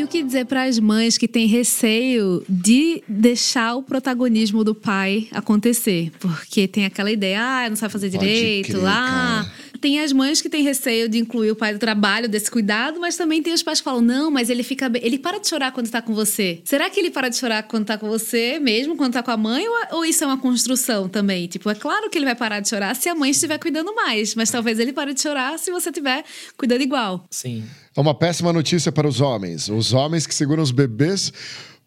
O 0.05 0.07
que 0.07 0.21
dizer 0.21 0.45
para 0.45 0.65
as 0.65 0.77
mães 0.77 1.17
que 1.17 1.27
têm 1.27 1.47
receio 1.47 2.45
de 2.47 3.01
deixar 3.07 3.73
o 3.73 3.81
protagonismo 3.81 4.63
do 4.63 4.75
pai 4.75 5.27
acontecer? 5.31 6.11
Porque 6.19 6.67
tem 6.67 6.85
aquela 6.85 7.11
ideia, 7.11 7.41
ah, 7.41 7.67
não 7.67 7.75
sabe 7.75 7.91
fazer 7.91 8.11
Pode 8.11 8.23
direito, 8.23 8.73
crer, 8.73 8.85
ah. 8.85 9.47
cara. 9.47 9.51
Tem 9.85 9.99
as 9.99 10.11
mães 10.11 10.41
que 10.41 10.49
têm 10.49 10.63
receio 10.63 11.07
de 11.07 11.19
incluir 11.19 11.51
o 11.51 11.55
pai 11.55 11.71
do 11.71 11.77
trabalho, 11.77 12.27
desse 12.27 12.49
cuidado, 12.49 12.99
mas 12.99 13.15
também 13.15 13.43
tem 13.43 13.53
os 13.53 13.61
pais 13.61 13.79
que 13.79 13.83
falam: 13.83 14.01
não, 14.01 14.31
mas 14.31 14.49
ele 14.49 14.63
fica 14.63 14.89
bem. 14.89 14.99
Ele 15.05 15.19
para 15.19 15.39
de 15.39 15.47
chorar 15.47 15.71
quando 15.71 15.91
tá 15.91 16.01
com 16.01 16.11
você. 16.11 16.59
Será 16.65 16.89
que 16.89 16.99
ele 16.99 17.11
para 17.11 17.29
de 17.29 17.37
chorar 17.37 17.61
quando 17.61 17.85
tá 17.85 17.95
com 17.95 18.07
você, 18.07 18.57
mesmo 18.57 18.97
quando 18.97 19.13
tá 19.13 19.21
com 19.21 19.29
a 19.29 19.37
mãe? 19.37 19.63
Ou, 19.67 19.97
ou 19.97 20.05
isso 20.05 20.23
é 20.23 20.27
uma 20.27 20.39
construção 20.39 21.07
também? 21.07 21.45
Tipo, 21.45 21.69
é 21.69 21.75
claro 21.75 22.09
que 22.09 22.17
ele 22.17 22.25
vai 22.25 22.33
parar 22.33 22.61
de 22.61 22.67
chorar 22.67 22.95
se 22.95 23.07
a 23.09 23.13
mãe 23.13 23.29
estiver 23.29 23.59
cuidando 23.59 23.93
mais, 23.93 24.33
mas 24.33 24.49
talvez 24.49 24.79
ele 24.79 24.91
pare 24.91 25.13
de 25.13 25.21
chorar 25.21 25.59
se 25.59 25.69
você 25.69 25.89
estiver 25.89 26.23
cuidando 26.57 26.81
igual. 26.81 27.23
Sim. 27.29 27.63
É 27.95 28.01
uma 28.01 28.15
péssima 28.15 28.51
notícia 28.51 28.91
para 28.91 29.07
os 29.07 29.21
homens. 29.21 29.69
Os 29.69 29.93
homens 29.93 30.25
que 30.25 30.33
seguram 30.33 30.63
os 30.63 30.71
bebês 30.71 31.31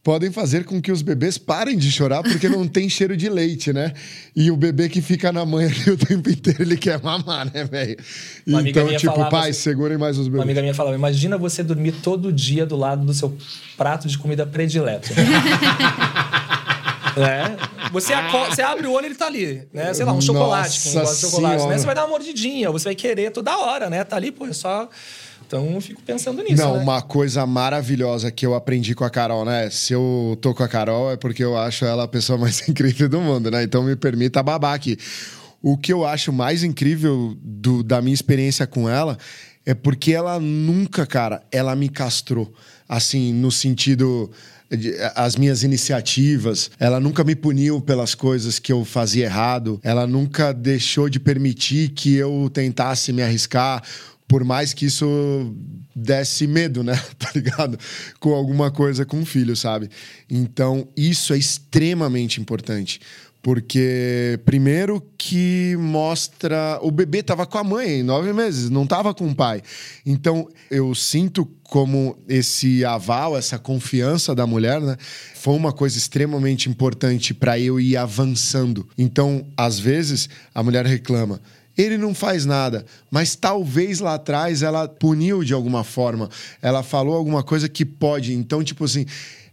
podem 0.02 0.30
fazer 0.32 0.64
com 0.64 0.80
que 0.80 0.90
os 0.90 1.02
bebês 1.02 1.36
parem 1.36 1.76
de 1.76 1.90
chorar 1.92 2.22
porque 2.22 2.48
não 2.48 2.66
tem 2.66 2.88
cheiro 2.90 3.16
de 3.16 3.28
leite, 3.28 3.72
né? 3.72 3.92
E 4.34 4.50
o 4.50 4.56
bebê 4.56 4.88
que 4.88 5.02
fica 5.02 5.30
na 5.32 5.44
mãe 5.44 5.66
ali 5.66 5.90
o 5.90 5.96
tempo 5.96 6.30
inteiro, 6.30 6.62
ele 6.62 6.76
quer 6.76 7.02
mamar, 7.02 7.50
né, 7.52 7.64
velho? 7.64 7.96
Uma 8.46 8.68
Então, 8.68 8.88
tipo, 8.96 9.12
falava 9.12 9.30
pai, 9.30 9.50
assim- 9.50 9.60
segurem 9.60 9.98
mais 9.98 10.16
os 10.16 10.26
Uma 10.26 10.30
bebês. 10.32 10.42
amiga 10.44 10.60
minha 10.62 10.74
falava: 10.74 10.96
imagina 10.96 11.36
você 11.36 11.62
dormir 11.62 11.92
todo 12.02 12.32
dia 12.32 12.64
do 12.64 12.76
lado 12.76 13.04
do 13.04 13.12
seu 13.12 13.36
prato 13.76 14.08
de 14.08 14.16
comida 14.16 14.46
predileto. 14.46 15.10
né? 17.16 17.56
Você, 17.92 18.12
aco- 18.12 18.46
você 18.54 18.62
abre 18.62 18.86
o 18.86 18.92
olho 18.92 19.06
ele 19.06 19.14
tá 19.14 19.26
ali, 19.26 19.66
né? 19.72 19.92
Sei 19.94 20.04
lá, 20.04 20.12
um 20.12 20.20
chocolate, 20.20 20.78
Nossa 20.86 21.00
gosta 21.00 21.14
de 21.14 21.20
chocolate, 21.32 21.66
né? 21.66 21.78
Você 21.78 21.86
vai 21.86 21.94
dar 21.94 22.02
uma 22.04 22.10
mordidinha, 22.10 22.70
você 22.70 22.84
vai 22.84 22.94
querer 22.94 23.30
toda 23.32 23.56
hora, 23.58 23.90
né? 23.90 24.04
Tá 24.04 24.16
ali, 24.16 24.30
pô, 24.30 24.46
é 24.46 24.52
só. 24.52 24.88
Então 25.46 25.70
eu 25.72 25.80
fico 25.80 26.02
pensando 26.02 26.42
nisso. 26.42 26.62
Não, 26.62 26.76
né? 26.76 26.82
uma 26.82 27.00
coisa 27.02 27.46
maravilhosa 27.46 28.30
que 28.30 28.44
eu 28.44 28.54
aprendi 28.54 28.94
com 28.94 29.04
a 29.04 29.10
Carol, 29.10 29.44
né? 29.44 29.70
Se 29.70 29.92
eu 29.92 30.36
tô 30.40 30.54
com 30.54 30.62
a 30.62 30.68
Carol 30.68 31.10
é 31.10 31.16
porque 31.16 31.42
eu 31.42 31.56
acho 31.56 31.84
ela 31.84 32.04
a 32.04 32.08
pessoa 32.08 32.36
mais 32.38 32.68
incrível 32.68 33.08
do 33.08 33.20
mundo, 33.20 33.50
né? 33.50 33.62
Então 33.62 33.82
me 33.82 33.96
permita 33.96 34.42
babar 34.42 34.74
aqui. 34.74 34.98
O 35.62 35.76
que 35.76 35.92
eu 35.92 36.04
acho 36.06 36.32
mais 36.32 36.62
incrível 36.62 37.36
do- 37.42 37.82
da 37.82 38.00
minha 38.02 38.14
experiência 38.14 38.66
com 38.66 38.88
ela 38.88 39.16
é 39.66 39.74
porque 39.74 40.12
ela 40.12 40.38
nunca, 40.38 41.04
cara, 41.06 41.42
ela 41.50 41.74
me 41.74 41.88
castrou. 41.88 42.52
Assim, 42.88 43.32
no 43.32 43.50
sentido. 43.50 44.30
as 45.14 45.34
minhas 45.34 45.62
iniciativas, 45.62 46.70
ela 46.78 47.00
nunca 47.00 47.24
me 47.24 47.34
puniu 47.34 47.80
pelas 47.80 48.14
coisas 48.14 48.58
que 48.58 48.70
eu 48.70 48.84
fazia 48.84 49.24
errado, 49.24 49.80
ela 49.82 50.06
nunca 50.06 50.52
deixou 50.52 51.08
de 51.08 51.18
permitir 51.18 51.88
que 51.90 52.14
eu 52.14 52.50
tentasse 52.52 53.10
me 53.12 53.22
arriscar, 53.22 53.82
por 54.28 54.44
mais 54.44 54.74
que 54.74 54.86
isso 54.86 55.54
desse 55.96 56.46
medo, 56.46 56.84
né? 56.84 57.00
Tá 57.18 57.30
ligado? 57.34 57.78
Com 58.20 58.34
alguma 58.34 58.70
coisa 58.70 59.04
com 59.04 59.20
o 59.20 59.26
filho, 59.26 59.56
sabe? 59.56 59.90
Então, 60.30 60.86
isso 60.96 61.32
é 61.32 61.38
extremamente 61.38 62.40
importante. 62.40 63.00
Porque, 63.42 64.38
primeiro, 64.44 65.00
que 65.16 65.76
mostra. 65.78 66.78
O 66.82 66.90
bebê 66.90 67.22
tava 67.22 67.46
com 67.46 67.56
a 67.56 67.64
mãe 67.64 68.02
nove 68.02 68.32
meses, 68.32 68.68
não 68.68 68.86
tava 68.86 69.14
com 69.14 69.28
o 69.28 69.34
pai. 69.34 69.62
Então, 70.04 70.48
eu 70.70 70.94
sinto 70.94 71.46
como 71.62 72.18
esse 72.28 72.84
aval, 72.84 73.36
essa 73.36 73.58
confiança 73.58 74.34
da 74.34 74.46
mulher, 74.46 74.80
né? 74.80 74.96
Foi 75.36 75.54
uma 75.54 75.72
coisa 75.72 75.96
extremamente 75.96 76.68
importante 76.68 77.32
para 77.32 77.58
eu 77.58 77.78
ir 77.78 77.96
avançando. 77.96 78.88
Então, 78.98 79.46
às 79.56 79.78
vezes, 79.78 80.28
a 80.52 80.62
mulher 80.62 80.84
reclama. 80.84 81.40
Ele 81.78 81.96
não 81.96 82.12
faz 82.12 82.44
nada, 82.44 82.84
mas 83.08 83.36
talvez 83.36 84.00
lá 84.00 84.14
atrás 84.14 84.62
ela 84.62 84.88
puniu 84.88 85.44
de 85.44 85.54
alguma 85.54 85.84
forma. 85.84 86.28
Ela 86.60 86.82
falou 86.82 87.14
alguma 87.14 87.44
coisa 87.44 87.68
que 87.68 87.84
pode. 87.84 88.34
Então, 88.34 88.64
tipo 88.64 88.84
assim, 88.84 89.06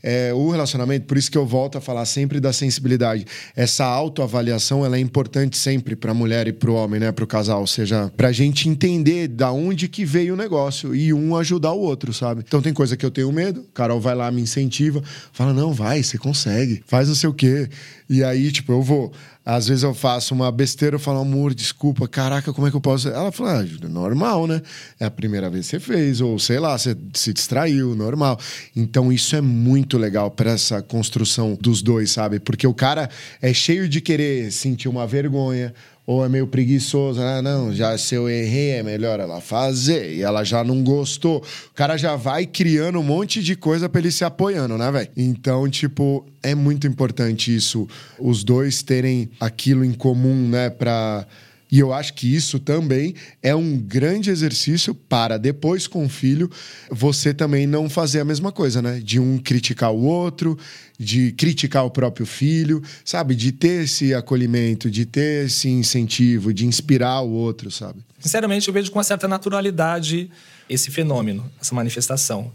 é, 0.08 0.32
o 0.32 0.52
relacionamento, 0.52 1.08
por 1.08 1.18
isso 1.18 1.32
que 1.32 1.38
eu 1.38 1.48
volto 1.48 1.80
a 1.80 1.82
falar 1.82 2.06
sempre 2.06 2.40
da 2.40 2.54
sensibilidade. 2.54 3.26
Essa 3.56 3.86
autoavaliação, 3.86 4.86
ela 4.86 4.98
é 4.98 5.00
importante 5.00 5.58
sempre 5.58 5.96
para 5.96 6.12
a 6.12 6.14
mulher 6.14 6.48
e 6.48 6.54
para 6.54 6.70
o 6.70 6.76
homem, 6.76 7.00
né, 7.00 7.12
para 7.12 7.24
o 7.24 7.28
casal, 7.28 7.62
ou 7.62 7.68
seja, 7.68 8.12
para 8.16 8.28
a 8.28 8.32
gente 8.32 8.70
entender 8.70 9.28
da 9.28 9.52
onde 9.52 9.88
que 9.88 10.06
veio 10.06 10.36
o 10.36 10.38
negócio 10.38 10.94
e 10.94 11.12
um 11.12 11.36
ajudar 11.36 11.72
o 11.72 11.80
outro, 11.80 12.14
sabe? 12.14 12.44
Então 12.48 12.62
tem 12.62 12.72
coisa 12.72 12.96
que 12.96 13.04
eu 13.04 13.10
tenho 13.10 13.32
medo, 13.32 13.66
Carol 13.74 14.00
vai 14.00 14.14
lá 14.14 14.32
me 14.32 14.42
incentiva, 14.42 15.02
fala 15.34 15.54
não, 15.54 15.74
vai, 15.74 16.04
você 16.04 16.20
consegue, 16.20 16.84
faz 16.86 17.08
não 17.08 17.16
sei 17.16 17.30
o 17.30 17.34
quê. 17.34 17.68
E 18.08 18.24
aí, 18.24 18.52
tipo, 18.52 18.72
eu 18.72 18.84
vou. 18.84 19.12
Às 19.46 19.68
vezes 19.68 19.84
eu 19.84 19.94
faço 19.94 20.34
uma 20.34 20.52
besteira, 20.52 20.96
eu 20.96 21.00
falo, 21.00 21.20
amor, 21.20 21.54
desculpa, 21.54 22.08
caraca, 22.08 22.52
como 22.52 22.66
é 22.66 22.72
que 22.72 22.76
eu 22.76 22.82
posso. 22.82 23.08
Ela 23.10 23.32
fala, 23.32 23.60
ah, 23.60 23.66
Júlio, 23.66 23.88
normal, 23.88 24.48
né? 24.48 24.60
É 25.00 25.06
a 25.06 25.12
primeira 25.12 25.52
vez 25.52 25.70
que 25.70 25.78
você 25.78 25.80
fez, 25.80 26.20
ou 26.20 26.40
sei 26.40 26.58
lá, 26.58 26.76
você 26.76 26.98
se 27.14 27.32
distraiu, 27.32 27.96
normal. 27.96 28.40
Então 28.76 29.14
isso 29.14 29.36
é 29.36 29.42
muito 29.42 30.00
legal 30.00 30.32
para 30.32 30.52
essa 30.52 30.82
construção 30.82 31.56
dos 31.62 31.84
dois, 31.84 32.10
sabe? 32.12 32.40
Porque 32.40 32.66
o 32.66 32.74
cara 32.74 33.08
é 33.40 33.54
cheio 33.54 33.88
de 33.88 34.02
querer 34.02 34.52
sentir 34.52 34.90
uma 34.90 35.06
vergonha, 35.06 35.74
ou 36.06 36.24
é 36.24 36.30
meio 36.30 36.46
preguiçoso, 36.46 37.20
ah, 37.20 37.42
não, 37.42 37.74
já 37.74 37.98
se 37.98 38.14
eu 38.14 38.30
errei 38.30 38.72
é 38.72 38.84
melhor 38.84 39.20
ela 39.20 39.42
fazer, 39.42 40.14
e 40.14 40.22
ela 40.22 40.44
já 40.44 40.64
não 40.64 40.84
gostou. 40.84 41.38
O 41.72 41.74
cara 41.74 41.98
já 41.98 42.16
vai 42.16 42.46
criando 42.46 43.00
um 43.00 43.04
monte 43.04 43.42
de 43.42 43.56
coisa 43.56 43.90
pra 43.90 44.00
ele 44.00 44.12
se 44.12 44.24
apoiando, 44.24 44.78
né, 44.78 44.92
velho? 44.92 45.10
Então, 45.18 45.68
tipo, 45.68 46.24
é 46.44 46.54
muito 46.54 46.86
importante 46.86 47.56
isso, 47.56 47.88
os 48.20 48.44
dois 48.44 48.84
terem 48.84 49.30
aquilo 49.40 49.84
em 49.84 49.94
comum, 49.94 50.48
né, 50.48 50.70
pra. 50.70 51.26
E 51.72 51.80
eu 51.80 51.92
acho 51.92 52.14
que 52.14 52.34
isso 52.34 52.60
também 52.60 53.16
é 53.42 53.56
um 53.56 53.76
grande 53.76 54.30
exercício 54.30 54.94
para 54.94 55.38
depois 55.38 55.88
com 55.88 56.06
o 56.06 56.10
filho 56.10 56.50
você 56.92 57.34
também 57.34 57.66
não 57.66 57.90
fazer 57.90 58.20
a 58.20 58.24
mesma 58.24 58.52
coisa, 58.52 58.84
né? 58.84 59.02
De 59.04 59.20
um 59.20 59.40
criticar 59.40 59.92
o 59.92 60.04
outro, 60.04 60.58
de 60.98 61.32
criticar 61.34 61.86
o 61.86 61.90
próprio 61.92 62.26
filho, 62.26 62.82
sabe? 63.04 63.36
De 63.36 63.52
ter 63.52 63.84
esse 63.84 64.14
acolhimento, 64.14 64.90
de 64.90 65.06
ter 65.06 65.46
esse 65.46 65.70
incentivo, 65.70 66.54
de 66.54 66.66
inspirar 66.66 67.22
o 67.22 67.32
outro, 67.32 67.70
sabe? 67.70 68.00
Sinceramente, 68.20 68.68
eu 68.68 68.74
vejo 68.74 68.92
com 68.92 68.98
uma 68.98 69.04
certa 69.04 69.28
naturalidade 69.28 70.30
esse 70.70 70.90
fenômeno, 70.90 71.46
essa 71.62 71.76
manifestação. 71.76 72.52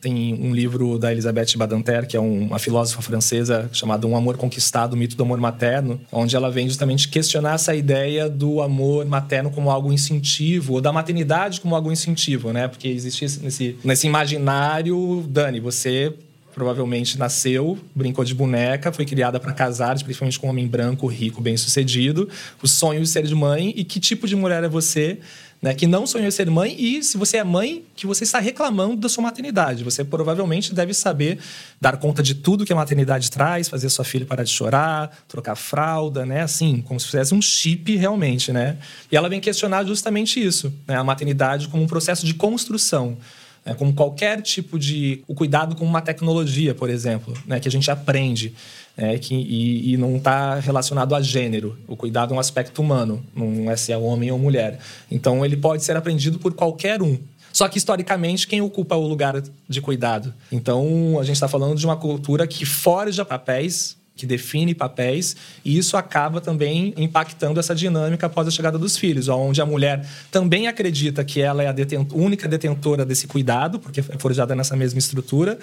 Tem 0.00 0.34
um 0.34 0.52
livro 0.52 0.98
da 0.98 1.12
Elisabeth 1.12 1.56
Badinter, 1.56 2.08
que 2.08 2.16
é 2.16 2.20
um- 2.20 2.46
uma 2.48 2.58
filósofa 2.58 3.00
francesa, 3.02 3.70
chamado 3.72 4.08
Um 4.08 4.16
Amor 4.16 4.36
Conquistado, 4.36 4.94
o 4.94 4.96
Mito 4.96 5.14
do 5.14 5.22
Amor 5.22 5.38
Materno, 5.38 6.00
onde 6.10 6.34
ela 6.34 6.50
vem 6.50 6.66
justamente 6.66 7.06
questionar 7.08 7.54
essa 7.54 7.72
ideia 7.72 8.28
do 8.28 8.60
amor 8.60 9.06
materno 9.06 9.48
como 9.52 9.70
algo 9.70 9.92
instintivo, 9.92 10.72
ou 10.72 10.80
da 10.80 10.92
maternidade 10.92 11.60
como 11.60 11.76
algo 11.76 11.92
instintivo, 11.92 12.52
né? 12.52 12.66
Porque 12.66 12.88
existe 12.88 13.24
esse- 13.24 13.40
nesse, 13.44 13.76
nesse 13.84 14.08
imaginário, 14.08 15.24
Dani, 15.30 15.60
você 15.60 16.12
provavelmente 16.54 17.18
nasceu, 17.18 17.78
brincou 17.94 18.24
de 18.24 18.34
boneca, 18.34 18.92
foi 18.92 19.04
criada 19.04 19.40
para 19.40 19.52
casar, 19.52 19.98
principalmente 20.02 20.38
com 20.38 20.46
um 20.46 20.50
homem 20.50 20.66
branco, 20.66 21.06
rico, 21.06 21.40
bem-sucedido, 21.40 22.28
o 22.62 22.68
sonho 22.68 23.00
de 23.00 23.08
ser 23.08 23.24
de 23.24 23.34
mãe 23.34 23.72
e 23.76 23.84
que 23.84 23.98
tipo 23.98 24.26
de 24.26 24.36
mulher 24.36 24.62
é 24.64 24.68
você 24.68 25.18
né, 25.62 25.72
que 25.72 25.86
não 25.86 26.08
sonhou 26.08 26.28
ser 26.32 26.50
mãe 26.50 26.74
e 26.76 27.04
se 27.04 27.16
você 27.16 27.36
é 27.36 27.44
mãe, 27.44 27.84
que 27.94 28.04
você 28.04 28.24
está 28.24 28.40
reclamando 28.40 28.96
da 28.96 29.08
sua 29.08 29.22
maternidade. 29.22 29.84
Você 29.84 30.02
provavelmente 30.02 30.74
deve 30.74 30.92
saber 30.92 31.38
dar 31.80 31.98
conta 31.98 32.20
de 32.20 32.34
tudo 32.34 32.66
que 32.66 32.72
a 32.72 32.76
maternidade 32.76 33.30
traz, 33.30 33.68
fazer 33.68 33.88
sua 33.88 34.04
filha 34.04 34.26
parar 34.26 34.42
de 34.42 34.50
chorar, 34.50 35.16
trocar 35.28 35.54
fralda, 35.54 36.26
né, 36.26 36.40
assim, 36.40 36.82
como 36.82 36.98
se 36.98 37.06
fizesse 37.06 37.32
um 37.32 37.40
chip 37.40 37.94
realmente, 37.94 38.52
né? 38.52 38.76
E 39.10 39.16
ela 39.16 39.28
vem 39.28 39.40
questionar 39.40 39.84
justamente 39.84 40.44
isso, 40.44 40.74
né, 40.86 40.96
a 40.96 41.04
maternidade 41.04 41.68
como 41.68 41.84
um 41.84 41.86
processo 41.86 42.26
de 42.26 42.34
construção. 42.34 43.16
Né, 43.64 43.74
como 43.74 43.92
qualquer 43.94 44.42
tipo 44.42 44.78
de. 44.78 45.22
O 45.26 45.34
cuidado 45.34 45.76
com 45.76 45.84
uma 45.84 46.00
tecnologia, 46.00 46.74
por 46.74 46.90
exemplo, 46.90 47.32
né, 47.46 47.60
que 47.60 47.68
a 47.68 47.70
gente 47.70 47.90
aprende 47.90 48.54
é, 48.96 49.18
que, 49.18 49.34
e, 49.34 49.92
e 49.92 49.96
não 49.96 50.16
está 50.16 50.56
relacionado 50.56 51.14
a 51.14 51.20
gênero. 51.20 51.78
O 51.86 51.96
cuidado 51.96 52.34
é 52.34 52.36
um 52.36 52.40
aspecto 52.40 52.82
humano, 52.82 53.24
não 53.34 53.70
é 53.70 53.76
se 53.76 53.92
é 53.92 53.96
homem 53.96 54.30
ou 54.30 54.38
mulher. 54.38 54.78
Então, 55.10 55.44
ele 55.44 55.56
pode 55.56 55.84
ser 55.84 55.96
aprendido 55.96 56.38
por 56.38 56.54
qualquer 56.54 57.02
um. 57.02 57.18
Só 57.52 57.68
que, 57.68 57.78
historicamente, 57.78 58.46
quem 58.46 58.60
ocupa 58.62 58.96
o 58.96 59.06
lugar 59.06 59.42
de 59.68 59.80
cuidado? 59.80 60.32
Então, 60.50 61.18
a 61.20 61.24
gente 61.24 61.36
está 61.36 61.48
falando 61.48 61.76
de 61.76 61.84
uma 61.84 61.96
cultura 61.96 62.46
que 62.46 62.64
forja 62.64 63.24
papéis 63.24 63.96
que 64.14 64.26
define 64.26 64.74
papéis, 64.74 65.36
e 65.64 65.76
isso 65.76 65.96
acaba 65.96 66.40
também 66.40 66.92
impactando 66.96 67.58
essa 67.58 67.74
dinâmica 67.74 68.26
após 68.26 68.46
a 68.46 68.50
chegada 68.50 68.78
dos 68.78 68.96
filhos, 68.96 69.28
onde 69.28 69.60
a 69.60 69.66
mulher 69.66 70.06
também 70.30 70.68
acredita 70.68 71.24
que 71.24 71.40
ela 71.40 71.62
é 71.62 71.68
a 71.68 71.74
única 72.12 72.46
detentora 72.46 73.04
desse 73.04 73.26
cuidado, 73.26 73.78
porque 73.78 74.00
é 74.00 74.18
forjada 74.18 74.54
nessa 74.54 74.76
mesma 74.76 74.98
estrutura. 74.98 75.58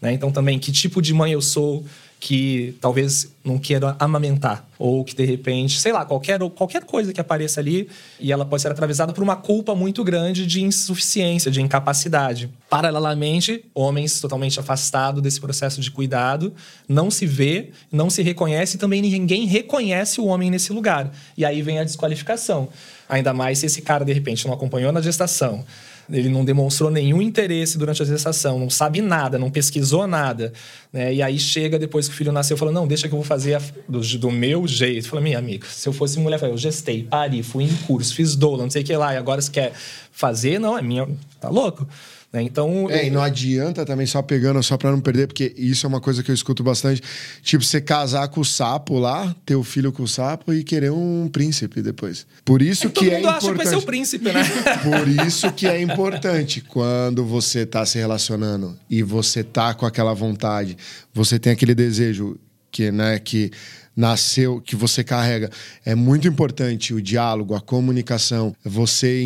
Né? 0.00 0.12
Então, 0.12 0.30
também, 0.30 0.58
que 0.58 0.70
tipo 0.70 1.00
de 1.00 1.14
mãe 1.14 1.32
eu 1.32 1.40
sou, 1.40 1.84
que 2.20 2.74
talvez 2.80 3.34
não 3.44 3.58
queira 3.58 3.94
amamentar 3.98 4.66
ou 4.78 5.04
que 5.04 5.14
de 5.14 5.24
repente, 5.24 5.78
sei 5.78 5.92
lá, 5.92 6.04
qualquer 6.04 6.38
qualquer 6.50 6.84
coisa 6.84 7.12
que 7.12 7.20
apareça 7.20 7.60
ali 7.60 7.88
e 8.18 8.32
ela 8.32 8.44
pode 8.44 8.62
ser 8.62 8.68
atravessada 8.68 9.12
por 9.12 9.22
uma 9.22 9.36
culpa 9.36 9.74
muito 9.74 10.02
grande 10.02 10.46
de 10.46 10.62
insuficiência, 10.62 11.50
de 11.50 11.60
incapacidade. 11.60 12.50
Paralelamente, 12.70 13.64
homens 13.74 14.20
totalmente 14.20 14.58
afastados 14.58 15.22
desse 15.22 15.40
processo 15.40 15.80
de 15.80 15.90
cuidado, 15.90 16.52
não 16.88 17.10
se 17.10 17.26
vê, 17.26 17.70
não 17.92 18.08
se 18.08 18.22
reconhece 18.22 18.76
e 18.76 18.80
também 18.80 19.02
ninguém 19.02 19.46
reconhece 19.46 20.20
o 20.20 20.26
homem 20.26 20.50
nesse 20.50 20.72
lugar. 20.72 21.12
E 21.36 21.44
aí 21.44 21.62
vem 21.62 21.78
a 21.78 21.84
desqualificação. 21.84 22.68
Ainda 23.08 23.34
mais 23.34 23.58
se 23.58 23.66
esse 23.66 23.82
cara 23.82 24.04
de 24.04 24.12
repente 24.12 24.46
não 24.46 24.54
acompanhou 24.54 24.90
na 24.92 25.02
gestação 25.02 25.64
ele 26.10 26.28
não 26.28 26.44
demonstrou 26.44 26.90
nenhum 26.90 27.22
interesse 27.22 27.78
durante 27.78 28.02
a 28.02 28.04
gestação, 28.04 28.58
não 28.58 28.68
sabe 28.68 29.00
nada, 29.00 29.38
não 29.38 29.50
pesquisou 29.50 30.06
nada. 30.06 30.52
Né? 30.92 31.14
E 31.14 31.22
aí 31.22 31.38
chega 31.38 31.78
depois 31.78 32.08
que 32.08 32.14
o 32.14 32.16
filho 32.16 32.32
nasceu, 32.32 32.56
fala: 32.56 32.72
Não, 32.72 32.86
deixa 32.86 33.08
que 33.08 33.14
eu 33.14 33.18
vou 33.18 33.24
fazer 33.24 33.60
do, 33.88 34.00
do, 34.00 34.30
meu 34.30 34.66
jeito. 34.66 35.08
Fala, 35.08 35.22
minha 35.22 35.38
amiga, 35.38 35.66
se 35.68 35.88
eu 35.88 35.92
fosse 35.92 36.18
mulher, 36.18 36.42
eu 36.42 36.56
gestei, 36.56 37.02
pari, 37.04 37.42
fui 37.42 37.64
em 37.64 37.74
curso, 37.86 38.14
fiz 38.14 38.36
doula, 38.36 38.64
não 38.64 38.70
sei 38.70 38.82
o 38.82 38.84
que 38.84 38.96
lá, 38.96 39.14
e 39.14 39.16
agora 39.16 39.40
você 39.40 39.50
quer 39.50 39.72
fazer? 40.12 40.58
Não, 40.58 40.76
é 40.76 40.82
minha. 40.82 41.08
Tá 41.40 41.48
louco? 41.48 41.86
Né? 42.34 42.42
Então, 42.42 42.90
é, 42.90 43.02
eu... 43.02 43.06
e 43.06 43.10
não 43.10 43.22
adianta 43.22 43.86
também 43.86 44.06
só 44.06 44.20
pegando 44.20 44.60
só 44.60 44.76
para 44.76 44.90
não 44.90 45.00
perder, 45.00 45.28
porque 45.28 45.54
isso 45.56 45.86
é 45.86 45.88
uma 45.88 46.00
coisa 46.00 46.20
que 46.20 46.32
eu 46.32 46.34
escuto 46.34 46.64
bastante. 46.64 47.00
Tipo, 47.40 47.62
você 47.62 47.80
casar 47.80 48.26
com 48.26 48.40
o 48.40 48.44
sapo 48.44 48.98
lá, 48.98 49.32
ter 49.46 49.54
o 49.54 49.62
filho 49.62 49.92
com 49.92 50.02
o 50.02 50.08
sapo 50.08 50.52
e 50.52 50.64
querer 50.64 50.90
um 50.90 51.28
príncipe 51.28 51.80
depois. 51.80 52.26
Por 52.44 52.60
isso 52.60 52.88
é, 52.88 52.90
que, 52.90 53.08
é 53.08 53.20
importante. 53.20 53.36
Acha 53.36 53.50
que 53.52 53.56
vai 53.56 53.66
ser 53.66 53.76
o 53.76 53.82
príncipe, 53.82 54.32
né? 54.32 54.42
Por 54.82 55.26
isso 55.26 55.52
que 55.52 55.68
é 55.68 55.80
importante 55.80 56.60
quando 56.60 57.24
você 57.24 57.64
tá 57.64 57.86
se 57.86 57.98
relacionando 57.98 58.76
e 58.90 59.00
você 59.00 59.44
tá 59.44 59.72
com 59.72 59.86
aquela 59.86 60.12
vontade, 60.12 60.76
você 61.12 61.38
tem 61.38 61.52
aquele 61.52 61.74
desejo 61.74 62.36
que, 62.72 62.90
né, 62.90 63.20
que 63.20 63.52
nasceu, 63.96 64.60
que 64.60 64.74
você 64.74 65.04
carrega. 65.04 65.50
É 65.84 65.94
muito 65.94 66.26
importante 66.26 66.92
o 66.92 67.00
diálogo, 67.00 67.54
a 67.54 67.60
comunicação, 67.60 68.56
você 68.64 69.22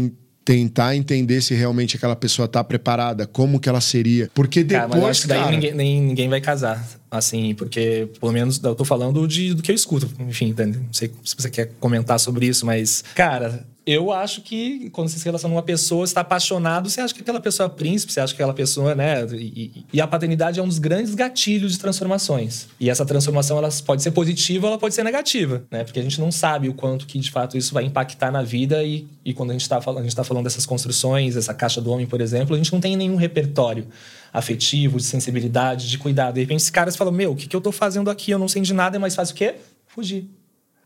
tentar 0.49 0.97
entender 0.97 1.43
se 1.43 1.55
realmente 1.55 1.95
aquela 1.95 2.17
pessoa 2.17 2.47
está 2.47 2.65
preparada, 2.65 3.27
como 3.27 3.61
que 3.61 3.69
ela 3.69 3.83
seria. 3.83 4.31
Porque 4.33 4.65
depois, 4.65 4.91
cara... 4.91 5.07
Mas 5.07 5.27
daí 5.27 5.51
ninguém, 5.51 5.75
nem, 5.75 6.01
ninguém 6.01 6.27
vai 6.27 6.41
casar, 6.41 6.83
assim, 7.11 7.55
porque 7.55 8.09
pelo 8.19 8.33
menos 8.33 8.59
eu 8.65 8.75
tô 8.75 8.83
falando 8.83 9.29
de, 9.29 9.53
do 9.53 9.63
que 9.63 9.71
eu 9.71 9.75
escuto. 9.75 10.11
Enfim, 10.19 10.55
não 10.57 10.91
sei 10.91 11.13
se 11.23 11.37
você 11.37 11.51
quer 11.51 11.73
comentar 11.79 12.19
sobre 12.19 12.47
isso, 12.47 12.65
mas, 12.65 13.05
cara, 13.15 13.63
eu 13.91 14.13
acho 14.13 14.43
que 14.43 14.91
quando 14.91 15.09
você 15.09 15.19
se 15.19 15.25
relaciona 15.25 15.51
com 15.51 15.57
uma 15.57 15.63
pessoa, 15.63 16.05
está 16.05 16.21
apaixonado, 16.21 16.91
você 16.91 17.01
acha 17.01 17.15
que 17.15 17.23
aquela 17.23 17.41
pessoa 17.41 17.69
é 17.69 17.71
príncipe, 17.71 18.13
você 18.13 18.21
acha 18.21 18.35
que 18.35 18.43
aquela 18.43 18.53
pessoa, 18.53 18.95
né? 18.95 19.25
E, 19.33 19.87
e, 19.91 19.99
a 19.99 20.07
paternidade 20.07 20.61
é 20.61 20.63
um 20.63 20.69
dos 20.69 20.79
grandes 20.79 21.15
gatilhos 21.15 21.73
de 21.73 21.79
transformações. 21.79 22.69
E 22.79 22.91
essa 22.91 23.07
transformação 23.07 23.57
ela 23.57 23.71
pode 23.87 24.03
ser 24.03 24.11
positiva 24.11 24.67
ou 24.67 24.73
ela 24.73 24.79
pode 24.79 24.95
ser 24.95 25.05
negativa, 25.05 25.65
né? 25.71 25.85
Porque 25.85 25.99
a 25.99 26.03
gente 26.03 26.21
não 26.21 26.31
sabe 26.31 26.69
o 26.69 26.75
quanto 26.75 27.07
que 27.07 27.19
de 27.19 27.31
fato 27.31 27.57
isso 27.57 27.73
vai 27.73 27.83
impactar 27.85 28.31
na 28.31 28.43
vida 28.43 28.85
e, 28.85 29.09
e 29.25 29.33
quando 29.33 29.51
a 29.51 29.53
gente 29.55 29.63
está 29.63 29.81
falando, 29.81 30.01
a 30.01 30.03
gente 30.03 30.17
tá 30.17 30.23
falando 30.23 30.45
dessas 30.45 30.67
construções, 30.67 31.35
essa 31.35 31.55
caixa 31.55 31.81
do 31.81 31.91
homem, 31.91 32.07
por 32.07 32.21
exemplo, 32.21 32.55
a 32.55 32.59
gente 32.59 32.71
não 32.71 32.81
tem 32.81 32.95
nenhum 32.95 33.17
repertório 33.17 33.87
afetivo, 34.31 34.99
de 34.99 35.05
sensibilidade, 35.05 35.89
de 35.89 35.97
cuidado. 35.97 36.35
De 36.35 36.41
repente, 36.41 36.61
esse 36.61 36.73
cara 36.73 36.93
fala: 36.93 37.11
Meu, 37.11 37.33
o 37.33 37.37
que, 37.37 37.47
que 37.47 37.57
eu 37.57 37.59
estou 37.59 37.73
fazendo 37.73 38.11
aqui? 38.11 38.33
Eu 38.33 38.39
não 38.39 38.49
sei 38.49 38.61
de 38.61 38.75
nada, 38.75 38.97
é 38.97 38.99
mais 38.99 39.17
o 39.17 39.35
quê? 39.35 39.55
Fugir. 39.87 40.29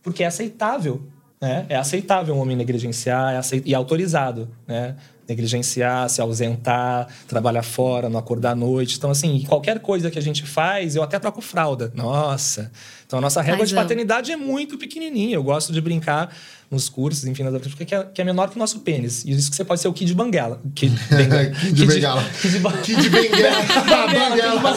Porque 0.05 0.23
é 0.23 0.27
aceitável 0.27 1.03
né? 1.43 1.67
É 1.69 1.77
aceitável 1.77 2.37
um 2.37 2.39
homem 2.39 2.57
negligenciar 2.57 3.35
é 3.35 3.37
aceit... 3.37 3.65
e 3.67 3.75
é 3.75 3.77
autorizado, 3.77 4.49
né? 4.65 4.95
Negligenciar, 5.29 6.09
se 6.09 6.21
ausentar, 6.21 7.09
trabalhar 7.27 7.63
fora, 7.63 8.09
não 8.09 8.19
acordar 8.19 8.53
à 8.53 8.55
noite. 8.55 8.97
Então, 8.97 9.11
assim, 9.11 9.45
qualquer 9.49 9.81
coisa 9.81 10.11
que 10.11 10.19
a 10.19 10.23
gente 10.23 10.45
faz, 10.45 10.95
eu 10.95 11.03
até 11.03 11.19
troco 11.19 11.41
fralda. 11.41 11.93
Nossa! 11.95 12.71
Então, 13.07 13.19
a 13.19 13.23
nossa 13.23 13.41
régua 13.41 13.61
Mas 13.61 13.71
de 13.71 13.75
paternidade 13.75 14.31
é 14.31 14.37
muito 14.37 14.79
pequenininha. 14.79 15.35
Eu 15.35 15.43
gosto 15.43 15.73
de 15.73 15.81
brincar 15.81 16.35
nos 16.71 16.89
cursos, 16.89 17.25
enfim, 17.25 17.43
nas 17.43 17.53
porque 17.69 17.95
é, 17.95 18.05
que 18.05 18.21
é 18.21 18.25
menor 18.25 18.51
que 18.51 18.57
o 18.57 18.59
nosso 18.59 18.81
pênis. 18.81 19.25
E 19.25 19.33
isso 19.33 19.51
que 19.51 19.57
você 19.57 19.65
pode 19.65 19.81
ser 19.81 19.89
o 19.89 19.93
Kid 19.93 20.15
Banguela. 20.15 20.61
Kid 20.75 20.97
Bengala. 21.09 21.51
Kid 21.51 21.87
Bengala. 21.87 22.23
Kid 22.83 23.11
Bengala. 23.11 23.65
Banguela. 24.13 24.77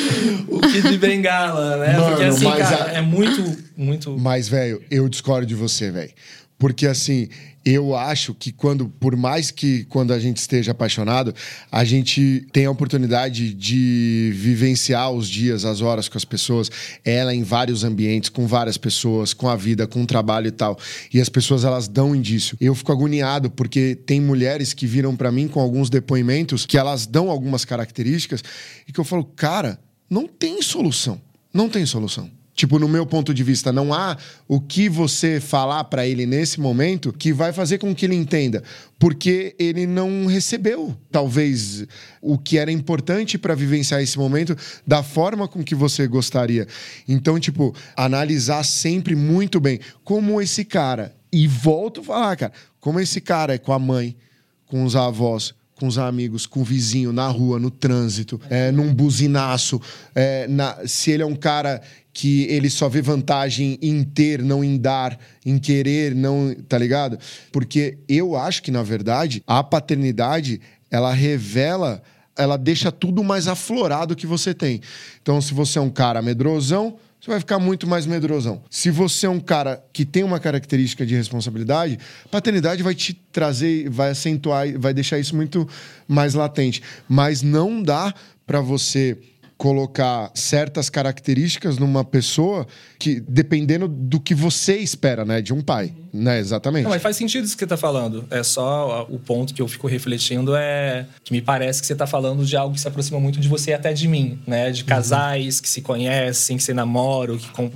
o 0.48 0.60
Kid 0.60 0.98
Bengala, 0.98 1.76
né? 1.78 1.98
Mano, 1.98 2.08
porque 2.08 2.24
assim, 2.24 2.44
cara, 2.44 2.90
a... 2.90 2.92
é 2.94 3.00
muito, 3.00 3.56
muito... 3.76 4.18
Mas, 4.18 4.48
velho, 4.48 4.82
eu 4.90 5.08
discordo 5.08 5.46
de 5.46 5.54
você, 5.54 5.90
velho. 5.90 6.12
Porque 6.58 6.86
assim, 6.86 7.28
eu 7.64 7.96
acho 7.96 8.34
que 8.34 8.52
quando, 8.52 8.88
por 8.88 9.16
mais 9.16 9.50
que 9.50 9.84
quando 9.84 10.12
a 10.12 10.18
gente 10.18 10.36
esteja 10.36 10.72
apaixonado, 10.72 11.34
a 11.70 11.82
gente 11.82 12.46
tem 12.52 12.66
a 12.66 12.70
oportunidade 12.70 13.54
de 13.54 14.32
vivenciar 14.34 15.10
os 15.10 15.28
dias, 15.28 15.64
as 15.64 15.80
horas 15.80 16.08
com 16.08 16.18
as 16.18 16.24
pessoas, 16.24 16.70
ela 17.04 17.34
em 17.34 17.42
vários 17.42 17.82
ambientes, 17.82 18.28
com 18.28 18.46
várias 18.46 18.76
pessoas, 18.76 19.32
com 19.32 19.48
a 19.48 19.56
vida, 19.56 19.86
com 19.86 20.02
o 20.02 20.06
trabalho 20.06 20.48
e 20.48 20.52
tal. 20.52 20.78
E 21.12 21.20
as 21.20 21.28
pessoas 21.28 21.64
elas 21.64 21.88
dão 21.88 22.14
indício. 22.14 22.56
Eu 22.60 22.74
fico 22.74 22.92
agoniado 22.92 23.50
porque 23.50 23.94
tem 23.94 24.20
mulheres 24.20 24.72
que 24.72 24.86
viram 24.86 25.16
para 25.16 25.32
mim 25.32 25.48
com 25.48 25.60
alguns 25.60 25.88
depoimentos 25.88 26.66
que 26.66 26.76
elas 26.76 27.06
dão 27.06 27.30
algumas 27.30 27.64
características 27.64 28.44
e 28.86 28.92
que 28.92 29.00
eu 29.00 29.04
falo, 29.04 29.24
cara, 29.24 29.78
não 30.14 30.28
tem 30.28 30.62
solução. 30.62 31.20
Não 31.52 31.68
tem 31.68 31.84
solução. 31.84 32.30
Tipo, 32.54 32.78
no 32.78 32.88
meu 32.88 33.04
ponto 33.04 33.34
de 33.34 33.42
vista, 33.42 33.72
não 33.72 33.92
há 33.92 34.16
o 34.46 34.60
que 34.60 34.88
você 34.88 35.40
falar 35.40 35.82
para 35.82 36.06
ele 36.06 36.24
nesse 36.24 36.60
momento 36.60 37.12
que 37.12 37.32
vai 37.32 37.52
fazer 37.52 37.78
com 37.78 37.92
que 37.92 38.06
ele 38.06 38.14
entenda, 38.14 38.62
porque 38.96 39.56
ele 39.58 39.88
não 39.88 40.26
recebeu, 40.26 40.96
talvez, 41.10 41.84
o 42.22 42.38
que 42.38 42.58
era 42.58 42.70
importante 42.70 43.36
para 43.36 43.56
vivenciar 43.56 44.00
esse 44.00 44.16
momento 44.16 44.56
da 44.86 45.02
forma 45.02 45.48
com 45.48 45.64
que 45.64 45.74
você 45.74 46.06
gostaria. 46.06 46.68
Então, 47.08 47.40
tipo, 47.40 47.74
analisar 47.96 48.62
sempre 48.62 49.16
muito 49.16 49.58
bem 49.58 49.80
como 50.04 50.40
esse 50.40 50.64
cara, 50.64 51.12
e 51.32 51.48
volto 51.48 52.02
a 52.02 52.04
falar, 52.04 52.36
cara, 52.36 52.52
como 52.78 53.00
esse 53.00 53.20
cara 53.20 53.54
é 53.54 53.58
com 53.58 53.72
a 53.72 53.80
mãe, 53.80 54.16
com 54.64 54.84
os 54.84 54.94
avós, 54.94 55.52
com 55.84 55.88
os 55.88 55.98
amigos, 55.98 56.46
com 56.46 56.62
o 56.62 56.64
vizinho, 56.64 57.12
na 57.12 57.28
rua, 57.28 57.58
no 57.58 57.70
trânsito, 57.70 58.40
é, 58.48 58.72
num 58.72 58.94
buzinaço. 58.94 59.78
É, 60.14 60.48
na, 60.48 60.78
se 60.86 61.10
ele 61.10 61.22
é 61.22 61.26
um 61.26 61.36
cara 61.36 61.82
que 62.10 62.44
ele 62.44 62.70
só 62.70 62.88
vê 62.88 63.02
vantagem 63.02 63.78
em 63.82 64.02
ter, 64.02 64.42
não 64.42 64.64
em 64.64 64.78
dar, 64.78 65.18
em 65.44 65.58
querer, 65.58 66.14
não, 66.14 66.56
tá 66.66 66.78
ligado? 66.78 67.18
Porque 67.52 67.98
eu 68.08 68.34
acho 68.34 68.62
que 68.62 68.70
na 68.70 68.82
verdade 68.82 69.42
a 69.46 69.62
paternidade 69.62 70.58
ela 70.90 71.12
revela, 71.12 72.02
ela 72.34 72.56
deixa 72.56 72.90
tudo 72.90 73.22
mais 73.22 73.46
aflorado 73.46 74.16
que 74.16 74.26
você 74.26 74.54
tem. 74.54 74.80
Então, 75.20 75.38
se 75.38 75.52
você 75.52 75.78
é 75.78 75.82
um 75.82 75.90
cara 75.90 76.22
medrosão, 76.22 76.96
você 77.24 77.30
vai 77.30 77.40
ficar 77.40 77.58
muito 77.58 77.86
mais 77.86 78.04
medrosão. 78.04 78.62
Se 78.68 78.90
você 78.90 79.24
é 79.24 79.30
um 79.30 79.40
cara 79.40 79.82
que 79.94 80.04
tem 80.04 80.22
uma 80.22 80.38
característica 80.38 81.06
de 81.06 81.14
responsabilidade, 81.14 81.98
paternidade 82.30 82.82
vai 82.82 82.94
te 82.94 83.14
trazer, 83.14 83.88
vai 83.88 84.10
acentuar, 84.10 84.78
vai 84.78 84.92
deixar 84.92 85.18
isso 85.18 85.34
muito 85.34 85.66
mais 86.06 86.34
latente. 86.34 86.82
Mas 87.08 87.40
não 87.40 87.82
dá 87.82 88.12
para 88.46 88.60
você 88.60 89.16
colocar 89.56 90.30
certas 90.34 90.90
características 90.90 91.78
numa 91.78 92.04
pessoa 92.04 92.66
que 92.98 93.20
dependendo 93.20 93.86
do 93.86 94.18
que 94.18 94.34
você 94.34 94.76
espera, 94.76 95.24
né, 95.24 95.40
de 95.40 95.52
um 95.52 95.60
pai, 95.60 95.94
né, 96.12 96.38
exatamente. 96.38 96.84
Não, 96.84 96.90
mas 96.90 97.02
faz 97.02 97.16
sentido 97.16 97.44
isso 97.44 97.54
que 97.54 97.60
você 97.60 97.64
está 97.64 97.76
falando. 97.76 98.26
É 98.30 98.42
só 98.42 99.06
o 99.08 99.18
ponto 99.18 99.54
que 99.54 99.62
eu 99.62 99.68
fico 99.68 99.86
refletindo 99.86 100.54
é 100.56 101.06
que 101.22 101.32
me 101.32 101.40
parece 101.40 101.80
que 101.80 101.86
você 101.86 101.92
está 101.92 102.06
falando 102.06 102.44
de 102.44 102.56
algo 102.56 102.74
que 102.74 102.80
se 102.80 102.88
aproxima 102.88 103.20
muito 103.20 103.40
de 103.40 103.48
você 103.48 103.70
e 103.70 103.74
até 103.74 103.92
de 103.92 104.08
mim, 104.08 104.40
né, 104.46 104.70
de 104.70 104.84
casais 104.84 105.56
uhum. 105.56 105.62
que 105.62 105.68
se 105.68 105.82
conhecem, 105.82 106.56
que 106.56 106.62
se 106.62 106.74
namoram, 106.74 107.38
que 107.38 107.48
com 107.50 107.70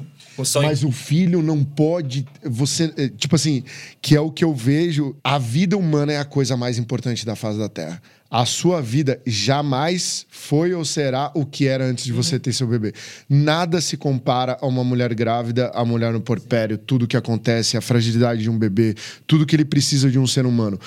Mas 0.63 0.85
o 0.85 0.93
filho 0.93 1.43
não 1.43 1.65
pode. 1.65 2.25
Você. 2.45 2.93
eh, 2.97 3.09
Tipo 3.09 3.35
assim, 3.35 3.65
que 4.01 4.15
é 4.15 4.21
o 4.21 4.31
que 4.31 4.45
eu 4.45 4.55
vejo. 4.55 5.17
A 5.25 5.37
vida 5.37 5.77
humana 5.77 6.13
é 6.13 6.19
a 6.19 6.25
coisa 6.25 6.57
mais 6.57 6.79
importante 6.79 7.27
da 7.27 7.35
face 7.35 7.59
da 7.59 7.69
Terra. 7.69 8.01
A 8.31 8.45
sua 8.45 8.83
vida 8.83 9.21
jamais 9.27 10.27
foi 10.29 10.75
ou 10.75 10.85
será 10.85 11.33
o 11.35 11.47
que 11.47 11.67
era 11.67 11.85
antes 11.85 12.05
de 12.05 12.13
você 12.13 12.39
ter 12.39 12.53
seu 12.53 12.67
bebê. 12.67 12.93
Nada 13.27 13.81
se 13.81 13.97
compara 13.97 14.59
a 14.61 14.67
uma 14.67 14.85
mulher 14.85 15.15
grávida, 15.15 15.71
a 15.75 15.83
mulher 15.83 16.13
no 16.13 16.21
porpério, 16.21 16.77
tudo 16.77 17.07
que 17.07 17.17
acontece, 17.17 17.79
a 17.79 17.81
fragilidade 17.81 18.43
de 18.43 18.51
um 18.51 18.59
bebê, 18.59 18.95
tudo 19.27 19.47
que 19.47 19.57
ele 19.57 19.65
precisa 19.65 20.11
de 20.11 20.19
um 20.19 20.27
ser 20.27 20.45
humano. 20.45 20.79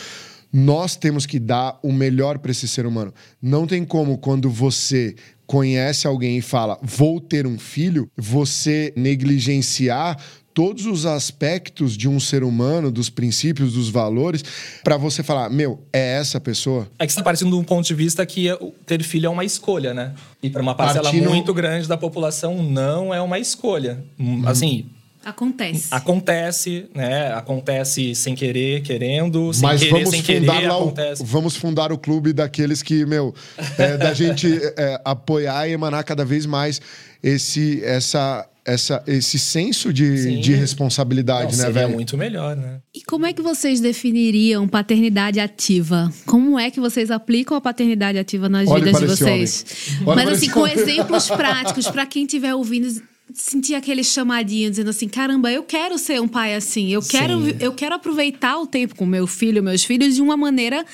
Nós 0.54 0.96
temos 0.96 1.26
que 1.26 1.40
dar 1.40 1.80
o 1.82 1.92
melhor 1.92 2.38
para 2.38 2.52
esse 2.52 2.68
ser 2.68 2.86
humano. 2.86 3.12
Não 3.42 3.66
tem 3.66 3.86
como, 3.86 4.20
quando 4.20 4.50
você 4.50 5.16
conhece 5.48 6.06
alguém 6.06 6.38
e 6.38 6.42
fala, 6.42 6.78
vou 6.82 7.20
ter 7.20 7.48
um 7.48 7.58
filho, 7.58 8.10
você 8.16 8.94
negligenciar 8.96 10.18
todos 10.54 10.86
os 10.86 11.06
aspectos 11.06 11.96
de 11.98 12.08
um 12.10 12.20
ser 12.20 12.44
humano, 12.44 12.92
dos 12.92 13.10
princípios, 13.10 13.74
dos 13.74 13.90
valores, 13.90 14.44
para 14.84 14.98
você 14.98 15.24
falar, 15.24 15.50
meu, 15.50 15.80
é 15.94 16.18
essa 16.18 16.40
pessoa. 16.40 16.88
É 17.00 17.06
que 17.08 17.14
você 17.14 17.20
está 17.20 17.24
partindo 17.24 17.50
de 17.52 17.56
um 17.56 17.64
ponto 17.64 17.86
de 17.88 17.94
vista 17.94 18.26
que 18.26 18.52
o- 18.54 18.74
ter 18.86 19.02
filho 19.04 19.28
é 19.28 19.30
uma 19.30 19.46
escolha, 19.46 19.94
né? 19.94 20.14
E 20.44 20.50
para 20.50 20.62
uma 20.62 20.76
parcela 20.76 21.06
Partindo- 21.06 21.30
muito 21.30 21.54
grande 21.54 21.88
da 21.88 21.98
população, 21.98 22.62
não 22.62 23.14
é 23.14 23.22
uma 23.22 23.40
escolha. 23.40 24.04
Hum, 24.20 24.42
Assim, 24.46 24.86
Acontece. 25.24 25.88
acontece, 25.92 26.86
né? 26.96 27.32
Acontece 27.34 28.16
sem 28.16 28.34
querer, 28.36 28.82
querendo, 28.82 29.54
sem 29.54 29.62
Mas 29.64 29.80
querer, 29.80 29.92
vamos 29.92 30.10
sem 30.10 30.22
fundar 30.24 30.54
querer, 30.56 30.68
lá 30.68 30.78
o, 30.78 30.82
acontece. 30.82 31.24
vamos 31.24 31.56
fundar 31.56 31.92
o 31.92 31.98
clube 31.98 32.34
daqueles 32.34 32.82
que, 32.82 33.06
meu, 33.06 33.34
é, 33.78 33.98
da 33.98 34.14
gente 34.14 34.48
é, 34.76 35.00
apoiar 35.06 35.68
e 35.70 35.74
emanar 35.74 36.04
cada 36.04 36.26
vez 36.26 36.46
mais 36.46 36.82
esse, 37.24 37.84
essa, 37.84 38.48
essa, 38.66 39.04
esse 39.08 39.40
senso 39.40 39.92
de, 39.92 40.18
Sim. 40.18 40.40
de 40.40 40.54
responsabilidade, 40.54 41.52
Não, 41.52 41.58
né, 41.58 41.66
seria 41.66 41.82
velho? 41.82 41.94
muito 41.94 42.18
melhor, 42.18 42.56
né? 42.56 42.80
E 42.94 43.02
como 43.02 43.26
é 43.26 43.34
que 43.34 43.42
vocês 43.42 43.80
definiriam 43.80 44.68
paternidade 44.68 45.40
ativa? 45.40 46.12
Como 46.26 46.60
é 46.60 46.70
que 46.70 46.80
vocês 46.80 47.10
aplicam 47.10 47.58
a 47.58 47.62
paternidade 47.62 48.18
ativa 48.18 48.48
nas 48.48 48.70
Olhe 48.70 48.86
vidas 48.86 49.02
de 49.02 49.08
vocês? 49.08 49.66
Mas 50.06 50.28
assim, 50.30 50.50
com 50.50 50.62
homem. 50.62 50.74
exemplos 50.74 51.28
práticos 51.32 51.88
para 51.88 52.06
quem 52.06 52.24
estiver 52.24 52.54
ouvindo 52.54 53.02
sentir 53.34 53.76
aquele 53.76 54.04
chamadinho 54.04 54.70
dizendo 54.70 54.90
assim, 54.90 55.08
caramba, 55.08 55.52
eu 55.52 55.64
quero 55.64 55.98
ser 55.98 56.22
um 56.22 56.28
pai 56.28 56.54
assim, 56.54 56.90
eu 56.90 57.02
quero 57.02 57.46
Sim. 57.46 57.56
eu 57.60 57.72
quero 57.74 57.96
aproveitar 57.96 58.58
o 58.60 58.68
tempo 58.68 58.96
com 58.96 59.06
meu 59.06 59.26
filho, 59.26 59.64
meus 59.64 59.84
filhos 59.84 60.16
de 60.16 60.22
uma 60.22 60.36
maneira 60.36 60.86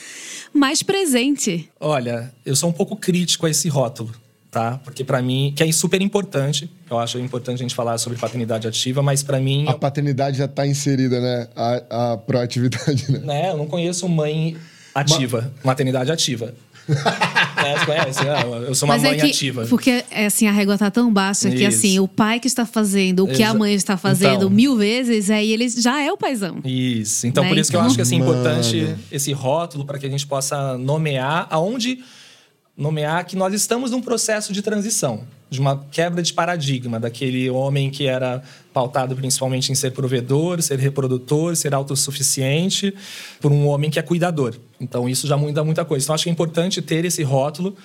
mais 0.53 0.83
presente. 0.83 1.69
Olha, 1.79 2.31
eu 2.45 2.55
sou 2.55 2.69
um 2.69 2.73
pouco 2.73 2.95
crítico 2.95 3.45
a 3.45 3.49
esse 3.49 3.67
rótulo, 3.67 4.11
tá? 4.57 4.79
Porque 4.83 5.03
para 5.03 5.21
mim, 5.21 5.53
que 5.55 5.61
é 5.63 5.71
super 5.71 6.01
importante, 6.01 6.67
eu 6.89 6.97
acho 6.97 7.19
importante 7.19 7.57
a 7.57 7.61
gente 7.61 7.75
falar 7.75 7.97
sobre 7.99 8.17
paternidade 8.17 8.67
ativa, 8.67 9.03
mas 9.03 9.21
para 9.21 9.39
mim, 9.39 9.65
A 9.67 9.73
paternidade 9.73 10.37
já 10.37 10.45
está 10.45 10.65
inserida, 10.65 11.19
né? 11.21 11.47
A, 11.55 12.13
a 12.13 12.17
proatividade, 12.17 13.11
né? 13.11 13.19
né, 13.19 13.49
eu 13.51 13.57
não 13.57 13.67
conheço 13.67 14.09
mãe 14.09 14.57
ativa, 14.95 15.53
maternidade 15.63 16.11
ativa. 16.11 16.53
você 16.87 17.85
conhece? 17.85 18.19
Ah, 18.27 18.43
Eu 18.65 18.73
sou 18.73 18.87
uma 18.87 18.95
Mas 18.95 19.03
mãe 19.03 19.11
é 19.11 19.15
que 19.19 19.27
ativa. 19.27 19.65
porque 19.67 20.03
é 20.09 20.25
assim 20.25 20.47
a 20.47 20.51
régua 20.53 20.77
tá 20.77 20.89
tão 20.89 21.11
baixa 21.11 21.51
que 21.51 21.65
assim, 21.65 21.99
o 21.99 22.07
pai 22.07 22.39
que 22.39 22.47
está 22.47 22.65
fazendo 22.65 23.25
o 23.25 23.27
que 23.27 23.43
a 23.43 23.49
Exa- 23.49 23.53
mãe 23.59 23.73
está 23.73 23.97
fazendo 23.97 24.35
Então. 24.45 24.49
mil 24.49 24.77
vezes, 24.77 25.29
aí 25.29 25.51
ele 25.51 25.67
já 25.69 26.01
é 26.01 26.09
o 26.11 26.17
paizão. 26.17 26.59
Isso. 26.63 27.27
Então, 27.27 27.43
Né? 27.43 27.49
por 27.49 27.57
isso 27.57 27.69
que 27.69 27.75
eu 27.75 27.81
acho 27.81 27.95
que 27.95 28.01
assim, 28.01 28.15
é 28.15 28.19
importante 28.19 28.95
esse 29.11 29.33
rótulo 29.33 29.85
para 29.85 29.99
que 29.99 30.05
a 30.05 30.09
gente 30.09 30.25
possa 30.25 30.77
nomear 30.77 31.45
aonde 31.49 31.99
nomear 32.77 33.25
que 33.25 33.35
nós 33.35 33.53
estamos 33.53 33.89
num 33.89 34.01
processo 34.01 34.53
de 34.53 34.61
transição, 34.61 35.23
de 35.49 35.59
uma 35.59 35.83
quebra 35.91 36.21
de 36.21 36.31
paradigma 36.31 36.99
daquele 36.99 37.49
homem 37.49 37.89
que 37.89 38.05
era 38.05 38.43
pautado 38.71 39.15
principalmente 39.15 39.71
em 39.71 39.75
ser 39.75 39.91
provedor, 39.91 40.61
ser 40.61 40.77
reprodutor, 40.77 41.55
ser 41.55 41.73
autossuficiente, 41.73 42.93
por 43.41 43.51
um 43.51 43.65
homem 43.67 43.89
que 43.89 43.97
é 43.97 44.01
cuidador. 44.03 44.55
Então 44.79 45.09
isso 45.09 45.25
já 45.25 45.35
muda 45.35 45.63
muita 45.63 45.83
coisa. 45.83 46.05
Então 46.05 46.13
acho 46.13 46.25
que 46.25 46.29
é 46.29 46.33
importante 46.33 46.81
ter 46.81 47.03
esse 47.03 47.23
rótulo 47.23 47.75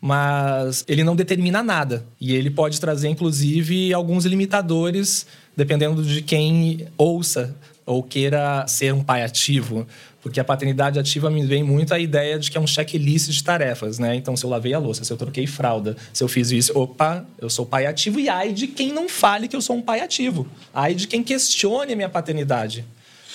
mas 0.00 0.82
ele 0.88 1.04
não 1.04 1.14
determina 1.14 1.62
nada. 1.62 2.06
E 2.18 2.34
ele 2.34 2.50
pode 2.50 2.80
trazer, 2.80 3.08
inclusive, 3.08 3.92
alguns 3.92 4.24
limitadores, 4.24 5.26
dependendo 5.54 6.02
de 6.02 6.22
quem 6.22 6.86
ouça 6.96 7.54
ou 7.84 8.02
queira 8.02 8.66
ser 8.66 8.94
um 8.94 9.02
pai 9.02 9.22
ativo. 9.22 9.86
Porque 10.22 10.38
a 10.38 10.44
paternidade 10.44 10.98
ativa 10.98 11.30
me 11.30 11.44
vem 11.44 11.62
muito 11.62 11.94
a 11.94 11.98
ideia 11.98 12.38
de 12.38 12.50
que 12.50 12.58
é 12.58 12.60
um 12.60 12.66
checklist 12.66 13.30
de 13.30 13.42
tarefas, 13.42 13.98
né? 13.98 14.14
Então, 14.14 14.36
se 14.36 14.44
eu 14.44 14.50
lavei 14.50 14.74
a 14.74 14.78
louça, 14.78 15.02
se 15.02 15.12
eu 15.12 15.16
troquei 15.16 15.46
fralda, 15.46 15.96
se 16.12 16.22
eu 16.22 16.28
fiz 16.28 16.50
isso, 16.50 16.78
opa, 16.78 17.24
eu 17.38 17.48
sou 17.48 17.64
pai 17.64 17.86
ativo. 17.86 18.20
E 18.20 18.28
ai 18.28 18.52
de 18.52 18.66
quem 18.66 18.92
não 18.92 19.08
fale 19.08 19.48
que 19.48 19.56
eu 19.56 19.62
sou 19.62 19.76
um 19.76 19.82
pai 19.82 20.00
ativo. 20.00 20.46
Ai 20.74 20.94
de 20.94 21.06
quem 21.06 21.22
questione 21.22 21.94
a 21.94 21.96
minha 21.96 22.08
paternidade. 22.08 22.84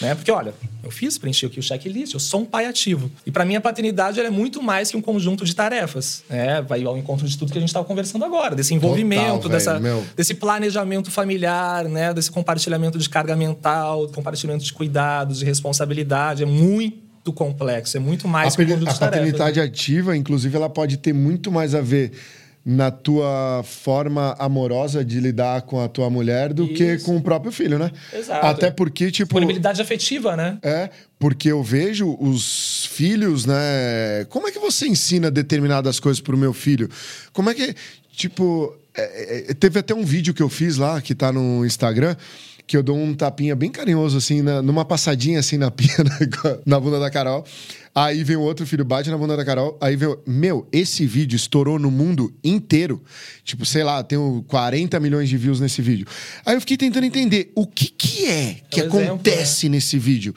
Né? 0.02 0.14
Porque, 0.14 0.32
olha, 0.32 0.54
eu 0.84 0.92
fiz, 0.92 1.18
preenchi 1.18 1.46
aqui 1.46 1.60
o 1.60 1.64
checklist, 1.64 2.14
eu 2.14 2.20
sou 2.20 2.42
um 2.42 2.46
pai 2.46 2.66
ativo. 2.66 3.10
E 3.26 3.32
para 3.32 3.46
mim 3.46 3.56
a 3.56 3.62
paternidade 3.62 4.20
é 4.20 4.30
muito 4.30 4.62
mais 4.62 4.92
que 4.92 4.98
um 4.98 5.02
conjunto 5.02 5.46
de 5.46 5.56
tarefas. 5.56 6.24
Né? 6.30 6.62
Vai 6.62 6.84
ao 6.84 6.98
encontro 6.98 7.28
de 7.28 7.38
tudo 7.38 7.52
que 7.52 7.58
a 7.58 7.62
gente 7.62 7.70
estava 7.70 7.86
conversando 7.86 8.26
agora, 8.26 8.56
desse 8.56 8.74
envolvimento, 8.74 9.44
Total, 9.44 9.52
dessa, 9.52 9.80
meu. 9.80 10.04
desse 10.16 10.34
planejamento 10.34 11.10
familiar, 11.10 11.86
né? 11.86 12.14
desse 12.14 12.30
compartilhamento 12.30 12.98
de 12.98 13.10
carga 13.10 13.36
mental, 13.36 14.08
compartilhamento 14.10 14.66
de 14.66 14.74
cuidados, 14.74 15.40
de 15.40 15.46
responsabilidade. 15.46 16.44
É 16.44 16.46
muito 16.46 17.32
complexo, 17.34 17.98
é 17.98 18.00
muito 18.00 18.28
mais 18.28 18.54
A, 18.54 18.58
que 18.58 18.64
um 18.64 18.66
a 18.66 18.78
de 18.78 18.86
tarefas. 18.86 19.00
paternidade 19.00 19.60
ativa, 19.60 20.16
inclusive, 20.16 20.56
ela 20.56 20.70
pode 20.70 20.98
ter 20.98 21.14
muito 21.14 21.52
mais 21.52 21.74
a 21.74 21.82
ver 21.82 22.12
na 22.66 22.90
tua 22.90 23.64
forma 23.64 24.36
amorosa 24.40 25.06
de 25.06 25.20
lidar 25.20 25.62
com 25.62 25.80
a 25.80 25.88
tua 25.88 26.10
mulher 26.10 26.52
do 26.52 26.68
que 26.68 26.96
Isso. 26.96 27.06
com 27.06 27.16
o 27.16 27.22
próprio 27.22 27.52
filho, 27.52 27.78
né? 27.78 27.92
Exato. 28.12 28.44
Até 28.44 28.72
porque, 28.72 29.12
tipo. 29.12 29.28
Disponibilidade 29.28 29.80
afetiva, 29.80 30.36
né? 30.36 30.58
É, 30.64 30.90
porque 31.20 31.52
eu 31.52 31.62
vejo 31.62 32.18
os 32.20 32.88
filhos, 32.88 33.46
né? 33.46 34.26
Como 34.30 34.48
é 34.48 34.52
que 34.52 34.58
você 34.58 34.88
ensina 34.88 35.30
determinadas 35.30 36.00
coisas 36.00 36.20
pro 36.20 36.36
meu 36.36 36.54
filho? 36.54 36.90
Como 37.32 37.52
é 37.52 37.54
que, 37.54 37.76
tipo, 38.12 38.76
é, 38.98 39.52
é, 39.52 39.54
teve 39.54 39.78
até 39.78 39.94
um 39.94 40.04
vídeo 40.04 40.34
que 40.34 40.42
eu 40.42 40.50
fiz 40.50 40.78
lá, 40.78 41.00
que 41.02 41.14
tá 41.14 41.32
no 41.32 41.64
Instagram, 41.64 42.16
que 42.68 42.76
eu 42.76 42.82
dou 42.84 42.98
um 42.98 43.14
tapinha 43.14 43.56
bem 43.56 43.70
carinhoso, 43.72 44.18
assim, 44.18 44.42
na- 44.42 44.62
numa 44.62 44.84
passadinha, 44.84 45.40
assim, 45.40 45.58
na 45.58 45.70
pia, 45.70 45.88
na, 46.04 46.58
na 46.66 46.80
bunda 46.80 47.00
da 47.00 47.10
Carol. 47.12 47.46
Aí 47.94 48.24
vem 48.24 48.36
o 48.36 48.42
outro 48.42 48.66
filho, 48.66 48.84
bate 48.84 49.10
na 49.10 49.18
bunda 49.18 49.38
da 49.38 49.46
Carol. 49.46 49.78
Aí 49.80 49.96
vem. 49.96 50.10
o- 50.10 50.20
Meu, 50.28 50.68
esse 50.72 51.06
vídeo 51.06 51.36
estourou 51.36 51.78
no 51.80 51.90
mundo 51.92 52.34
inteiro. 52.44 53.02
Tipo, 53.44 53.66
sei 53.66 53.84
lá, 53.84 54.04
tenho 54.04 54.44
40 54.48 55.00
milhões 55.00 55.30
de 55.30 55.38
views 55.38 55.60
nesse 55.60 55.82
vídeo. 55.82 56.06
Aí 56.46 56.56
eu 56.56 56.60
fiquei 56.60 56.76
tentando 56.76 57.06
entender 57.06 57.52
o 57.56 57.66
que, 57.68 57.88
que 57.88 58.26
é 58.26 58.58
que 58.70 58.82
É 58.82 58.84
um 58.84 58.88
exemplo, 58.88 59.06
acontece 59.14 59.70
nesse 59.70 59.98
vídeo. 60.00 60.34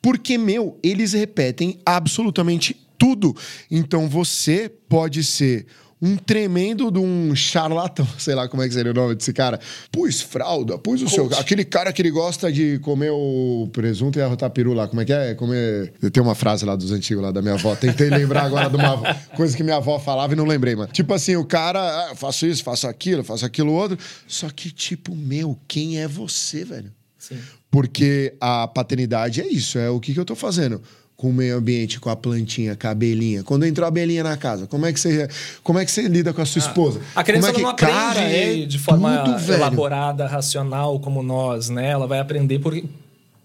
Porque, 0.00 0.38
meu, 0.38 0.78
eles 0.82 1.12
repetem 1.12 1.78
absolutamente 1.84 2.76
tudo. 2.96 3.34
Então 3.70 4.08
você 4.08 4.70
pode 4.88 5.24
ser 5.24 5.66
um 6.04 6.16
tremendo 6.16 6.90
de 6.90 6.98
um 6.98 7.34
charlatão, 7.34 8.06
sei 8.18 8.34
lá 8.34 8.46
como 8.46 8.62
é 8.62 8.68
que 8.68 8.74
seria 8.74 8.92
o 8.92 8.94
nome 8.94 9.14
desse 9.14 9.32
cara. 9.32 9.58
Pus 9.90 10.20
fralda, 10.20 10.76
pus 10.76 11.00
o 11.00 11.08
seu. 11.08 11.26
Aquele 11.38 11.64
cara 11.64 11.92
que 11.94 12.02
ele 12.02 12.10
gosta 12.10 12.52
de 12.52 12.78
comer 12.80 13.10
o 13.10 13.70
presunto 13.72 14.18
e 14.18 14.22
arrotar 14.22 14.50
peru 14.50 14.74
lá. 14.74 14.86
Como 14.86 15.00
é 15.00 15.04
que 15.06 15.12
é? 15.12 15.34
Comer. 15.34 15.94
Tem 16.12 16.22
uma 16.22 16.34
frase 16.34 16.66
lá 16.66 16.76
dos 16.76 16.92
antigos, 16.92 17.22
lá 17.22 17.30
da 17.30 17.40
minha 17.40 17.54
avó. 17.54 17.74
Tentei 17.74 18.10
lembrar 18.10 18.44
agora 18.44 18.68
de 18.68 18.76
uma 18.76 19.14
coisa 19.34 19.56
que 19.56 19.62
minha 19.62 19.76
avó 19.76 19.98
falava 19.98 20.34
e 20.34 20.36
não 20.36 20.44
lembrei, 20.44 20.76
mano. 20.76 20.92
Tipo 20.92 21.14
assim, 21.14 21.36
o 21.36 21.44
cara, 21.44 21.80
ah, 21.80 22.08
eu 22.10 22.16
faço 22.16 22.46
isso, 22.46 22.62
faço 22.62 22.86
aquilo, 22.86 23.24
faço 23.24 23.46
aquilo 23.46 23.72
outro. 23.72 23.96
Só 24.28 24.50
que, 24.50 24.70
tipo, 24.70 25.16
meu, 25.16 25.58
quem 25.66 26.00
é 26.00 26.06
você, 26.06 26.64
velho? 26.64 26.92
Sim. 27.18 27.38
Porque 27.70 28.34
a 28.38 28.68
paternidade 28.68 29.40
é 29.40 29.48
isso, 29.48 29.78
é 29.78 29.88
o 29.88 29.98
que, 29.98 30.12
que 30.12 30.20
eu 30.20 30.24
tô 30.24 30.36
fazendo 30.36 30.82
com 31.24 31.30
o 31.30 31.32
meio 31.32 31.56
ambiente, 31.56 31.98
com 31.98 32.10
a 32.10 32.16
plantinha, 32.16 32.76
com 32.76 32.86
a 32.86 32.90
abelhinha. 32.90 33.42
Quando 33.42 33.64
entrou 33.64 33.86
a 33.86 33.88
abelhinha 33.88 34.22
na 34.22 34.36
casa, 34.36 34.66
como 34.66 34.84
é 34.84 34.92
que 34.92 35.00
você, 35.00 35.26
como 35.62 35.78
é 35.78 35.84
que 35.86 35.90
você 35.90 36.02
lida 36.06 36.34
com 36.34 36.42
a 36.42 36.44
sua 36.44 36.58
esposa? 36.58 37.00
A 37.16 37.24
criança 37.24 37.48
é 37.48 37.52
que, 37.54 37.62
não 37.62 37.70
aprende 37.70 37.92
cara, 37.94 38.20
é 38.20 38.66
de 38.66 38.78
forma 38.78 39.18
tudo, 39.24 39.38
velho. 39.38 39.58
elaborada, 39.58 40.26
racional, 40.26 41.00
como 41.00 41.22
nós, 41.22 41.70
né? 41.70 41.88
Ela 41.88 42.06
vai 42.06 42.18
aprender 42.20 42.58
por 42.58 42.78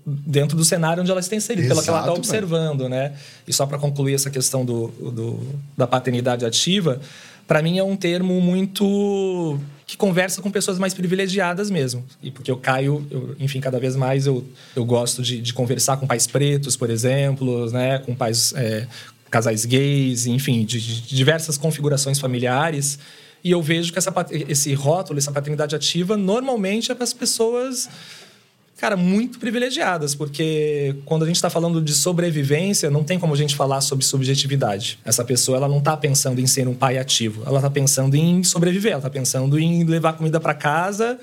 dentro 0.06 0.58
do 0.58 0.66
cenário 0.66 1.02
onde 1.02 1.10
ela 1.12 1.22
está 1.22 1.38
inserida, 1.38 1.70
pelo 1.70 1.82
que 1.82 1.90
ela 1.90 2.00
está 2.02 2.12
observando, 2.14 2.90
né? 2.90 3.14
E 3.48 3.54
só 3.54 3.66
para 3.66 3.78
concluir 3.78 4.14
essa 4.16 4.30
questão 4.30 4.66
do, 4.66 4.88
do- 5.00 5.40
da 5.78 5.88
paternidade 5.88 6.46
ativa, 6.46 7.00
para 7.50 7.64
mim 7.64 7.80
é 7.80 7.84
um 7.84 7.96
termo 7.96 8.40
muito 8.40 9.60
que 9.88 9.98
conversa 9.98 10.40
com 10.40 10.52
pessoas 10.52 10.78
mais 10.78 10.94
privilegiadas 10.94 11.72
mesmo. 11.72 12.06
E 12.22 12.30
porque 12.30 12.52
eu 12.52 12.58
caio, 12.58 13.04
eu, 13.10 13.36
enfim, 13.40 13.60
cada 13.60 13.80
vez 13.80 13.96
mais 13.96 14.28
eu, 14.28 14.46
eu 14.76 14.86
gosto 14.86 15.24
de, 15.24 15.42
de 15.42 15.52
conversar 15.52 15.98
com 15.98 16.06
pais 16.06 16.28
pretos, 16.28 16.78
por 16.78 16.92
exemplo, 16.92 17.68
né? 17.72 17.98
Com 17.98 18.14
pais 18.14 18.54
é, 18.56 18.86
casais 19.32 19.66
gays, 19.66 20.28
enfim, 20.28 20.64
de, 20.64 20.80
de 20.80 21.16
diversas 21.16 21.58
configurações 21.58 22.20
familiares. 22.20 23.00
E 23.44 23.50
eu 23.50 23.64
vejo 23.64 23.92
que 23.92 23.98
essa, 23.98 24.14
esse 24.48 24.72
rótulo, 24.76 25.18
essa 25.18 25.32
paternidade 25.32 25.76
ativa, 25.76 26.16
normalmente 26.16 26.92
é 26.92 26.96
para 26.96 27.04
as 27.04 27.14
pessoas, 27.14 27.90
cara, 28.80 28.96
muito 28.96 29.40
privilegiadas, 29.40 30.16
porque 30.16 30.96
quando 31.06 31.24
a 31.24 31.26
gente 31.28 31.36
está 31.36 31.50
falando 31.50 31.82
de 31.82 31.94
sobrevivência, 31.94 32.90
não 32.90 33.04
tem 33.04 33.20
como 33.20 33.34
a 33.34 33.38
gente 33.38 33.56
falar 33.56 33.82
sobre 33.82 34.06
subjetividade. 34.06 34.98
Essa 35.04 35.24
pessoa, 35.26 35.58
ela 35.58 35.68
não 35.68 35.80
está 35.80 35.98
pensando 35.98 36.40
em 36.40 36.48
ser 36.48 36.68
um 36.68 36.74
pai 36.74 36.98
ativo, 36.98 37.44
ela 37.46 37.58
está 37.58 37.70
pensando 37.70 38.16
em 38.16 38.44
sobreviver, 38.44 38.94
ela 38.94 39.00
está 39.00 39.10
pensando 39.10 39.60
em 39.60 39.84
levar 39.84 40.14
comida 40.14 40.40
para 40.40 40.54
casa, 40.54 41.20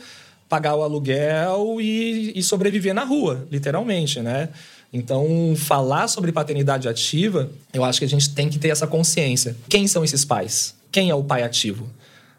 pagar 0.49 0.75
o 0.77 0.83
aluguel 0.83 1.79
e, 1.81 2.33
e 2.37 2.43
sobreviver 2.43 2.95
na 2.95 3.05
rua, 3.05 3.47
literalmente, 3.51 4.21
né? 4.21 4.51
Então, 4.93 5.55
falar 5.57 6.09
sobre 6.09 6.33
paternidade 6.33 6.89
ativa, 6.89 7.51
eu 7.73 7.85
acho 7.85 7.99
que 7.99 8.05
a 8.05 8.09
gente 8.09 8.35
tem 8.35 8.49
que 8.49 8.59
ter 8.59 8.69
essa 8.69 8.87
consciência. 8.87 9.57
Quem 9.69 9.89
são 9.89 10.05
esses 10.05 10.25
pais? 10.25 10.75
Quem 10.93 11.11
é 11.11 11.15
o 11.15 11.25
pai 11.25 11.43
ativo? 11.43 11.89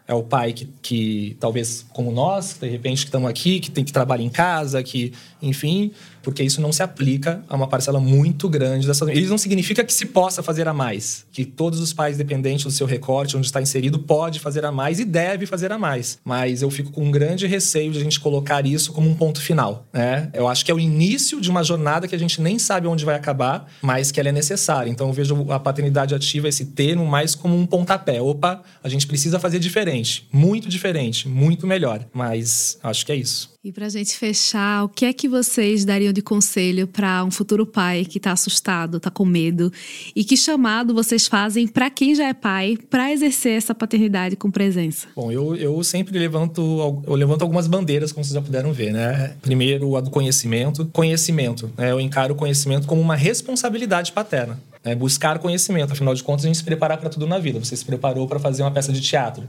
É 0.08 0.14
o 0.14 0.22
pai 0.22 0.54
que, 0.54 0.64
que 0.80 1.36
talvez 1.38 1.86
como 1.92 2.10
nós, 2.10 2.56
de 2.58 2.66
repente 2.66 3.02
que 3.02 3.08
estamos 3.08 3.28
aqui, 3.28 3.60
que 3.60 3.70
tem 3.70 3.84
que 3.84 3.92
trabalhar 3.92 4.24
em 4.24 4.30
casa, 4.30 4.82
que, 4.82 5.12
enfim, 5.42 5.92
porque 6.28 6.42
isso 6.42 6.60
não 6.60 6.70
se 6.70 6.82
aplica 6.82 7.42
a 7.48 7.56
uma 7.56 7.66
parcela 7.66 7.98
muito 7.98 8.50
grande 8.50 8.86
dessa. 8.86 9.10
Isso 9.10 9.30
não 9.30 9.38
significa 9.38 9.82
que 9.82 9.94
se 9.94 10.04
possa 10.04 10.42
fazer 10.42 10.68
a 10.68 10.74
mais, 10.74 11.24
que 11.32 11.42
todos 11.42 11.80
os 11.80 11.94
pais 11.94 12.18
dependentes 12.18 12.66
do 12.66 12.70
seu 12.70 12.86
recorte, 12.86 13.34
onde 13.34 13.46
está 13.46 13.62
inserido, 13.62 13.98
pode 14.00 14.38
fazer 14.38 14.62
a 14.66 14.70
mais 14.70 15.00
e 15.00 15.06
deve 15.06 15.46
fazer 15.46 15.72
a 15.72 15.78
mais. 15.78 16.18
Mas 16.22 16.60
eu 16.60 16.70
fico 16.70 16.92
com 16.92 17.06
um 17.06 17.10
grande 17.10 17.46
receio 17.46 17.90
de 17.92 17.98
a 17.98 18.02
gente 18.02 18.20
colocar 18.20 18.66
isso 18.66 18.92
como 18.92 19.08
um 19.08 19.14
ponto 19.14 19.40
final, 19.40 19.86
né? 19.90 20.28
Eu 20.34 20.46
acho 20.46 20.66
que 20.66 20.70
é 20.70 20.74
o 20.74 20.78
início 20.78 21.40
de 21.40 21.48
uma 21.48 21.64
jornada 21.64 22.06
que 22.06 22.14
a 22.14 22.18
gente 22.18 22.42
nem 22.42 22.58
sabe 22.58 22.86
onde 22.86 23.06
vai 23.06 23.14
acabar, 23.14 23.66
mas 23.80 24.12
que 24.12 24.20
ela 24.20 24.28
é 24.28 24.32
necessária. 24.32 24.90
Então 24.90 25.06
eu 25.06 25.14
vejo 25.14 25.50
a 25.50 25.58
paternidade 25.58 26.14
ativa 26.14 26.46
esse 26.46 26.66
termo 26.66 27.06
mais 27.06 27.34
como 27.34 27.56
um 27.56 27.64
pontapé. 27.64 28.20
Opa, 28.20 28.62
a 28.84 28.88
gente 28.90 29.06
precisa 29.06 29.40
fazer 29.40 29.58
diferente, 29.58 30.28
muito 30.30 30.68
diferente, 30.68 31.26
muito 31.26 31.66
melhor. 31.66 32.04
Mas 32.12 32.78
acho 32.82 33.06
que 33.06 33.12
é 33.12 33.16
isso. 33.16 33.56
E 33.64 33.72
para 33.72 33.86
a 33.86 33.88
gente 33.88 34.16
fechar, 34.16 34.84
o 34.84 34.88
que 34.88 35.04
é 35.04 35.12
que 35.12 35.28
vocês 35.28 35.84
dariam 35.84 36.12
de 36.12 36.22
conselho 36.22 36.86
para 36.86 37.24
um 37.24 37.30
futuro 37.30 37.66
pai 37.66 38.04
que 38.04 38.18
está 38.18 38.30
assustado, 38.30 38.98
está 38.98 39.10
com 39.10 39.24
medo? 39.24 39.72
E 40.14 40.22
que 40.22 40.36
chamado 40.36 40.94
vocês 40.94 41.26
fazem 41.26 41.66
para 41.66 41.90
quem 41.90 42.14
já 42.14 42.28
é 42.28 42.32
pai 42.32 42.78
para 42.88 43.12
exercer 43.12 43.58
essa 43.58 43.74
paternidade 43.74 44.36
com 44.36 44.48
presença? 44.48 45.08
Bom, 45.16 45.32
eu, 45.32 45.56
eu 45.56 45.82
sempre 45.82 46.16
levanto, 46.16 47.02
eu 47.04 47.16
levanto 47.16 47.42
algumas 47.42 47.66
bandeiras, 47.66 48.12
como 48.12 48.22
vocês 48.22 48.34
já 48.34 48.40
puderam 48.40 48.72
ver, 48.72 48.92
né? 48.92 49.34
Primeiro, 49.42 49.96
a 49.96 50.00
do 50.00 50.08
conhecimento. 50.08 50.86
Conhecimento, 50.92 51.68
né? 51.76 51.90
Eu 51.90 51.98
encaro 51.98 52.34
o 52.34 52.36
conhecimento 52.36 52.86
como 52.86 53.02
uma 53.02 53.16
responsabilidade 53.16 54.12
paterna. 54.12 54.60
É 54.84 54.94
buscar 54.94 55.36
conhecimento, 55.40 55.92
afinal 55.92 56.14
de 56.14 56.22
contas, 56.22 56.44
a 56.44 56.46
gente 56.46 56.58
se 56.58 56.64
preparar 56.64 56.96
para 56.98 57.10
tudo 57.10 57.26
na 57.26 57.40
vida. 57.40 57.58
Você 57.58 57.76
se 57.76 57.84
preparou 57.84 58.28
para 58.28 58.38
fazer 58.38 58.62
uma 58.62 58.70
peça 58.70 58.92
de 58.92 59.00
teatro 59.00 59.48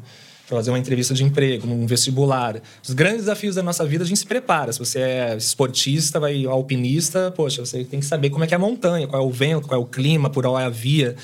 para 0.49 0.57
fazer 0.57 0.71
uma 0.71 0.79
entrevista 0.79 1.13
de 1.13 1.23
emprego, 1.23 1.67
um 1.67 1.85
vestibular. 1.85 2.59
Os 2.83 2.91
grandes 2.91 3.19
desafios 3.19 3.53
da 3.55 3.61
nossa 3.61 3.85
vida 3.85 4.03
a 4.03 4.07
gente 4.07 4.17
se 4.17 4.25
prepara. 4.25 4.73
Se 4.73 4.79
você 4.79 4.99
é 4.99 5.37
esportista, 5.37 6.19
vai 6.19 6.43
alpinista, 6.45 7.31
poxa, 7.31 7.63
você 7.63 7.83
tem 7.83 7.99
que 7.99 8.05
saber 8.05 8.31
como 8.31 8.43
é 8.43 8.47
que 8.47 8.55
é 8.55 8.57
a 8.57 8.59
montanha, 8.59 9.07
qual 9.07 9.21
é 9.21 9.25
o 9.25 9.29
vento, 9.29 9.67
qual 9.67 9.79
é 9.79 9.83
o 9.83 9.85
clima, 9.85 10.27
por 10.27 10.47
onde 10.47 10.63
é 10.63 10.65
a 10.65 10.69
via. 10.69 11.15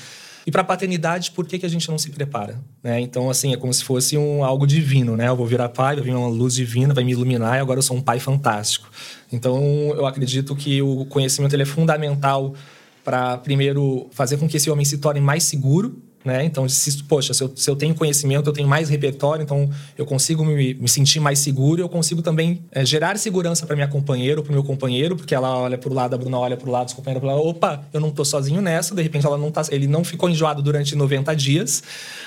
E 0.46 0.50
para 0.52 0.60
a 0.62 0.64
paternidade, 0.64 1.32
por 1.32 1.44
que, 1.44 1.58
que 1.58 1.66
a 1.66 1.68
gente 1.68 1.90
não 1.90 1.98
se 1.98 2.08
prepara? 2.10 2.60
Né? 2.80 3.00
Então, 3.00 3.28
assim, 3.28 3.52
é 3.52 3.56
como 3.56 3.74
se 3.74 3.82
fosse 3.82 4.16
um, 4.16 4.44
algo 4.44 4.64
divino, 4.64 5.16
né? 5.16 5.26
Eu 5.26 5.34
vou 5.34 5.44
virar 5.44 5.68
pai, 5.70 5.96
vai 5.96 6.04
vir 6.04 6.14
uma 6.14 6.28
luz 6.28 6.54
divina, 6.54 6.94
vai 6.94 7.02
me 7.02 7.10
iluminar 7.10 7.56
e 7.56 7.60
agora 7.60 7.80
eu 7.80 7.82
sou 7.82 7.96
um 7.96 8.00
pai 8.00 8.20
fantástico. 8.20 8.88
Então, 9.32 9.60
eu 9.96 10.06
acredito 10.06 10.54
que 10.54 10.80
o 10.80 11.04
conhecimento 11.06 11.52
ele 11.52 11.64
é 11.64 11.66
fundamental 11.66 12.54
para, 13.02 13.38
primeiro, 13.38 14.06
fazer 14.12 14.36
com 14.36 14.48
que 14.48 14.56
esse 14.56 14.70
homem 14.70 14.84
se 14.84 14.98
torne 14.98 15.20
mais 15.20 15.42
seguro, 15.42 16.00
né? 16.26 16.44
Então, 16.44 16.68
se, 16.68 17.04
poxa, 17.04 17.32
se 17.32 17.42
eu, 17.42 17.52
se 17.54 17.70
eu, 17.70 17.76
tenho 17.76 17.94
conhecimento, 17.94 18.48
eu 18.48 18.52
tenho 18.52 18.68
mais 18.68 18.88
repertório, 18.88 19.42
então 19.44 19.70
eu 19.96 20.04
consigo 20.04 20.44
me, 20.44 20.74
me 20.74 20.88
sentir 20.88 21.20
mais 21.20 21.38
seguro, 21.38 21.80
eu 21.80 21.88
consigo 21.88 22.20
também 22.20 22.64
é, 22.72 22.84
gerar 22.84 23.16
segurança 23.16 23.64
para 23.64 23.76
minha 23.76 23.86
companheira 23.86 24.40
ou 24.40 24.44
para 24.44 24.52
meu 24.52 24.64
companheiro, 24.64 25.16
porque 25.16 25.34
ela 25.34 25.56
olha 25.56 25.78
para 25.78 25.88
o 25.88 25.94
lado, 25.94 26.14
a 26.14 26.18
Bruna 26.18 26.38
olha 26.38 26.56
para 26.56 26.68
o 26.68 26.72
lado, 26.72 26.88
os 26.88 26.94
companheiros 26.94 27.26
falam, 27.26 27.46
opa, 27.46 27.84
eu 27.92 28.00
não 28.00 28.08
estou 28.08 28.24
sozinho 28.24 28.60
nessa, 28.60 28.94
de 28.94 29.02
repente 29.02 29.24
ela 29.24 29.38
não 29.38 29.50
tá, 29.50 29.62
ele 29.70 29.86
não 29.86 30.02
ficou 30.02 30.28
enjoado 30.28 30.60
durante 30.60 30.96
90 30.96 31.34
dias, 31.36 31.82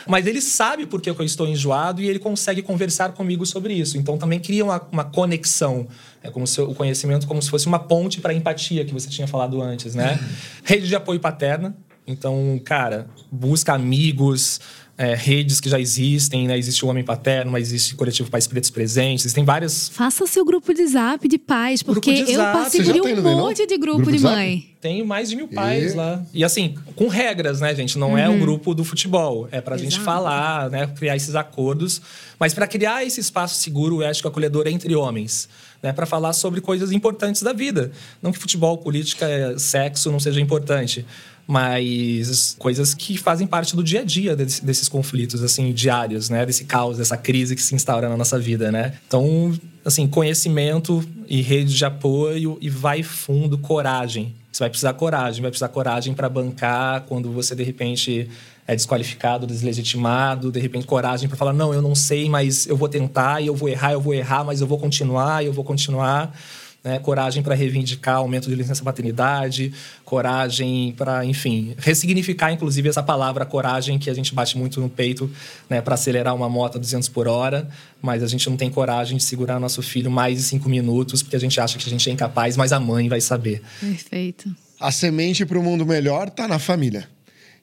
mas 0.07 0.25
ele 0.25 0.39
sabe 0.39 0.85
por 0.85 1.01
que 1.01 1.09
eu 1.09 1.15
estou 1.23 1.47
enjoado 1.47 2.01
e 2.01 2.09
ele 2.09 2.19
consegue 2.19 2.61
conversar 2.61 3.11
comigo 3.11 3.45
sobre 3.45 3.73
isso. 3.73 3.97
Então, 3.97 4.17
também 4.17 4.39
cria 4.39 4.63
uma, 4.63 4.81
uma 4.91 5.03
conexão 5.03 5.87
é 6.21 6.29
como 6.29 6.45
se 6.45 6.59
o 6.59 6.73
conhecimento 6.75 7.25
como 7.27 7.41
se 7.41 7.49
fosse 7.49 7.65
uma 7.65 7.79
ponte 7.79 8.19
para 8.19 8.31
a 8.31 8.35
empatia 8.35 8.83
que 8.83 8.93
você 8.93 9.09
tinha 9.09 9.27
falado 9.27 9.61
antes, 9.61 9.95
né? 9.95 10.19
Uhum. 10.21 10.27
Rede 10.63 10.87
de 10.87 10.95
apoio 10.95 11.19
paterna, 11.19 11.75
então, 12.09 12.59
cara, 12.65 13.07
busca 13.31 13.73
amigos, 13.73 14.59
é, 14.99 15.15
redes 15.15 15.61
que 15.61 15.69
já 15.69 15.79
existem, 15.79 16.45
né? 16.45 16.57
Existe 16.57 16.83
o 16.83 16.89
Homem 16.89 17.05
Paterno, 17.05 17.49
mas 17.51 17.69
existe 17.69 17.93
o 17.93 17.97
Coletivo 17.97 18.29
Pais 18.29 18.47
Pretos 18.47 18.69
Presentes, 18.69 19.23
existem 19.23 19.45
várias... 19.45 19.87
Faça 19.87 20.27
seu 20.27 20.43
grupo 20.43 20.73
de 20.73 20.85
zap 20.87 21.25
de 21.25 21.37
pais, 21.37 21.81
porque 21.81 22.23
de 22.23 22.33
eu 22.33 22.41
participo 22.41 22.91
de 22.91 22.99
um 22.99 23.37
monte 23.37 23.65
de 23.65 23.77
grupo, 23.77 23.99
grupo 23.99 24.11
de, 24.11 24.17
de 24.17 24.23
mãe. 24.23 24.75
Tenho 24.81 25.05
mais 25.05 25.29
de 25.29 25.37
mil 25.37 25.47
pais 25.47 25.93
e... 25.93 25.95
lá. 25.95 26.21
E 26.33 26.43
assim, 26.43 26.75
com 26.97 27.07
regras, 27.07 27.61
né, 27.61 27.73
gente? 27.73 27.97
Não 27.97 28.09
uhum. 28.09 28.17
é 28.17 28.27
um 28.27 28.33
uhum. 28.33 28.39
grupo 28.39 28.75
do 28.75 28.83
futebol. 28.83 29.47
É 29.51 29.61
pra 29.61 29.75
Exato. 29.75 29.89
gente 29.89 30.03
falar, 30.03 30.69
né? 30.69 30.87
Criar 30.87 31.15
esses 31.15 31.33
acordos. 31.33 32.01
Mas 32.37 32.53
para 32.53 32.67
criar 32.67 33.05
esse 33.05 33.21
espaço 33.21 33.55
seguro, 33.55 34.01
ético, 34.01 34.27
acolhedor 34.27 34.67
entre 34.67 34.93
homens. 34.95 35.47
Né, 35.81 35.93
para 35.93 36.05
falar 36.05 36.33
sobre 36.33 36.59
coisas 36.59 36.91
importantes 36.91 37.41
da 37.41 37.53
vida. 37.53 37.93
Não 38.21 38.33
que 38.33 38.37
futebol, 38.37 38.77
política, 38.77 39.57
sexo 39.57 40.11
não 40.11 40.19
seja 40.19 40.41
importante, 40.41 41.05
mas 41.49 42.55
coisas 42.59 42.93
que 42.93 43.17
fazem 43.17 43.47
parte 43.47 43.75
do 43.75 43.83
dia 43.83 44.01
a 44.01 44.03
dia 44.03 44.35
desse, 44.35 44.63
desses 44.63 44.87
conflitos, 44.87 45.41
assim, 45.41 45.73
diários, 45.73 46.29
né? 46.29 46.45
Desse 46.45 46.63
caos, 46.63 46.99
dessa 46.99 47.17
crise 47.17 47.55
que 47.55 47.61
se 47.63 47.73
instaura 47.73 48.07
na 48.07 48.15
nossa 48.15 48.37
vida, 48.37 48.71
né? 48.71 48.93
Então, 49.07 49.51
assim, 49.83 50.07
conhecimento 50.07 51.03
e 51.27 51.41
rede 51.41 51.75
de 51.75 51.83
apoio 51.83 52.59
e 52.61 52.69
vai 52.69 53.01
fundo, 53.01 53.57
coragem. 53.57 54.35
Você 54.51 54.59
vai 54.59 54.69
precisar 54.69 54.93
coragem, 54.93 55.41
vai 55.41 55.49
precisar 55.49 55.69
coragem 55.69 56.13
para 56.13 56.29
bancar 56.29 57.05
quando 57.07 57.31
você 57.31 57.55
de 57.55 57.63
repente 57.63 58.29
é 58.67 58.75
desqualificado, 58.75 59.47
deslegitimado, 59.47 60.51
de 60.51 60.59
repente 60.59 60.85
coragem 60.85 61.27
para 61.27 61.35
falar 61.35 61.53
não, 61.53 61.73
eu 61.73 61.81
não 61.81 61.95
sei, 61.95 62.29
mas 62.29 62.67
eu 62.67 62.77
vou 62.77 62.87
tentar 62.87 63.41
e 63.41 63.47
eu 63.47 63.55
vou 63.55 63.67
errar, 63.69 63.93
eu 63.93 64.01
vou 64.01 64.13
errar, 64.13 64.43
mas 64.43 64.61
eu 64.61 64.67
vou 64.67 64.77
continuar, 64.77 65.43
eu 65.43 65.51
vou 65.51 65.63
continuar. 65.63 66.31
Né? 66.81 66.97
coragem 66.99 67.43
para 67.43 67.53
reivindicar 67.55 68.15
aumento 68.15 68.47
de 68.49 68.55
licença 68.55 68.81
paternidade, 68.83 69.73
coragem 70.05 70.93
para, 70.97 71.25
enfim, 71.25 71.75
ressignificar, 71.77 72.53
inclusive, 72.53 72.87
essa 72.87 73.03
palavra 73.03 73.45
coragem 73.45 73.99
que 73.99 74.09
a 74.09 74.13
gente 74.13 74.33
bate 74.33 74.57
muito 74.57 74.79
no 74.79 74.89
peito 74.89 75.29
né, 75.69 75.81
para 75.81 75.95
acelerar 75.95 76.33
uma 76.33 76.47
moto 76.47 76.77
a 76.77 76.79
200 76.79 77.09
por 77.09 77.27
hora, 77.27 77.67
mas 78.01 78.23
a 78.23 78.27
gente 78.27 78.49
não 78.49 78.55
tem 78.55 78.69
coragem 78.69 79.17
de 79.17 79.23
segurar 79.23 79.59
nosso 79.59 79.81
filho 79.81 80.09
mais 80.09 80.37
de 80.37 80.43
cinco 80.43 80.69
minutos 80.69 81.21
porque 81.21 81.35
a 81.35 81.39
gente 81.39 81.59
acha 81.59 81.77
que 81.77 81.85
a 81.85 81.89
gente 81.89 82.09
é 82.09 82.13
incapaz, 82.13 82.55
mas 82.55 82.71
a 82.71 82.79
mãe 82.79 83.09
vai 83.09 83.19
saber. 83.19 83.61
Perfeito. 83.81 84.49
A 84.79 84.91
semente 84.91 85.45
para 85.45 85.59
o 85.59 85.63
mundo 85.63 85.85
melhor 85.85 86.29
está 86.29 86.47
na 86.47 86.59
família. 86.59 87.09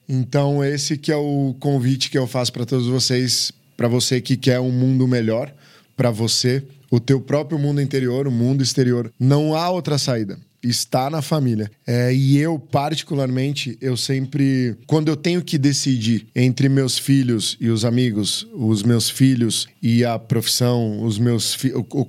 Então, 0.07 0.63
esse 0.63 0.97
que 0.97 1.11
é 1.11 1.15
o 1.15 1.55
convite 1.59 2.09
que 2.09 2.17
eu 2.17 2.27
faço 2.27 2.53
para 2.53 2.65
todos 2.65 2.87
vocês, 2.87 3.51
para 3.75 3.87
você 3.87 4.21
que 4.21 4.37
quer 4.37 4.59
um 4.59 4.71
mundo 4.71 5.07
melhor 5.07 5.51
para 5.97 6.11
você, 6.11 6.63
o 6.89 6.99
teu 6.99 7.19
próprio 7.19 7.59
mundo 7.59 7.81
interior, 7.81 8.27
o 8.27 8.31
mundo 8.31 8.63
exterior. 8.63 9.11
Não 9.19 9.55
há 9.55 9.69
outra 9.69 9.97
saída 9.97 10.39
está 10.63 11.09
na 11.09 11.21
família. 11.21 11.71
É, 11.85 12.13
e 12.13 12.37
eu, 12.37 12.59
particularmente, 12.59 13.77
eu 13.81 13.95
sempre. 13.95 14.75
Quando 14.85 15.07
eu 15.07 15.15
tenho 15.15 15.41
que 15.41 15.57
decidir 15.57 16.27
entre 16.35 16.67
meus 16.69 16.97
filhos 16.97 17.57
e 17.59 17.69
os 17.69 17.85
amigos, 17.85 18.47
os 18.53 18.83
meus 18.83 19.09
filhos 19.09 19.67
e 19.81 20.03
a 20.03 20.17
profissão, 20.17 21.03
os 21.03 21.17
meus 21.17 21.57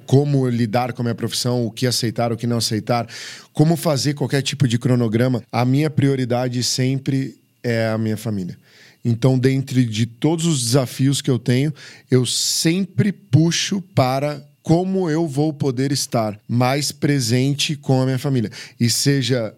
como 0.06 0.48
lidar 0.48 0.92
com 0.92 1.02
a 1.02 1.04
minha 1.04 1.14
profissão, 1.14 1.64
o 1.64 1.70
que 1.70 1.86
aceitar, 1.86 2.32
o 2.32 2.36
que 2.36 2.46
não 2.46 2.58
aceitar, 2.58 3.06
como 3.52 3.76
fazer 3.76 4.14
qualquer 4.14 4.42
tipo 4.42 4.66
de 4.66 4.78
cronograma, 4.78 5.42
a 5.52 5.64
minha 5.64 5.90
prioridade 5.90 6.62
sempre 6.62 7.36
é 7.62 7.88
a 7.88 7.98
minha 7.98 8.16
família. 8.16 8.56
Então, 9.04 9.38
dentre 9.38 9.84
de 9.84 10.06
todos 10.06 10.44
os 10.44 10.62
desafios 10.62 11.20
que 11.20 11.30
eu 11.30 11.38
tenho, 11.38 11.72
eu 12.10 12.26
sempre 12.26 13.12
puxo 13.12 13.80
para 13.94 14.44
como 14.62 15.08
eu 15.08 15.26
vou 15.26 15.52
poder 15.52 15.92
estar 15.92 16.38
mais 16.46 16.92
presente 16.92 17.74
com 17.74 18.02
a 18.02 18.04
minha 18.04 18.18
família. 18.18 18.50
E 18.78 18.90
seja 18.90 19.54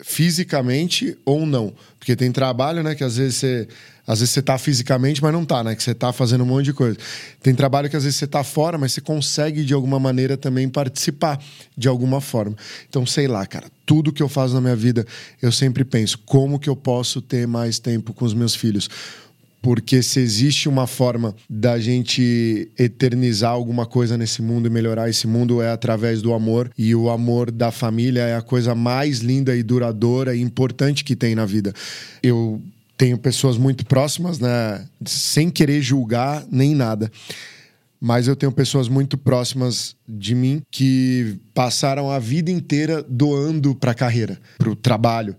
fisicamente 0.00 1.16
ou 1.24 1.46
não. 1.46 1.72
Porque 1.98 2.14
tem 2.14 2.30
trabalho, 2.30 2.82
né, 2.82 2.94
que 2.94 3.04
às 3.04 3.16
vezes 3.16 3.36
você 3.36 3.68
às 4.06 4.20
vezes 4.20 4.32
você 4.32 4.40
tá 4.42 4.56
fisicamente, 4.56 5.20
mas 5.20 5.32
não 5.32 5.44
tá, 5.44 5.64
né? 5.64 5.74
Que 5.74 5.82
você 5.82 5.92
tá 5.92 6.12
fazendo 6.12 6.44
um 6.44 6.46
monte 6.46 6.66
de 6.66 6.72
coisa. 6.72 6.96
Tem 7.42 7.52
trabalho 7.52 7.90
que 7.90 7.96
às 7.96 8.04
vezes 8.04 8.16
você 8.16 8.26
tá 8.26 8.44
fora, 8.44 8.78
mas 8.78 8.92
você 8.92 9.00
consegue 9.00 9.64
de 9.64 9.74
alguma 9.74 9.98
maneira 9.98 10.36
também 10.36 10.68
participar 10.68 11.42
de 11.76 11.88
alguma 11.88 12.20
forma. 12.20 12.54
Então, 12.88 13.04
sei 13.04 13.26
lá, 13.26 13.44
cara, 13.44 13.66
tudo 13.84 14.12
que 14.12 14.22
eu 14.22 14.28
faço 14.28 14.54
na 14.54 14.60
minha 14.60 14.76
vida, 14.76 15.04
eu 15.42 15.50
sempre 15.50 15.84
penso 15.84 16.18
como 16.18 16.60
que 16.60 16.68
eu 16.68 16.76
posso 16.76 17.20
ter 17.20 17.48
mais 17.48 17.80
tempo 17.80 18.12
com 18.12 18.24
os 18.24 18.32
meus 18.32 18.54
filhos 18.54 18.88
porque 19.66 20.00
se 20.00 20.20
existe 20.20 20.68
uma 20.68 20.86
forma 20.86 21.34
da 21.50 21.76
gente 21.76 22.70
eternizar 22.78 23.50
alguma 23.50 23.84
coisa 23.84 24.16
nesse 24.16 24.40
mundo 24.40 24.68
e 24.68 24.70
melhorar 24.70 25.10
esse 25.10 25.26
mundo 25.26 25.60
é 25.60 25.72
através 25.72 26.22
do 26.22 26.32
amor 26.32 26.70
e 26.78 26.94
o 26.94 27.10
amor 27.10 27.50
da 27.50 27.72
família 27.72 28.20
é 28.20 28.36
a 28.36 28.42
coisa 28.42 28.76
mais 28.76 29.18
linda 29.18 29.56
e 29.56 29.64
duradoura 29.64 30.36
e 30.36 30.40
importante 30.40 31.02
que 31.02 31.16
tem 31.16 31.34
na 31.34 31.44
vida. 31.44 31.72
Eu 32.22 32.62
tenho 32.96 33.18
pessoas 33.18 33.58
muito 33.58 33.84
próximas, 33.84 34.38
né, 34.38 34.86
sem 35.04 35.50
querer 35.50 35.82
julgar 35.82 36.46
nem 36.48 36.72
nada. 36.72 37.10
Mas 38.00 38.28
eu 38.28 38.36
tenho 38.36 38.52
pessoas 38.52 38.88
muito 38.88 39.18
próximas 39.18 39.96
de 40.08 40.36
mim 40.36 40.62
que 40.70 41.40
passaram 41.52 42.08
a 42.08 42.20
vida 42.20 42.52
inteira 42.52 43.04
doando 43.08 43.74
para 43.74 43.90
a 43.90 43.94
carreira, 43.96 44.40
para 44.58 44.70
o 44.70 44.76
trabalho, 44.76 45.34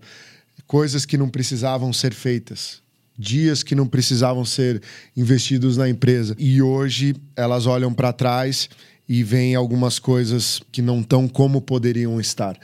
coisas 0.66 1.06
que 1.06 1.16
não 1.16 1.30
precisavam 1.30 1.94
ser 1.94 2.12
feitas 2.12 2.86
dias 3.18 3.62
que 3.62 3.74
não 3.74 3.86
precisavam 3.86 4.44
ser 4.44 4.80
investidos 5.16 5.76
na 5.76 5.88
empresa. 5.88 6.34
E 6.38 6.62
hoje 6.62 7.16
elas 7.34 7.66
olham 7.66 7.92
para 7.92 8.12
trás 8.12 8.68
e 9.08 9.22
vem 9.22 9.54
algumas 9.54 9.98
coisas 9.98 10.60
que 10.70 10.80
não 10.80 11.00
estão 11.00 11.26
como 11.26 11.60
poderiam 11.60 12.20
estar. 12.20 12.56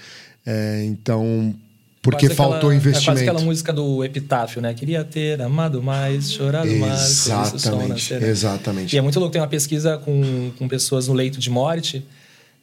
É, 0.46 0.84
então, 0.84 1.54
porque 2.02 2.26
Quase 2.26 2.34
faltou 2.36 2.56
aquela- 2.58 2.74
investimento. 2.74 3.10
É 3.10 3.12
quase 3.14 3.22
aquela 3.22 3.40
música 3.40 3.72
do 3.72 4.04
Epitáfio, 4.04 4.60
né? 4.60 4.74
Queria 4.74 5.02
ter 5.02 5.40
amado 5.40 5.82
mais, 5.82 6.30
chorado 6.30 6.70
mais. 6.76 7.00
o 7.00 7.14
sol 7.14 7.44
Exatamente, 7.54 7.88
nascerá. 7.88 8.26
exatamente. 8.28 8.94
E 8.94 8.98
é 8.98 9.00
muito 9.00 9.18
louco, 9.18 9.32
tem 9.32 9.40
uma 9.40 9.48
pesquisa 9.48 9.96
com, 9.98 10.52
com 10.58 10.68
pessoas 10.68 11.08
no 11.08 11.14
leito 11.14 11.40
de 11.40 11.48
morte 11.48 12.04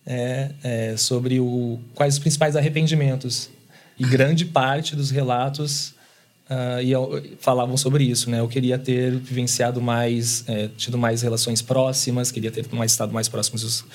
é, 0.05 0.51
é, 0.63 0.95
sobre 0.95 1.39
o, 1.39 1.79
quais 1.95 2.13
os 2.13 2.19
principais 2.19 2.55
arrependimentos. 2.55 3.49
E 3.99 4.05
grande 4.05 4.45
parte 4.45 4.95
dos 4.95 5.09
relatos 5.11 5.93
ah, 6.51 6.81
iam- 6.83 7.09
falavam 7.39 7.77
sobre 7.77 8.03
isso, 8.03 8.29
né? 8.29 8.39
Eu 8.41 8.47
queria 8.49 8.77
ter 8.77 9.15
vivenciado 9.15 9.79
mais, 9.81 10.43
é, 10.47 10.69
tido 10.77 10.97
mais 10.97 11.21
relações 11.21 11.61
próximas, 11.61 12.29
queria 12.31 12.51
ter 12.51 12.65
mais 12.73 12.91
estado 12.91 13.13
mais 13.13 13.29
próximos 13.29 13.85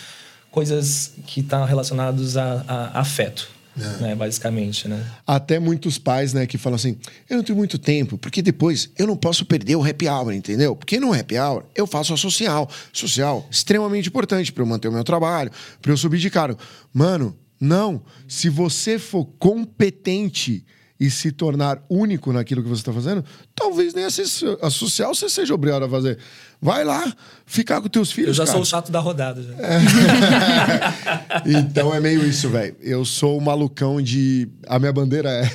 coisas 0.50 1.12
que 1.26 1.40
estão 1.40 1.64
relacionadas 1.66 2.36
a, 2.36 2.64
a 2.66 3.00
afeto, 3.00 3.46
É. 3.78 4.02
né? 4.02 4.14
Basicamente, 4.14 4.88
né? 4.88 5.04
Até 5.26 5.59
muitos 5.59 5.98
pais, 5.98 6.32
né, 6.32 6.46
que 6.46 6.57
falam 6.57 6.76
assim: 6.76 6.96
eu 7.28 7.36
não 7.36 7.44
tenho 7.44 7.59
muito 7.59 7.76
tempo, 7.78 8.16
porque 8.16 8.40
depois 8.40 8.88
eu 8.96 9.07
não 9.07 9.16
posso 9.18 9.44
perder 9.44 9.76
o 9.76 9.84
happy 9.84 10.09
hour, 10.09 10.32
entendeu? 10.32 10.74
Porque 10.74 10.98
no 10.98 11.12
happy 11.12 11.36
hour 11.38 11.62
eu 11.74 11.86
faço 11.86 12.14
a 12.14 12.16
social. 12.16 12.70
Social, 12.90 13.46
extremamente 13.50 14.09
importante 14.09 14.50
para 14.50 14.62
eu 14.62 14.66
manter 14.66 14.88
o 14.88 14.92
meu 14.92 15.04
trabalho, 15.04 15.50
para 15.82 15.92
eu 15.92 15.96
subir 15.98 16.18
de 16.20 16.30
cargo. 16.30 16.59
Mano, 16.92 17.36
não. 17.61 18.00
Se 18.26 18.48
você 18.48 18.98
for 18.98 19.26
competente 19.38 20.64
e 20.99 21.11
se 21.11 21.30
tornar 21.30 21.82
único 21.90 22.32
naquilo 22.32 22.62
que 22.62 22.68
você 22.68 22.80
está 22.80 22.92
fazendo, 22.92 23.24
talvez 23.55 23.92
nem 23.92 24.05
a, 24.05 24.11
so- 24.11 24.59
a 24.62 24.70
social 24.70 25.14
você 25.14 25.28
seja 25.28 25.55
obrigado 25.55 25.84
a 25.84 25.88
fazer. 25.88 26.18
Vai 26.61 26.84
lá, 26.84 27.14
ficar 27.44 27.82
com 27.82 27.88
teus 27.88 28.11
filhos. 28.11 28.28
Eu 28.28 28.34
já 28.34 28.44
cara. 28.44 28.53
sou 28.55 28.62
o 28.62 28.64
chato 28.64 28.90
da 28.90 28.99
rodada. 28.99 29.42
Já. 29.42 29.53
Então 31.44 31.94
é 31.94 32.01
meio 32.01 32.24
isso, 32.26 32.49
velho. 32.49 32.74
Eu 32.80 33.05
sou 33.05 33.36
o 33.38 33.40
malucão 33.40 34.01
de. 34.01 34.49
A 34.66 34.78
minha 34.78 34.92
bandeira 34.92 35.28
é. 35.30 35.51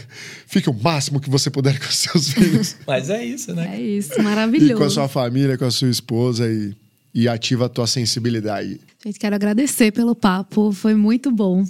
Fique 0.45 0.69
o 0.69 0.73
máximo 0.73 1.19
que 1.19 1.29
você 1.29 1.49
puder 1.49 1.79
com 1.79 1.91
seus 1.91 2.29
filhos. 2.29 2.75
Mas 2.85 3.09
é 3.09 3.23
isso, 3.25 3.53
né? 3.53 3.77
É 3.77 3.81
isso, 3.81 4.13
e 4.19 4.21
maravilhoso. 4.21 4.75
com 4.75 4.83
a 4.83 4.89
sua 4.89 5.07
família, 5.07 5.57
com 5.57 5.65
a 5.65 5.71
sua 5.71 5.89
esposa 5.89 6.47
e, 6.47 6.73
e 7.13 7.27
ativa 7.27 7.65
a 7.65 7.69
tua 7.69 7.87
sensibilidade. 7.87 8.79
Gente, 9.03 9.17
quero 9.19 9.35
agradecer 9.35 9.91
pelo 9.91 10.13
papo, 10.15 10.71
foi 10.71 10.93
muito 10.93 11.31
bom. 11.31 11.65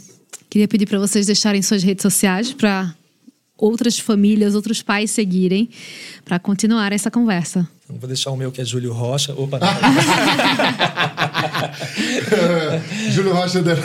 Queria 0.49 0.67
pedir 0.67 0.85
para 0.85 0.99
vocês 0.99 1.25
deixarem 1.25 1.61
suas 1.61 1.81
redes 1.81 2.01
sociais 2.01 2.51
para 2.53 2.93
outras 3.61 3.99
famílias, 3.99 4.55
outros 4.55 4.81
pais 4.81 5.11
seguirem, 5.11 5.69
para 6.25 6.39
continuar 6.39 6.91
essa 6.91 7.11
conversa. 7.11 7.67
Então, 7.85 7.97
vou 7.97 8.07
deixar 8.07 8.31
o 8.31 8.35
meu 8.35 8.51
que 8.51 8.59
é 8.59 8.65
Júlio 8.65 8.91
Rocha. 8.91 9.33
Opa, 9.33 9.59
Júlio 13.11 13.33
Rocha 13.33 13.61
de... 13.61 13.69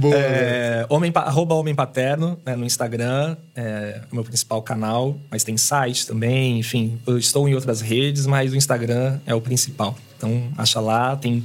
Boa. 0.00 0.14
É, 0.14 0.86
homem, 0.88 1.10
arroba 1.14 1.54
Homem 1.54 1.74
Paterno 1.74 2.38
né, 2.46 2.54
no 2.54 2.64
Instagram, 2.64 3.36
é 3.54 4.00
o 4.10 4.14
meu 4.14 4.24
principal 4.24 4.62
canal, 4.62 5.18
mas 5.30 5.44
tem 5.44 5.56
site 5.56 6.06
também, 6.06 6.58
enfim. 6.58 6.98
Eu 7.06 7.18
estou 7.18 7.48
em 7.48 7.54
outras 7.54 7.80
redes, 7.80 8.26
mas 8.26 8.52
o 8.52 8.56
Instagram 8.56 9.18
é 9.26 9.34
o 9.34 9.40
principal. 9.40 9.96
Então, 10.16 10.48
acha 10.56 10.80
lá, 10.80 11.16
tem, 11.16 11.44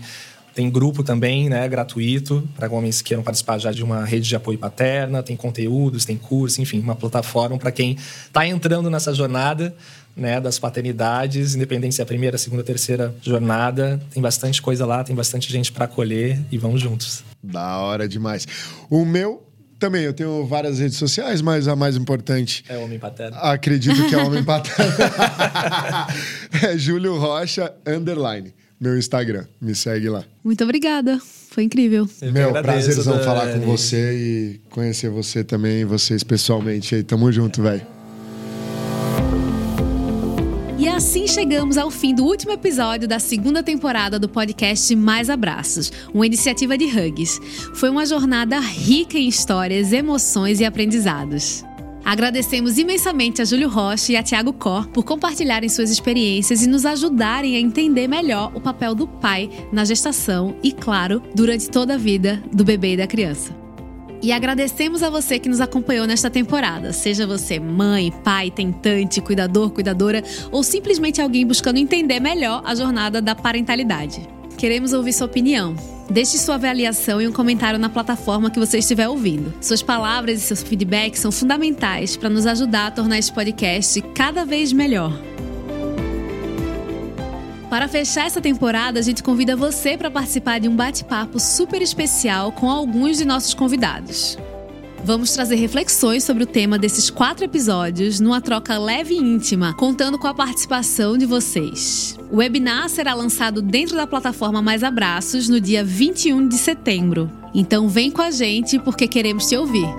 tem 0.54 0.70
grupo 0.70 1.04
também, 1.04 1.50
né, 1.50 1.68
gratuito, 1.68 2.48
para 2.56 2.72
homens 2.72 3.02
que 3.02 3.10
queiram 3.10 3.24
participar 3.24 3.58
já 3.58 3.72
de 3.72 3.84
uma 3.84 4.06
rede 4.06 4.28
de 4.28 4.36
apoio 4.36 4.58
paterna, 4.58 5.24
tem 5.24 5.36
conteúdos, 5.36 6.06
tem 6.06 6.18
curso, 6.18 6.62
enfim, 6.62 6.80
uma 6.80 6.96
plataforma 6.96 7.58
para 7.58 7.72
quem 7.72 7.98
está 8.26 8.46
entrando 8.48 8.90
nessa 8.90 9.14
jornada. 9.14 9.76
Né, 10.16 10.40
das 10.40 10.60
paternidades, 10.60 11.56
independente 11.56 11.96
se 11.96 12.02
é 12.02 12.04
a 12.04 12.06
primeira, 12.06 12.38
segunda, 12.38 12.64
terceira 12.64 13.12
jornada, 13.20 14.00
tem 14.12 14.22
bastante 14.22 14.62
coisa 14.62 14.86
lá, 14.86 15.04
tem 15.04 15.16
bastante 15.16 15.52
gente 15.52 15.72
para 15.72 15.86
acolher 15.86 16.40
e 16.52 16.58
vamos 16.60 16.80
juntos. 16.80 17.24
Da 17.42 17.80
hora 17.80 18.08
demais. 18.08 18.46
O 18.92 19.04
meu 19.06 19.42
também, 19.80 20.04
eu 20.04 20.14
tenho 20.14 20.46
várias 20.46 20.80
redes 20.80 20.98
sociais, 20.98 21.42
mas 21.42 21.68
a 21.68 21.76
mais 21.76 21.98
importante. 21.98 22.64
É 22.70 22.78
homem 22.78 22.98
paterno. 22.98 23.36
Acredito 23.38 24.08
que 24.08 24.16
é 24.16 24.18
homem 24.18 24.42
paterno. 24.46 24.94
é 26.62 26.78
Júlio 26.78 27.18
Rocha 27.18 27.74
Underline. 27.86 28.54
Meu 28.80 28.98
Instagram. 28.98 29.46
Me 29.62 29.74
segue 29.74 30.10
lá. 30.10 30.24
Muito 30.44 30.64
obrigada, 30.64 31.20
foi 31.50 31.64
incrível. 31.64 32.08
Eu 32.22 32.32
Meu, 32.32 32.50
agradeço, 32.50 32.86
prazerzão 32.88 33.14
Dani. 33.14 33.26
falar 33.26 33.54
com 33.54 33.60
você 33.62 34.14
e 34.14 34.62
conhecer 34.70 35.10
você 35.10 35.44
também, 35.44 35.86
vocês 35.86 36.24
pessoalmente 36.24 36.96
aí. 36.96 37.04
Tamo 37.04 37.32
junto, 37.32 37.62
velho. 37.62 37.86
E 40.78 40.88
assim 40.88 41.26
chegamos 41.28 41.78
ao 41.78 41.90
fim 41.90 42.14
do 42.14 42.26
último 42.26 42.52
episódio 42.52 43.08
da 43.08 43.18
segunda 43.18 43.64
temporada 43.64 44.20
do 44.20 44.28
podcast 44.28 44.94
Mais 44.98 45.30
Abraços, 45.30 45.94
uma 46.14 46.26
iniciativa 46.26 46.78
de 46.78 46.86
Hugs. 46.86 47.40
Foi 47.76 47.90
uma 47.90 48.06
jornada 48.06 48.60
rica 48.60 49.18
em 49.18 49.30
histórias, 49.30 49.94
emoções 49.94 50.60
e 50.60 50.66
aprendizados. 50.66 51.64
Agradecemos 52.06 52.78
imensamente 52.78 53.42
a 53.42 53.46
Júlio 53.46 53.70
Rocha 53.70 54.12
e 54.12 54.18
a 54.18 54.24
Tiago 54.24 54.52
Cor 54.52 54.88
por 54.88 55.06
compartilharem 55.06 55.70
suas 55.70 55.90
experiências 55.90 56.62
e 56.62 56.68
nos 56.68 56.86
ajudarem 56.86 57.56
a 57.56 57.60
entender 57.60 58.08
melhor 58.08 58.52
o 58.54 58.60
papel 58.60 58.94
do 58.94 59.08
pai 59.08 59.50
na 59.72 59.86
gestação 59.86 60.56
e, 60.62 60.74
claro, 60.74 61.24
durante 61.34 61.70
toda 61.70 61.94
a 61.94 61.98
vida 61.98 62.44
do 62.52 62.64
bebê 62.66 62.94
e 62.94 62.98
da 62.98 63.08
criança. 63.08 63.56
E 64.22 64.32
agradecemos 64.32 65.02
a 65.02 65.10
você 65.10 65.40
que 65.40 65.50
nos 65.50 65.62
acompanhou 65.62 66.06
nesta 66.06 66.30
temporada, 66.30 66.94
seja 66.94 67.28
você 67.28 67.60
mãe, 67.60 68.12
pai, 68.24 68.52
tentante, 68.52 69.22
cuidador, 69.22 69.70
cuidadora 69.70 70.24
ou 70.52 70.64
simplesmente 70.64 71.22
alguém 71.22 71.46
buscando 71.46 71.78
entender 71.78 72.20
melhor 72.20 72.62
a 72.66 72.76
jornada 72.76 73.22
da 73.22 73.36
parentalidade. 73.36 74.28
Queremos 74.58 74.94
ouvir 74.94 75.14
sua 75.14 75.28
opinião. 75.28 75.93
Deixe 76.10 76.38
sua 76.38 76.56
avaliação 76.56 77.22
e 77.22 77.28
um 77.28 77.32
comentário 77.32 77.80
na 77.80 77.90
plataforma 77.90 78.50
que 78.50 78.60
você 78.60 78.80
estiver 78.80 79.08
ouvindo. 79.08 79.54
Suas 79.62 79.82
palavras 79.82 80.40
e 80.40 80.42
seus 80.42 80.62
feedbacks 80.62 81.20
são 81.20 81.32
fundamentais 81.32 82.18
para 82.18 82.30
nos 82.30 82.46
ajudar 82.46 82.88
a 82.88 82.92
tornar 82.92 83.18
este 83.18 83.32
podcast 83.32 84.02
cada 84.14 84.46
vez 84.46 84.74
melhor. 84.74 85.14
Para 87.70 87.88
fechar 87.88 88.28
essa 88.28 88.40
temporada, 88.40 89.00
a 89.00 89.02
gente 89.02 89.24
convida 89.24 89.56
você 89.56 89.98
para 89.98 90.12
participar 90.12 90.60
de 90.60 90.68
um 90.68 90.76
bate-papo 90.76 91.40
super 91.40 91.82
especial 91.82 92.52
com 92.52 92.70
alguns 92.70 93.18
de 93.18 93.26
nossos 93.26 93.56
convidados. 93.56 94.38
Vamos 95.06 95.34
trazer 95.34 95.56
reflexões 95.56 96.24
sobre 96.24 96.44
o 96.44 96.48
tema 96.48 96.80
desses 96.80 97.10
quatro 97.10 97.44
episódios 97.44 98.22
numa 98.22 98.40
troca 98.40 98.78
leve 98.78 99.14
e 99.14 99.18
íntima, 99.18 99.74
contando 99.74 100.18
com 100.18 100.28
a 100.28 100.34
participação 100.34 101.18
de 101.18 101.26
vocês. 101.26 102.18
O 102.32 102.38
webinar 102.38 102.88
será 102.88 103.14
lançado 103.14 103.62
dentro 103.62 103.98
da 103.98 104.08
plataforma 104.08 104.62
Mais 104.62 104.82
Abraços 104.82 105.50
no 105.50 105.60
dia 105.60 105.84
21 105.84 106.48
de 106.48 106.56
setembro. 106.56 107.30
Então 107.54 107.90
vem 107.90 108.10
com 108.10 108.22
a 108.22 108.32
gente 108.32 108.80
porque 108.80 109.06
queremos 109.06 109.46
te 109.48 109.58
ouvir. 109.58 109.90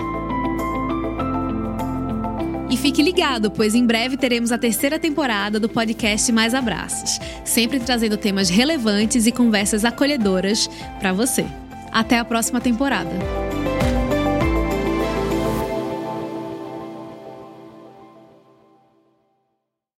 E 2.70 2.76
fique 2.78 3.02
ligado, 3.02 3.50
pois 3.50 3.74
em 3.74 3.84
breve 3.84 4.16
teremos 4.16 4.50
a 4.52 4.59
terceira 4.59 4.98
temporada 4.98 5.61
do 5.61 5.68
podcast 5.68 6.32
Mais 6.32 6.55
Abraços, 6.55 7.20
sempre 7.44 7.78
trazendo 7.78 8.16
temas 8.16 8.48
relevantes 8.48 9.26
e 9.26 9.32
conversas 9.32 9.84
acolhedoras 9.84 10.68
para 10.98 11.12
você. 11.12 11.44
Até 11.92 12.18
a 12.18 12.24
próxima 12.24 12.59
temporada. 12.59 13.12